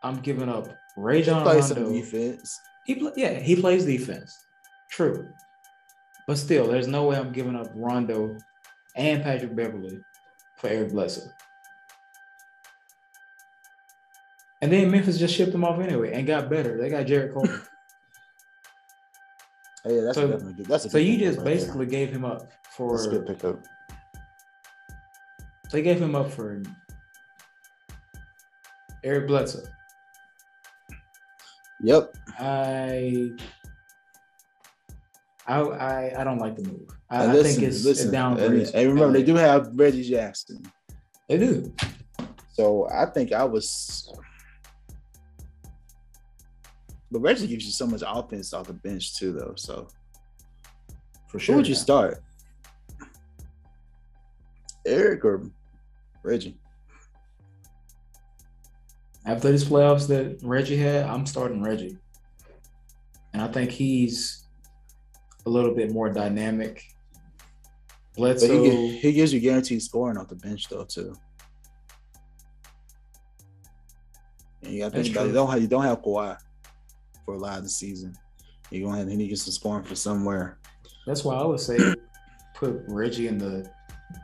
I'm 0.03 0.17
giving 0.21 0.49
up 0.49 0.69
Rajon 0.97 1.45
Rondo. 1.45 1.93
defense. 1.93 2.59
He 2.85 2.97
play, 2.97 3.13
yeah, 3.17 3.39
he 3.39 3.57
plays 3.57 3.85
defense. 3.85 4.37
True. 4.91 5.29
But 6.27 6.39
still, 6.39 6.67
there's 6.67 6.89
no 6.89 7.05
way 7.05 7.17
I'm 7.17 7.33
giving 7.33 7.55
up 7.57 7.71
Rondo 7.75 8.37
and 8.97 9.23
Patrick 9.23 9.55
Beverley 9.55 10.01
for 10.57 10.69
Eric 10.69 10.91
Bledsoe. 10.91 11.31
And 14.63 14.73
then 14.73 14.91
Memphis 14.91 15.19
just 15.19 15.35
shipped 15.35 15.53
them 15.53 15.65
off 15.65 15.79
anyway 15.79 16.13
and 16.13 16.27
got 16.27 16.51
better. 16.51 16.79
They 16.79 16.89
got 16.89 17.07
Jarrett 17.07 17.33
Culver. 17.33 17.63
Oh, 19.89 19.95
yeah, 19.95 20.01
that's 20.01 20.17
so, 20.17 20.27
definitely 20.27 20.55
good. 20.55 20.67
That's 20.67 20.85
a 20.85 20.91
so 20.91 20.99
you 20.99 21.17
just 21.17 21.39
right 21.39 21.45
basically 21.45 21.87
there. 21.87 22.07
gave 22.07 22.11
him 22.11 22.25
up 22.25 22.51
for. 22.77 22.97
That's 22.97 23.07
a 23.07 23.11
good 23.11 23.25
pickup. 23.25 23.65
They 25.71 25.81
gave 25.81 26.03
him 26.03 26.17
up 26.17 26.29
for 26.33 26.61
Eric 29.05 29.29
Bledsoe. 29.29 29.63
Yep. 31.83 32.17
I 32.37 33.31
I 35.47 35.61
I, 35.61 36.21
I 36.21 36.25
don't 36.25 36.39
like 36.39 36.57
the 36.57 36.65
move. 36.65 36.89
I, 37.09 37.27
listen, 37.27 37.39
I 37.39 37.43
think 37.43 37.63
it's 37.63 37.85
listen, 37.85 38.11
down. 38.11 38.39
And, 38.39 38.63
and 38.75 38.89
remember, 38.89 39.13
they 39.13 39.25
do 39.25 39.35
have 39.37 39.71
Reggie 39.75 40.09
Jackson. 40.09 40.71
They 41.29 41.39
do. 41.39 41.73
So 42.53 42.89
I 42.91 43.07
think 43.07 43.33
I 43.33 43.45
was. 43.45 44.13
But 47.11 47.21
Reggie 47.21 47.47
gives 47.47 47.65
you 47.65 47.71
so 47.71 47.87
much 47.87 48.03
offense 48.05 48.53
off 48.53 48.67
the 48.67 48.73
bench 48.73 49.17
too, 49.17 49.33
though. 49.33 49.55
So 49.57 49.89
for 51.29 51.39
sure, 51.39 51.55
who 51.55 51.59
would 51.59 51.69
you 51.69 51.75
start? 51.75 52.23
Eric 54.85 55.25
or 55.25 55.43
Reggie? 56.23 56.57
After 59.25 59.51
these 59.51 59.65
playoffs 59.65 60.07
that 60.09 60.39
Reggie 60.43 60.77
had, 60.77 61.05
I'm 61.05 61.27
starting 61.27 61.63
Reggie. 61.63 61.99
And 63.33 63.43
I 63.43 63.49
think 63.49 63.71
he's 63.71 64.46
a 65.47 65.51
little 65.51 65.75
bit 65.75 65.93
more 65.93 66.11
dynamic. 66.11 66.85
Bledsoe, 68.17 68.49
but 68.49 68.71
he, 68.71 68.99
he 68.99 69.13
gives 69.13 69.33
you 69.33 69.41
guaranteed 69.41 69.83
scoring 69.83 70.17
off 70.17 70.29
the 70.29 70.37
bench 70.37 70.69
though 70.69 70.85
too. 70.85 71.15
And 74.63 74.73
you 74.73 74.81
got 74.81 74.93
to 74.93 75.03
think 75.03 75.15
about 75.15 75.27
it. 75.27 75.29
You 75.29 75.35
don't 75.35 75.51
have 75.51 75.63
you 75.63 75.69
don't 75.69 75.85
have 75.85 76.03
Kawhi 76.03 76.37
for 77.25 77.35
a 77.35 77.39
lot 77.39 77.59
of 77.59 77.65
the 77.65 77.71
season. 77.71 78.15
You're 78.71 78.89
gonna 78.89 78.99
have 78.99 79.09
to 79.09 79.17
get 79.17 79.39
some 79.39 79.53
scoring 79.53 79.85
for 79.85 79.95
somewhere. 79.95 80.59
That's 81.07 81.25
why 81.25 81.37
I 81.37 81.45
would 81.45 81.61
say 81.61 81.79
put 82.55 82.83
Reggie 82.89 83.29
in 83.29 83.39
the 83.39 83.71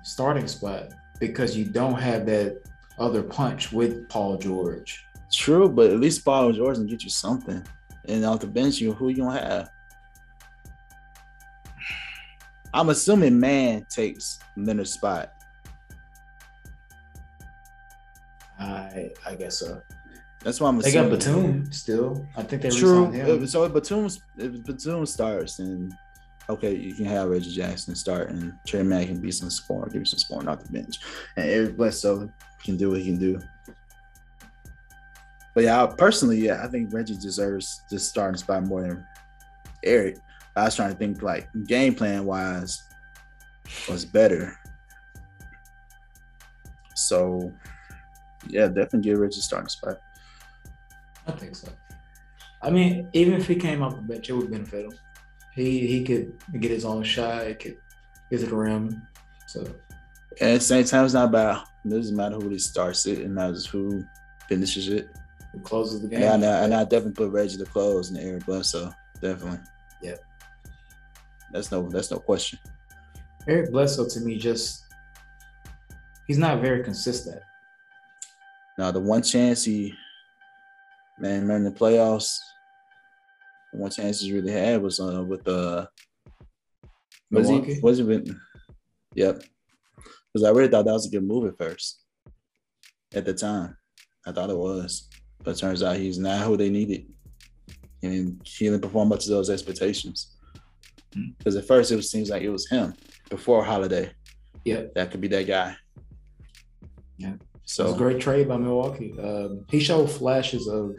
starting 0.03 0.49
spot 0.49 0.89
because 1.21 1.57
you 1.57 1.65
don't 1.65 2.01
have 2.01 2.27
that 2.27 2.63
other 2.99 3.23
punch 3.23 3.73
with 3.73 4.09
Paul 4.09 4.39
George. 4.39 5.05
True, 5.31 5.69
but 5.69 5.91
at 5.91 6.01
least 6.01 6.25
Paul 6.25 6.53
George 6.53 6.77
can 6.77 6.87
get 6.87 7.05
you 7.05 7.11
something. 7.11 7.65
And 8.07 8.25
off 8.25 8.41
the 8.41 8.47
bench, 8.47 8.81
you 8.81 8.93
who 8.93 9.09
you 9.09 9.17
gonna 9.19 9.39
have? 9.39 9.71
I'm 12.75 12.89
assuming 12.89 13.39
Mann 13.39 13.87
takes 13.89 14.39
Leonard's 14.57 14.93
spot. 14.93 15.33
I 18.59 19.11
I 19.27 19.35
guess 19.35 19.59
so. 19.59 19.83
That's 20.41 20.61
why 20.61 20.69
I'm 20.69 20.79
they 20.79 20.89
assuming. 20.89 21.11
They 21.11 21.17
got 21.17 21.25
Batum 21.25 21.73
still. 21.73 22.27
I 22.37 22.43
think 22.43 22.63
they 22.63 22.71
true. 22.71 23.11
Him. 23.11 23.47
So 23.47 23.65
if 23.65 23.73
Batum 23.73 24.07
if 24.39 24.65
Batum 24.65 25.07
starts, 25.07 25.57
then 25.57 25.97
okay, 26.49 26.75
you 26.75 26.95
can 26.95 27.05
have 27.05 27.29
Reggie 27.29 27.53
Jackson 27.53 27.95
start 27.95 28.31
and 28.31 28.53
Trey 28.67 28.83
Mack 28.83 29.07
can 29.07 29.21
be 29.21 29.31
some 29.31 29.51
scoring, 29.51 29.91
give 29.93 30.03
you 30.03 30.07
some 30.07 30.19
scoring 30.19 30.49
off 30.49 30.65
the 30.65 30.73
bench, 30.73 30.99
and 31.37 31.49
Eric 31.49 31.77
Bledsoe 31.77 32.31
can 32.65 32.77
do 32.77 32.91
what 32.91 33.01
he 33.01 33.07
can 33.07 33.19
do. 33.19 33.39
But 35.55 35.65
yeah, 35.65 35.87
personally, 35.87 36.39
yeah, 36.39 36.65
I 36.65 36.69
think 36.69 36.93
Reggie 36.93 37.17
deserves 37.17 37.83
this 37.91 38.09
starting 38.09 38.39
spot 38.39 38.65
more 38.65 38.83
than 38.83 39.07
Eric. 39.85 40.19
I 40.57 40.65
was 40.65 40.77
trying 40.77 40.93
to 40.93 40.97
think 40.97 41.23
like 41.23 41.49
game 41.67 41.95
plan 41.95 42.25
wise 42.25 42.83
was 43.89 44.05
better. 44.05 44.59
So 46.95 47.53
yeah, 48.49 48.67
definitely 48.67 49.03
get 49.03 49.19
Reggie 49.19 49.39
a 49.39 49.43
starting 49.43 49.69
spot. 49.69 49.99
I 51.27 51.33
think 51.33 51.57
so. 51.57 51.69
I 52.61 52.71
mean, 52.71 53.09
even 53.13 53.35
if 53.35 53.47
he 53.47 53.57
came 53.57 53.83
off 53.83 53.97
the 53.97 54.03
bench, 54.03 54.29
it 54.29 54.35
would 54.35 54.51
benefit 54.51 54.87
him. 54.87 54.99
He 55.55 55.87
he 55.87 56.05
could 56.05 56.35
get 56.61 56.71
his 56.71 56.85
own 56.85 57.03
shot. 57.03 57.47
It 57.47 57.59
could 57.59 57.77
get 58.31 58.41
to 58.41 58.47
the 58.47 58.57
rim. 58.57 59.07
So 59.47 59.63
at 60.41 60.55
the 60.55 60.61
same 60.61 60.85
time, 60.85 61.05
it's 61.05 61.15
not 61.15 61.29
about 61.29 61.69
it 61.85 61.91
doesn't 61.91 62.17
matter 62.17 62.37
who 62.37 62.49
he 62.49 62.59
starts 62.59 63.07
it. 63.07 63.19
It 63.19 63.29
matters 63.29 63.67
who 63.67 64.05
finishes 64.49 64.89
it. 64.89 65.09
Who 65.53 65.61
closes 65.61 66.01
the 66.01 66.09
game. 66.09 66.21
Yeah, 66.21 66.35
and 66.35 66.45
I, 66.45 66.65
and 66.65 66.75
I 66.75 66.85
definitely 66.85 67.13
put 67.13 67.33
Reggie 67.33 67.59
to 67.59 67.65
close 67.65 68.11
and 68.11 68.19
Eric 68.19 68.47
Bledsoe. 68.47 68.93
Definitely. 69.21 69.59
Yeah. 70.01 70.17
That's 71.53 71.71
no 71.71 71.89
that's 71.89 72.11
no 72.11 72.19
question. 72.19 72.59
Eric 73.49 73.71
Bledsoe 73.73 74.09
to 74.09 74.21
me 74.21 74.39
just 74.39 74.85
he's 76.27 76.39
not 76.39 76.61
very 76.61 76.83
consistent. 76.83 77.41
Now 78.79 78.91
the 78.91 79.01
one 79.01 79.23
chance 79.23 79.65
he 79.65 79.95
man, 81.19 81.47
man, 81.47 81.65
the 81.65 81.71
playoffs, 81.71 82.39
one 83.73 83.91
chance 83.91 84.21
he 84.21 84.33
really 84.33 84.53
had 84.53 84.83
was 84.83 85.01
uh, 85.01 85.23
with 85.27 85.47
uh, 85.47 85.87
was 87.31 87.49
Milwaukee? 87.49 87.75
he 87.75 87.81
was 87.81 88.01
it 88.01 88.07
been? 88.07 88.41
Yep, 89.15 89.43
because 90.33 90.45
I 90.45 90.51
really 90.51 90.69
thought 90.69 90.85
that 90.87 90.93
was 90.93 91.07
a 91.07 91.11
good 91.11 91.25
move 91.25 91.47
at 91.47 91.59
first. 91.59 92.01
At 93.15 93.27
the 93.27 93.35
time, 93.35 93.77
I 94.27 94.33
thought 94.33 94.51
it 94.51 94.57
was, 94.57 95.09
but 95.43 95.57
it 95.57 95.61
turns 95.61 95.83
out 95.83 95.97
he's 95.97 96.19
not 96.19 96.47
who 96.47 96.57
they 96.57 96.71
needed, 96.71 97.07
and 98.03 98.41
he 98.45 98.65
didn't 98.65 98.83
perform 98.83 99.13
up 99.13 99.21
to 99.21 99.31
those 99.31 99.51
expectations. 99.51 100.32
Because 101.39 101.57
at 101.57 101.67
first 101.67 101.91
it 101.93 101.97
was, 101.97 102.11
seems 102.11 102.31
like 102.31 102.43
it 102.43 102.51
was 102.51 102.69
him 102.69 102.95
before 103.29 103.65
Holiday. 103.65 104.11
Yep. 104.65 104.95
that 104.95 105.11
could 105.11 105.21
be 105.21 105.27
that 105.29 105.47
guy. 105.49 105.75
Yeah. 107.19 107.35
So 107.65 107.85
it 107.85 107.87
was 107.89 107.95
a 107.97 107.99
great 107.99 108.21
trade 108.21 108.49
by 108.49 108.57
Milwaukee. 108.59 109.13
Um, 109.19 109.65
he 109.69 109.81
showed 109.81 110.09
flashes 110.11 110.69
of 110.69 110.95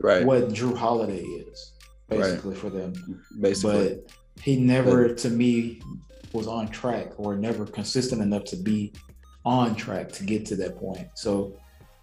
right, 0.00 0.24
what 0.24 0.48
Jrue 0.50 0.76
Holiday 0.76 1.22
is, 1.22 1.72
Right. 2.10 2.20
basically 2.20 2.54
for 2.54 2.70
them. 2.70 2.92
basically. 3.40 3.88
But 3.96 4.12
he 4.42 4.56
never, 4.60 5.12
to 5.14 5.30
me, 5.30 5.80
was 6.32 6.46
on 6.46 6.68
track 6.68 7.12
or 7.18 7.36
never 7.36 7.66
consistent 7.66 8.22
enough 8.22 8.44
to 8.44 8.56
be 8.56 8.92
on 9.44 9.74
track 9.74 10.10
to 10.12 10.24
get 10.24 10.46
to 10.46 10.56
that 10.56 10.76
point. 10.76 11.08
So 11.14 11.56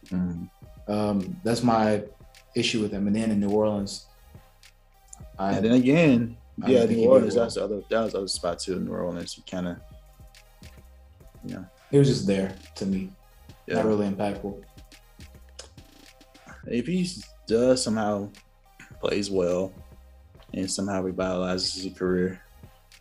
Mhm. 0.08 0.50
um, 0.88 1.40
that's 1.44 1.64
my 1.64 2.04
issue 2.56 2.82
with 2.82 2.92
him. 2.92 3.08
And 3.08 3.16
then 3.16 3.32
in 3.32 3.40
New 3.40 3.50
Orleans, 3.50 4.06
I 5.38 5.54
And 5.54 5.66
then 5.66 5.74
again, 5.74 6.38
yeah, 6.68 6.86
he 6.86 6.96
New 6.96 7.10
Orleans. 7.10 7.36
That's 7.36 7.56
the 7.56 7.64
other. 7.64 7.82
That 7.90 8.04
was 8.04 8.12
the 8.14 8.18
other 8.20 8.28
spot 8.28 8.60
too. 8.60 8.78
In 8.78 8.86
New 8.86 8.92
Orleans. 8.92 9.34
He 9.34 9.42
kind 9.44 9.68
of, 9.68 9.78
you 11.46 11.56
know, 11.56 11.66
it 11.92 12.00
was 12.00 12.08
just 12.08 12.28
there 12.28 12.56
to 12.76 12.86
me, 12.86 13.12
yeah. 13.68 13.76
not 13.76 13.86
really 13.86 14.08
impactful. 14.08 14.62
if 16.68 16.88
he 16.88 17.10
does 17.48 17.84
somehow 17.84 18.30
plays 19.00 19.32
well 19.32 19.72
and 20.54 20.70
somehow 20.70 21.02
revitalizes 21.02 21.84
his 21.84 21.98
career, 21.98 22.42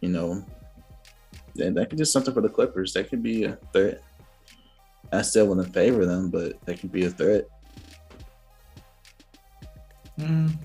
you 0.00 0.08
know, 0.08 0.44
then 1.54 1.74
that 1.74 1.88
could 1.88 1.98
do 1.98 2.04
something 2.04 2.32
for 2.32 2.40
the 2.40 2.48
Clippers. 2.48 2.92
That 2.94 3.08
could 3.08 3.22
be 3.22 3.44
a 3.44 3.58
threat. 3.72 4.02
I 5.12 5.22
still 5.22 5.46
wouldn't 5.46 5.72
favor 5.72 6.04
them, 6.04 6.30
but 6.30 6.64
that 6.66 6.80
could 6.80 6.92
be 6.92 7.06
a 7.06 7.10
threat. 7.10 7.48
Mm. 10.18 10.56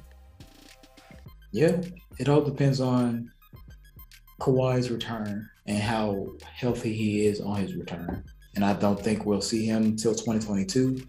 Yeah, 1.51 1.81
it 2.23 2.29
all 2.29 2.39
depends 2.41 2.79
on 2.79 3.29
Kawhi's 4.39 4.89
return 4.89 5.49
and 5.67 5.77
how 5.77 6.29
healthy 6.41 6.93
he 6.93 7.25
is 7.25 7.41
on 7.41 7.57
his 7.57 7.75
return. 7.75 8.23
And 8.55 8.63
I 8.63 8.71
don't 8.71 8.97
think 8.97 9.25
we'll 9.25 9.41
see 9.41 9.65
him 9.65 9.83
until 9.83 10.13
2022. 10.13 11.01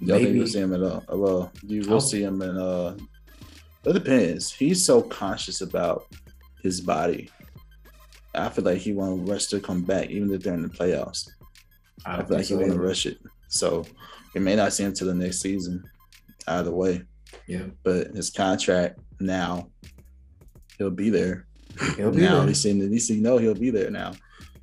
You 0.00 0.06
don't 0.06 0.22
think 0.22 0.38
we'll 0.38 0.46
see 0.46 0.60
him 0.60 0.72
at 0.72 0.82
all? 0.82 1.04
Uh, 1.12 1.16
Well, 1.18 1.52
you 1.62 1.82
will 1.82 1.94
I'll- 1.94 2.00
see 2.00 2.22
him 2.22 2.40
in. 2.40 2.56
uh 2.56 2.96
It 3.84 3.92
depends. 3.92 4.50
He's 4.50 4.82
so 4.82 5.02
conscious 5.02 5.60
about 5.60 6.06
his 6.62 6.80
body. 6.80 7.28
I 8.34 8.48
feel 8.48 8.64
like 8.64 8.78
he 8.78 8.94
won't 8.94 9.28
rush 9.28 9.46
to 9.48 9.60
come 9.60 9.82
back, 9.82 10.08
even 10.08 10.32
if 10.32 10.42
they're 10.42 10.54
in 10.54 10.62
the 10.62 10.68
playoffs. 10.68 11.28
I, 12.06 12.16
don't 12.16 12.28
feel 12.28 12.36
like 12.38 12.46
think 12.46 12.60
he 12.60 12.64
so 12.64 12.70
want 12.70 12.72
to 12.72 12.88
rush 12.88 13.04
it. 13.04 13.18
So 13.48 13.84
we 14.34 14.40
may 14.40 14.56
not 14.56 14.72
see 14.72 14.84
him 14.84 14.94
till 14.94 15.08
the 15.08 15.14
next 15.14 15.40
season. 15.42 15.84
Either 16.48 16.70
way, 16.72 17.02
Yeah, 17.46 17.66
but 17.82 18.06
his 18.16 18.30
contract 18.30 18.98
now, 19.20 19.68
he'll 20.78 20.90
be 20.90 21.10
there. 21.10 21.46
he'll 21.96 22.10
be 22.10 22.22
now 22.22 22.32
there. 22.34 22.40
at 22.42 22.46
least, 22.48 22.66
at 22.66 22.74
least 22.76 23.10
you 23.10 23.20
know 23.20 23.38
he'll 23.38 23.54
be 23.54 23.70
there 23.70 23.90
now. 23.90 24.12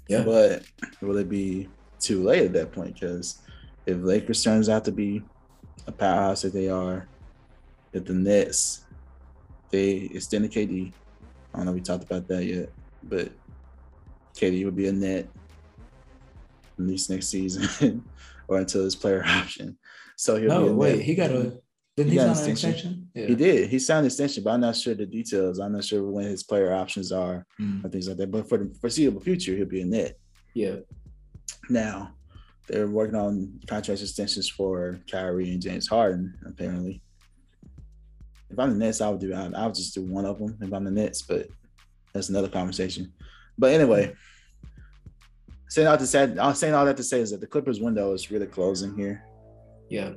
Yeah, 0.08 0.24
But 0.24 0.64
will 1.02 1.18
it 1.18 1.30
be 1.30 1.70
too 2.00 2.24
late 2.24 2.44
at 2.44 2.54
that 2.54 2.72
point? 2.72 2.96
Because 2.96 3.40
if 3.86 3.98
Lakers 4.02 4.44
turns 4.44 4.70
out 4.70 4.86
to 4.86 4.92
be 4.92 5.24
a 5.88 5.92
powerhouse 5.92 6.42
that 6.42 6.54
they 6.54 6.70
are, 6.70 7.08
if 7.94 8.06
the 8.06 8.14
Nets 8.14 8.86
they 9.70 10.10
extend 10.14 10.44
the 10.46 10.50
KD, 10.50 10.92
I 11.54 11.58
don't 11.58 11.66
know 11.66 11.72
if 11.72 11.76
we 11.76 11.82
talked 11.82 12.04
about 12.04 12.28
that 12.28 12.44
yet, 12.46 12.70
but 13.04 13.32
KD 14.38 14.66
would 14.66 14.76
be 14.76 14.88
a 14.88 14.92
net 14.92 15.28
at 16.78 16.86
least 16.86 17.10
next 17.10 17.28
season 17.28 18.04
or 18.48 18.58
until 18.58 18.84
his 18.84 18.96
player 18.96 19.24
option. 19.26 19.78
So 20.18 20.36
he'll 20.36 20.50
be 20.50 20.66
no, 20.66 20.68
a 20.68 20.74
wait, 20.74 20.98
net. 20.98 21.06
he 21.06 21.16
got 21.16 21.32
a. 21.32 21.61
Didn't 21.98 22.12
He 22.14 22.18
he, 22.20 22.24
sign 22.24 22.44
an 22.46 22.52
extension. 22.52 23.10
Yeah. 23.14 23.26
He 23.28 23.36
did. 23.36 23.70
He 23.70 23.80
signed 23.80 24.00
an 24.00 24.06
extension, 24.06 24.44
but 24.44 24.52
I'm 24.52 24.62
not 24.62 24.76
sure 24.76 24.94
the 24.96 25.06
details. 25.06 25.60
I'm 25.60 25.74
not 25.74 25.84
sure 25.84 26.04
when 26.04 26.26
his 26.26 26.44
player 26.44 26.74
options 26.74 27.12
are 27.12 27.46
Mm, 27.60 27.84
or 27.86 27.90
things 27.90 28.08
like 28.08 28.18
that. 28.18 28.32
But 28.32 28.48
for 28.48 28.58
the 28.58 28.74
foreseeable 28.80 29.22
future, 29.22 29.56
he'll 29.56 29.66
be 29.66 29.82
a 29.82 29.86
net. 29.86 30.18
yeah, 30.54 30.78
Now, 31.70 32.14
they're 32.68 32.88
working 32.88 33.16
on 33.16 33.60
contract 33.68 34.02
extensions 34.02 34.48
for 34.50 35.00
Kyrie 35.12 35.52
and 35.52 35.62
James 35.62 35.88
Harden, 35.88 36.34
apparently. 36.46 37.02
If 38.50 38.58
I'm 38.60 38.72
the 38.72 38.86
Nets, 38.86 39.02
I 39.02 39.10
would 39.10 39.20
do 39.20 39.34
I, 39.34 39.50
I 39.56 39.66
would 39.66 39.76
just 39.76 39.94
do 39.94 40.02
one 40.04 40.26
of 40.26 40.40
them 40.40 40.58
if 40.62 40.72
I'm 40.74 40.84
the 40.86 40.92
Nets, 40.92 41.22
but 41.22 41.48
that's 42.14 42.30
another 42.30 42.50
conversation. 42.50 43.12
But 43.58 43.74
anyway, 43.74 44.14
saying 45.70 45.88
all 45.88 45.98
to 45.98 46.08
say, 46.08 46.34
I'm 46.40 46.56
saying 46.56 46.74
all 46.74 46.86
that 46.86 46.98
to 46.98 47.04
say 47.04 47.20
is 47.20 47.32
that 47.32 47.42
the 47.42 47.48
Clippers 47.48 47.80
window 47.82 48.14
is 48.14 48.32
really 48.32 48.48
closing 48.48 48.96
here. 48.98 49.24
yeah. 49.90 50.12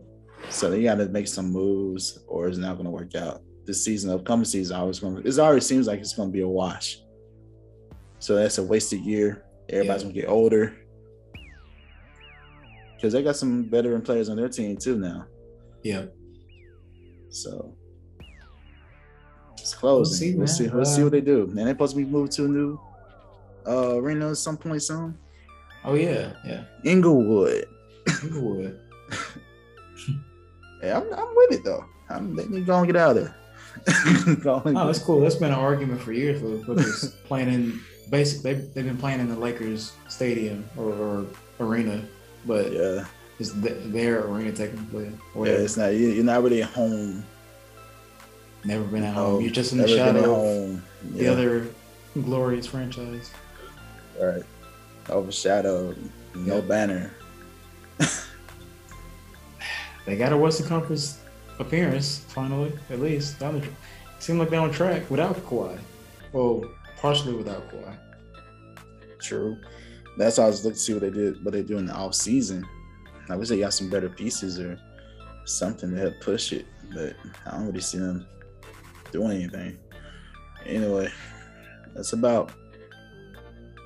So 0.50 0.70
they 0.70 0.82
got 0.82 0.96
to 0.96 1.06
make 1.08 1.26
some 1.28 1.50
moves, 1.50 2.20
or 2.28 2.46
it's 2.48 2.58
not 2.58 2.74
going 2.74 2.84
to 2.84 2.90
work 2.90 3.14
out. 3.14 3.42
This 3.66 3.84
season, 3.84 4.10
upcoming 4.10 4.44
season, 4.44 4.76
always 4.76 4.98
going. 5.00 5.22
It 5.24 5.38
already 5.38 5.60
seems 5.62 5.86
like 5.86 6.00
it's 6.00 6.14
going 6.14 6.28
to 6.28 6.32
be 6.32 6.42
a 6.42 6.48
wash. 6.48 6.98
So 8.18 8.36
that's 8.36 8.58
a 8.58 8.62
wasted 8.62 9.00
year. 9.00 9.44
Everybody's 9.68 10.02
Yeah. 10.02 10.04
going 10.06 10.14
to 10.14 10.20
get 10.20 10.28
older 10.30 10.76
because 12.96 13.12
they 13.14 13.22
got 13.22 13.36
some 13.36 13.68
veteran 13.68 14.02
players 14.02 14.28
on 14.28 14.36
their 14.36 14.48
team 14.48 14.76
too 14.76 14.96
now. 14.98 15.26
Yeah. 15.82 16.06
So 17.30 17.74
it's 19.58 19.74
closing. 19.74 20.32
see, 20.32 20.36
We'll 20.38 20.46
see. 20.46 20.68
We'll 20.68 20.84
see 20.84 21.00
Uh, 21.00 21.04
what 21.06 21.12
they 21.12 21.20
do. 21.20 21.42
And 21.44 21.56
they're 21.58 21.68
supposed 21.68 21.96
to 21.96 21.98
be 21.98 22.04
moved 22.04 22.32
to 22.32 22.44
a 22.44 22.48
new 22.48 22.78
uh, 23.66 23.96
arena 23.96 24.30
at 24.30 24.36
some 24.36 24.56
point 24.58 24.82
soon. 24.82 25.16
Oh 25.84 25.94
yeah, 25.94 26.32
yeah. 26.46 26.64
Inglewood. 26.84 27.64
Inglewood. 28.22 28.78
Yeah, 30.84 30.98
I'm, 31.00 31.12
I'm 31.14 31.34
with 31.34 31.52
it 31.52 31.64
though. 31.64 31.84
I'm 32.10 32.34
letting 32.36 32.54
you 32.54 32.64
go 32.64 32.76
and 32.78 32.86
get 32.86 32.96
out 32.96 33.16
of 33.16 33.24
there. 33.24 33.34
Oh, 34.46 34.60
that's 34.86 34.98
cool. 35.00 35.20
That's 35.20 35.34
been 35.34 35.52
an 35.52 35.58
argument 35.58 36.00
for 36.00 36.12
years 36.12 36.40
for 36.40 36.48
the 36.48 36.64
Clippers 36.64 37.10
playing 37.24 37.48
in 37.52 37.80
basic. 38.10 38.42
They 38.42 38.54
they've 38.54 38.84
been 38.84 38.96
playing 38.96 39.20
in 39.20 39.28
the 39.28 39.36
Lakers 39.36 39.92
stadium 40.08 40.64
or, 40.76 40.92
or 40.92 41.26
arena, 41.60 42.02
but 42.46 42.70
yeah. 42.72 43.04
it's 43.40 43.50
th- 43.52 43.76
their 43.86 44.24
arena 44.26 44.52
technically. 44.52 45.10
Or 45.34 45.46
Yeah, 45.46 45.54
it's 45.54 45.76
not 45.76 45.88
you- 45.88 46.08
you're 46.10 46.24
not 46.24 46.42
really 46.42 46.62
at 46.62 46.68
home. 46.70 47.24
never 48.64 48.84
been 48.84 49.02
at 49.02 49.14
home. 49.14 49.40
You're 49.42 49.50
just 49.50 49.72
in 49.72 49.78
the 49.78 49.88
shadow 49.88 50.22
home. 50.34 50.82
the 51.12 51.26
other 51.26 51.66
glorious 52.22 52.66
franchise. 52.66 53.30
right. 54.20 54.42
Overshadowed, 55.10 55.98
no 56.34 56.54
Yeah. 56.56 56.60
banner. 56.62 57.10
They 60.06 60.16
got 60.16 60.32
a 60.32 60.36
Western 60.36 60.66
Conference 60.66 61.18
appearance 61.58 62.18
finally, 62.28 62.72
at 62.90 63.00
least. 63.00 63.38
Down 63.40 63.60
the, 63.60 63.66
seemed 64.18 64.38
like 64.38 64.50
they're 64.50 64.60
on 64.60 64.70
track 64.70 65.10
without 65.10 65.36
Kawhi. 65.46 65.78
Well, 66.32 66.64
partially 66.98 67.32
without 67.34 67.68
Kawhi. 67.70 67.96
True. 69.20 69.56
That's 70.18 70.38
why 70.38 70.44
I 70.44 70.46
was 70.48 70.64
looking 70.64 70.76
to 70.76 70.80
see 70.80 70.92
what 70.92 71.02
they 71.02 71.10
did, 71.10 71.44
what 71.44 71.52
they 71.52 71.62
do 71.62 71.78
in 71.78 71.86
the 71.86 71.94
off 71.94 72.14
season. 72.14 72.66
I 73.28 73.36
wish 73.36 73.48
they 73.48 73.58
got 73.58 73.72
some 73.72 73.88
better 73.88 74.08
pieces 74.08 74.60
or 74.60 74.78
something 75.46 75.90
to 75.90 75.96
help 75.96 76.14
push 76.20 76.52
it, 76.52 76.66
but 76.92 77.14
I 77.46 77.52
don't 77.52 77.66
really 77.66 77.80
see 77.80 77.98
them 77.98 78.26
doing 79.12 79.32
anything. 79.42 79.78
Anyway, 80.66 81.08
that's 81.94 82.12
about 82.12 82.52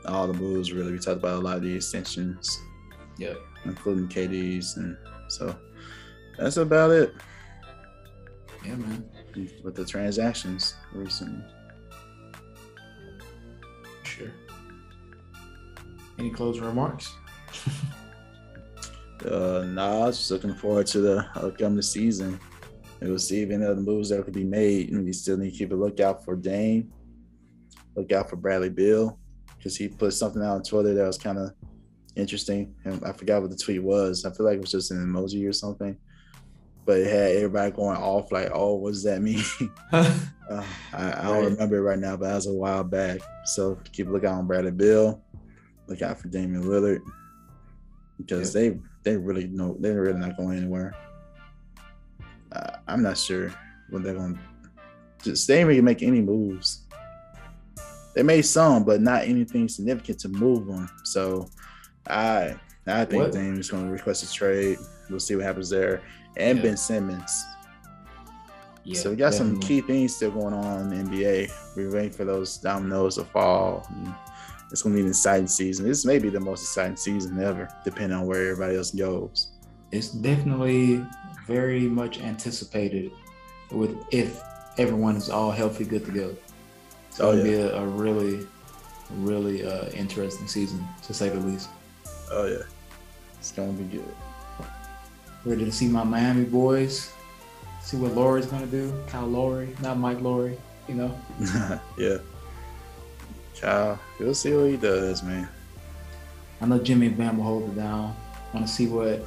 all 0.06 0.26
the 0.26 0.32
moves. 0.32 0.72
Really, 0.72 0.92
we 0.92 0.98
talked 0.98 1.18
about 1.18 1.36
a 1.36 1.40
lot 1.40 1.56
of 1.56 1.62
the 1.62 1.74
extensions, 1.74 2.60
Yeah. 3.16 3.34
including 3.64 4.08
KD's, 4.08 4.76
and 4.76 4.96
so 5.28 5.54
that's 6.38 6.56
about 6.56 6.90
it 6.90 7.14
Yeah, 8.64 8.76
man. 8.76 9.08
with 9.62 9.74
the 9.74 9.84
transactions 9.84 10.74
recently. 10.92 11.44
Sure. 14.04 14.30
Any 16.18 16.30
closing 16.30 16.64
remarks? 16.64 17.12
Uh, 19.24 19.64
nah, 19.66 20.06
just 20.06 20.30
looking 20.30 20.54
forward 20.54 20.86
to 20.86 21.00
the 21.00 21.26
upcoming 21.34 21.82
season. 21.82 22.38
And 23.00 23.10
we'll 23.10 23.18
see 23.18 23.42
if 23.42 23.50
any 23.50 23.64
other 23.64 23.80
moves 23.80 24.10
that 24.10 24.24
could 24.24 24.32
be 24.34 24.44
made. 24.44 24.90
And 24.92 25.04
we 25.04 25.12
still 25.12 25.36
need 25.36 25.50
to 25.50 25.58
keep 25.58 25.72
a 25.72 25.74
lookout 25.74 26.24
for 26.24 26.36
Dame, 26.36 26.92
Look 27.96 28.12
out 28.12 28.30
for 28.30 28.36
Bradley 28.36 28.70
Beal 28.70 29.18
because 29.56 29.76
he 29.76 29.88
put 29.88 30.14
something 30.14 30.40
out 30.40 30.54
on 30.54 30.62
Twitter 30.62 30.94
that 30.94 31.04
was 31.04 31.18
kind 31.18 31.36
of 31.36 31.52
interesting. 32.14 32.72
And 32.84 33.04
I 33.04 33.10
forgot 33.12 33.42
what 33.42 33.50
the 33.50 33.56
tweet 33.56 33.82
was. 33.82 34.24
I 34.24 34.30
feel 34.30 34.46
like 34.46 34.54
it 34.58 34.60
was 34.60 34.70
just 34.70 34.92
an 34.92 35.04
emoji 35.04 35.48
or 35.48 35.52
something. 35.52 35.96
But 36.88 37.00
it 37.00 37.06
had 37.08 37.36
everybody 37.36 37.70
going 37.70 37.98
off 37.98 38.32
like, 38.32 38.48
"Oh, 38.50 38.76
what 38.76 38.92
does 38.92 39.02
that 39.02 39.20
mean?" 39.20 39.44
uh, 39.92 40.14
I, 40.50 40.64
I 40.94 41.22
don't 41.22 41.42
Right. 41.42 41.44
remember 41.50 41.76
it 41.76 41.82
right 41.82 41.98
now, 41.98 42.16
but 42.16 42.28
that 42.28 42.36
was 42.36 42.46
a 42.46 42.52
while 42.54 42.82
back. 42.82 43.20
So 43.44 43.74
keep 43.92 44.06
looking 44.06 44.14
lookout 44.14 44.38
on 44.38 44.46
Bradley 44.46 44.70
Beal. 44.70 45.22
Look 45.86 46.00
out 46.00 46.18
for 46.18 46.28
Damian 46.28 46.62
Lillard 46.64 47.00
because 48.16 48.54
they 48.54 48.78
they 49.02 49.18
really 49.18 49.48
know 49.48 49.76
they're 49.78 50.00
really 50.00 50.18
not 50.18 50.38
going 50.38 50.56
anywhere. 50.56 50.94
Uh, 52.52 52.78
I'm 52.86 53.02
not 53.02 53.18
sure 53.18 53.52
what 53.90 54.02
they're 54.02 54.14
going. 54.14 54.38
just 55.22 55.46
they 55.46 55.56
didn't 55.56 55.68
really 55.68 55.82
make 55.82 56.02
any 56.02 56.22
moves. 56.22 56.86
They 58.14 58.22
made 58.22 58.46
some, 58.46 58.84
but 58.84 59.02
not 59.02 59.24
anything 59.24 59.68
significant 59.68 60.20
to 60.20 60.30
move 60.30 60.66
them. 60.66 60.88
So 61.04 61.50
I 62.06 62.56
I 62.86 63.04
think? 63.04 63.30
Dame's 63.34 63.68
going 63.68 63.84
to 63.84 63.92
request 63.92 64.24
a 64.24 64.32
trade. 64.32 64.78
We'll 65.10 65.20
see 65.20 65.36
what 65.36 65.44
happens 65.44 65.68
there. 65.68 66.00
And 66.38 66.58
yeah. 66.58 66.64
Ben 66.64 66.76
Simmons. 66.76 67.44
Yeah, 68.84 69.00
so 69.00 69.10
we 69.10 69.16
got 69.16 69.32
definitely. 69.32 69.60
some 69.60 69.68
key 69.68 69.80
things 69.82 70.16
still 70.16 70.30
going 70.30 70.54
on 70.54 70.92
in 70.92 71.10
the 71.10 71.10
NBA. 71.10 71.52
We're 71.76 71.92
waiting 71.92 72.10
for 72.10 72.24
those 72.24 72.56
dominoes 72.56 73.16
to 73.16 73.24
fall. 73.24 73.86
It's 74.70 74.82
going 74.82 74.94
to 74.94 74.98
be 74.98 75.04
an 75.04 75.10
exciting 75.10 75.46
season. 75.46 75.86
This 75.86 76.04
may 76.04 76.18
be 76.18 76.30
the 76.30 76.40
most 76.40 76.62
exciting 76.62 76.96
season 76.96 77.38
ever, 77.38 77.68
depending 77.84 78.18
on 78.18 78.26
where 78.26 78.50
everybody 78.50 78.76
else 78.76 78.90
goes. 78.90 79.48
It's 79.92 80.10
definitely 80.10 81.04
very 81.46 81.80
much 81.80 82.20
anticipated 82.20 83.10
with 83.70 83.96
if 84.10 84.40
everyone 84.78 85.16
is 85.16 85.28
all 85.28 85.50
healthy, 85.50 85.84
good 85.84 86.04
to 86.06 86.10
go. 86.10 86.36
It's 87.08 87.18
going 87.18 87.38
to 87.38 87.42
oh, 87.42 87.44
yeah. 87.44 87.56
be 87.56 87.62
a, 87.62 87.76
a, 87.76 87.86
really, 87.86 88.46
really 89.16 89.66
uh, 89.66 89.88
interesting 89.90 90.46
season, 90.46 90.86
to 91.02 91.14
say 91.14 91.28
the 91.28 91.40
least. 91.40 91.68
Oh, 92.30 92.46
yeah. 92.46 92.62
It's 93.38 93.52
going 93.52 93.76
to 93.76 93.82
be 93.82 93.98
good. 93.98 94.14
Ready 95.48 95.64
to 95.64 95.72
see 95.72 95.88
my 95.88 96.04
Miami 96.04 96.44
boys 96.44 97.10
see 97.88 97.96
what 97.96 98.14
Lowry's 98.14 98.44
gonna 98.44 98.66
do. 98.66 98.92
Kyle 99.06 99.26
Lowry, 99.26 99.74
not 99.80 99.98
Mike 99.98 100.20
Lowry, 100.20 100.58
you 100.86 100.94
know. 100.94 101.18
yeah. 101.96 102.18
Kyle, 103.58 103.98
we'll 104.20 104.34
see 104.34 104.52
what 104.52 104.68
he 104.68 104.76
does, 104.76 105.22
man. 105.22 105.48
I 106.60 106.66
know 106.66 106.78
Jimmy 106.78 107.06
and 107.06 107.16
Bam 107.16 107.38
will 107.38 107.44
hold 107.44 107.70
it 107.70 107.76
down. 107.76 108.14
Want 108.52 108.66
to 108.66 108.70
see 108.70 108.88
what 108.88 109.24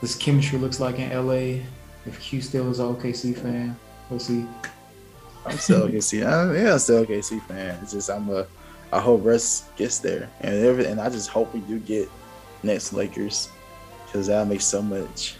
this 0.00 0.14
chemistry 0.14 0.58
looks 0.58 0.80
like 0.80 0.98
in 0.98 1.10
LA. 1.10 1.60
If 2.06 2.18
Q 2.18 2.40
still 2.40 2.70
is 2.70 2.78
an 2.78 2.94
OKC 2.94 3.36
fan, 3.36 3.76
we'll 4.08 4.18
see. 4.18 4.46
I'm 5.44 5.58
still 5.58 5.88
OKC. 5.88 6.26
I, 6.26 6.62
yeah, 6.62 6.72
I'm 6.72 6.78
still 6.78 7.04
OKC 7.04 7.42
fan. 7.42 7.78
It's 7.82 7.92
just 7.92 8.08
I'm 8.08 8.30
a. 8.30 8.46
I 8.90 9.00
hope 9.00 9.22
Russ 9.22 9.68
gets 9.76 9.98
there, 9.98 10.30
and 10.40 10.54
and 10.80 10.98
I 10.98 11.10
just 11.10 11.28
hope 11.28 11.52
we 11.52 11.60
do 11.60 11.78
get 11.78 12.08
next 12.62 12.94
Lakers, 12.94 13.50
because 14.16 14.28
that 14.28 14.48
makes 14.48 14.64
so 14.64 14.80
much 14.80 15.36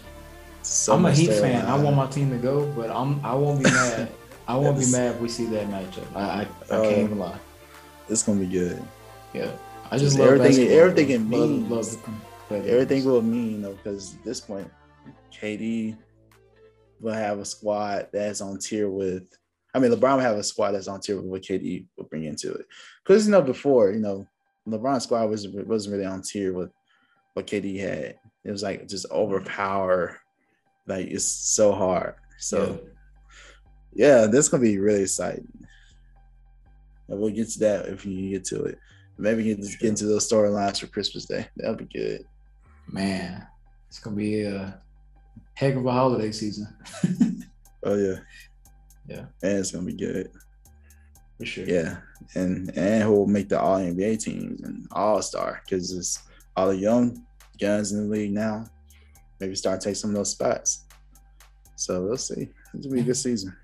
so 0.61 0.93
I'm 0.93 1.05
a 1.05 1.11
Heat 1.11 1.31
fan. 1.31 1.65
I 1.65 1.81
want 1.81 1.95
my 1.95 2.07
team 2.07 2.29
to 2.31 2.37
go, 2.37 2.69
but 2.73 2.89
I'm 2.89 3.23
I 3.25 3.33
won't 3.33 3.63
be 3.63 3.63
mad. 3.71 4.11
I 4.47 4.55
won't 4.57 4.77
be 4.77 4.91
mad 4.91 5.15
if 5.15 5.21
we 5.21 5.29
see 5.29 5.45
that 5.45 5.67
matchup. 5.67 6.05
I 6.13 6.19
I, 6.21 6.41
I 6.41 6.43
can't 6.43 6.71
oh, 6.71 7.03
even 7.03 7.19
lie. 7.19 7.39
It's 8.09 8.23
gonna 8.23 8.41
be 8.41 8.47
good. 8.47 8.83
Yeah, 9.33 9.51
I 9.89 9.97
just, 9.97 10.17
just 10.17 10.19
love 10.19 10.39
everything. 10.39 10.67
Everything 10.67 11.09
it 11.09 11.19
means. 11.19 11.69
Love, 11.69 12.09
love 12.51 12.67
everything 12.67 13.05
will 13.05 13.21
mean, 13.21 13.51
you 13.51 13.57
know, 13.59 13.73
because 13.73 14.15
at 14.15 14.23
this 14.25 14.41
point, 14.41 14.69
KD 15.31 15.95
will 16.99 17.13
have 17.13 17.39
a 17.39 17.45
squad 17.45 18.09
that's 18.11 18.41
on 18.41 18.59
tier 18.59 18.89
with. 18.89 19.23
I 19.73 19.79
mean, 19.79 19.91
LeBron 19.91 20.15
will 20.15 20.19
have 20.19 20.37
a 20.37 20.43
squad 20.43 20.71
that's 20.71 20.87
on 20.87 20.99
tier 20.99 21.17
with 21.17 21.25
what 21.25 21.41
KD 21.43 21.85
will 21.95 22.05
bring 22.05 22.25
into 22.25 22.51
it. 22.51 22.65
Because 23.03 23.25
you 23.25 23.31
know, 23.31 23.41
before 23.41 23.91
you 23.91 23.99
know, 23.99 24.27
LeBron's 24.67 25.03
squad 25.03 25.29
was 25.29 25.47
wasn't 25.47 25.93
really 25.93 26.05
on 26.05 26.21
tier 26.21 26.51
with 26.51 26.71
what 27.33 27.47
KD 27.47 27.79
had. 27.79 28.15
It 28.43 28.51
was 28.51 28.63
like 28.63 28.87
just 28.87 29.05
overpower 29.11 30.19
like 30.87 31.07
it's 31.07 31.25
so 31.25 31.73
hard. 31.73 32.15
So 32.37 32.79
yeah, 33.93 34.21
yeah 34.21 34.27
that's 34.27 34.49
gonna 34.49 34.63
be 34.63 34.79
really 34.79 35.03
exciting. 35.03 35.47
And 37.09 37.19
we'll 37.19 37.31
get 37.31 37.49
to 37.49 37.59
that 37.59 37.87
if 37.87 38.05
you 38.05 38.31
get 38.31 38.45
to 38.45 38.63
it. 38.63 38.79
Maybe 39.17 39.43
get, 39.43 39.81
into 39.81 40.05
those 40.05 40.29
storylines 40.29 40.79
for 40.79 40.87
Christmas 40.87 41.25
Day. 41.25 41.47
That'll 41.57 41.75
be 41.75 41.85
good. 41.85 42.25
Man, 42.87 43.45
it's 43.87 43.99
gonna 43.99 44.15
be 44.15 44.43
a 44.43 44.79
heck 45.55 45.75
of 45.75 45.85
a 45.85 45.91
holiday 45.91 46.31
season. 46.31 46.67
oh 47.83 47.95
yeah. 47.95 48.19
Yeah. 49.07 49.25
And 49.43 49.57
it's 49.59 49.71
gonna 49.71 49.85
be 49.85 49.93
good. 49.93 50.31
For 51.37 51.45
sure. 51.45 51.65
Yeah. 51.65 51.97
And 52.35 52.71
and 52.77 53.03
who 53.03 53.11
will 53.11 53.27
make 53.27 53.49
the 53.49 53.59
all 53.59 53.79
NBA 53.79 54.21
teams 54.23 54.61
and 54.61 54.87
all 54.91 55.21
star 55.21 55.61
because 55.65 55.91
it's 55.91 56.19
all 56.55 56.67
the 56.67 56.77
young 56.77 57.26
guns 57.59 57.91
in 57.91 58.03
the 58.07 58.15
league 58.15 58.31
now 58.31 58.65
maybe 59.39 59.55
start 59.55 59.81
taking 59.81 59.95
some 59.95 60.11
of 60.11 60.15
those 60.15 60.31
spots. 60.31 60.85
So 61.75 62.03
we'll 62.03 62.17
see. 62.17 62.49
It'll 62.77 62.91
be 62.91 63.01
a 63.01 63.03
good 63.03 63.17
season. 63.17 63.55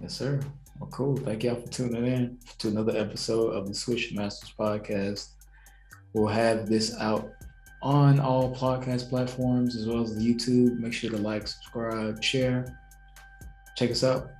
Yes, 0.00 0.14
sir. 0.14 0.40
Well, 0.78 0.90
cool. 0.90 1.16
Thank 1.16 1.42
y'all 1.42 1.56
for 1.56 1.66
tuning 1.68 2.06
in 2.06 2.38
to 2.58 2.68
another 2.68 2.96
episode 2.96 3.50
of 3.50 3.66
the 3.66 3.74
Swish 3.74 4.12
Masters 4.12 4.54
podcast. 4.58 5.30
We'll 6.12 6.28
have 6.28 6.68
this 6.68 6.96
out 6.98 7.32
on 7.82 8.20
all 8.20 8.54
podcast 8.54 9.08
platforms 9.08 9.76
as 9.76 9.86
well 9.86 10.02
as 10.02 10.16
YouTube. 10.24 10.78
Make 10.78 10.92
sure 10.92 11.10
to 11.10 11.18
like, 11.18 11.48
subscribe, 11.48 12.22
share. 12.22 12.78
Check 13.76 13.90
us 13.90 14.04
out. 14.04 14.30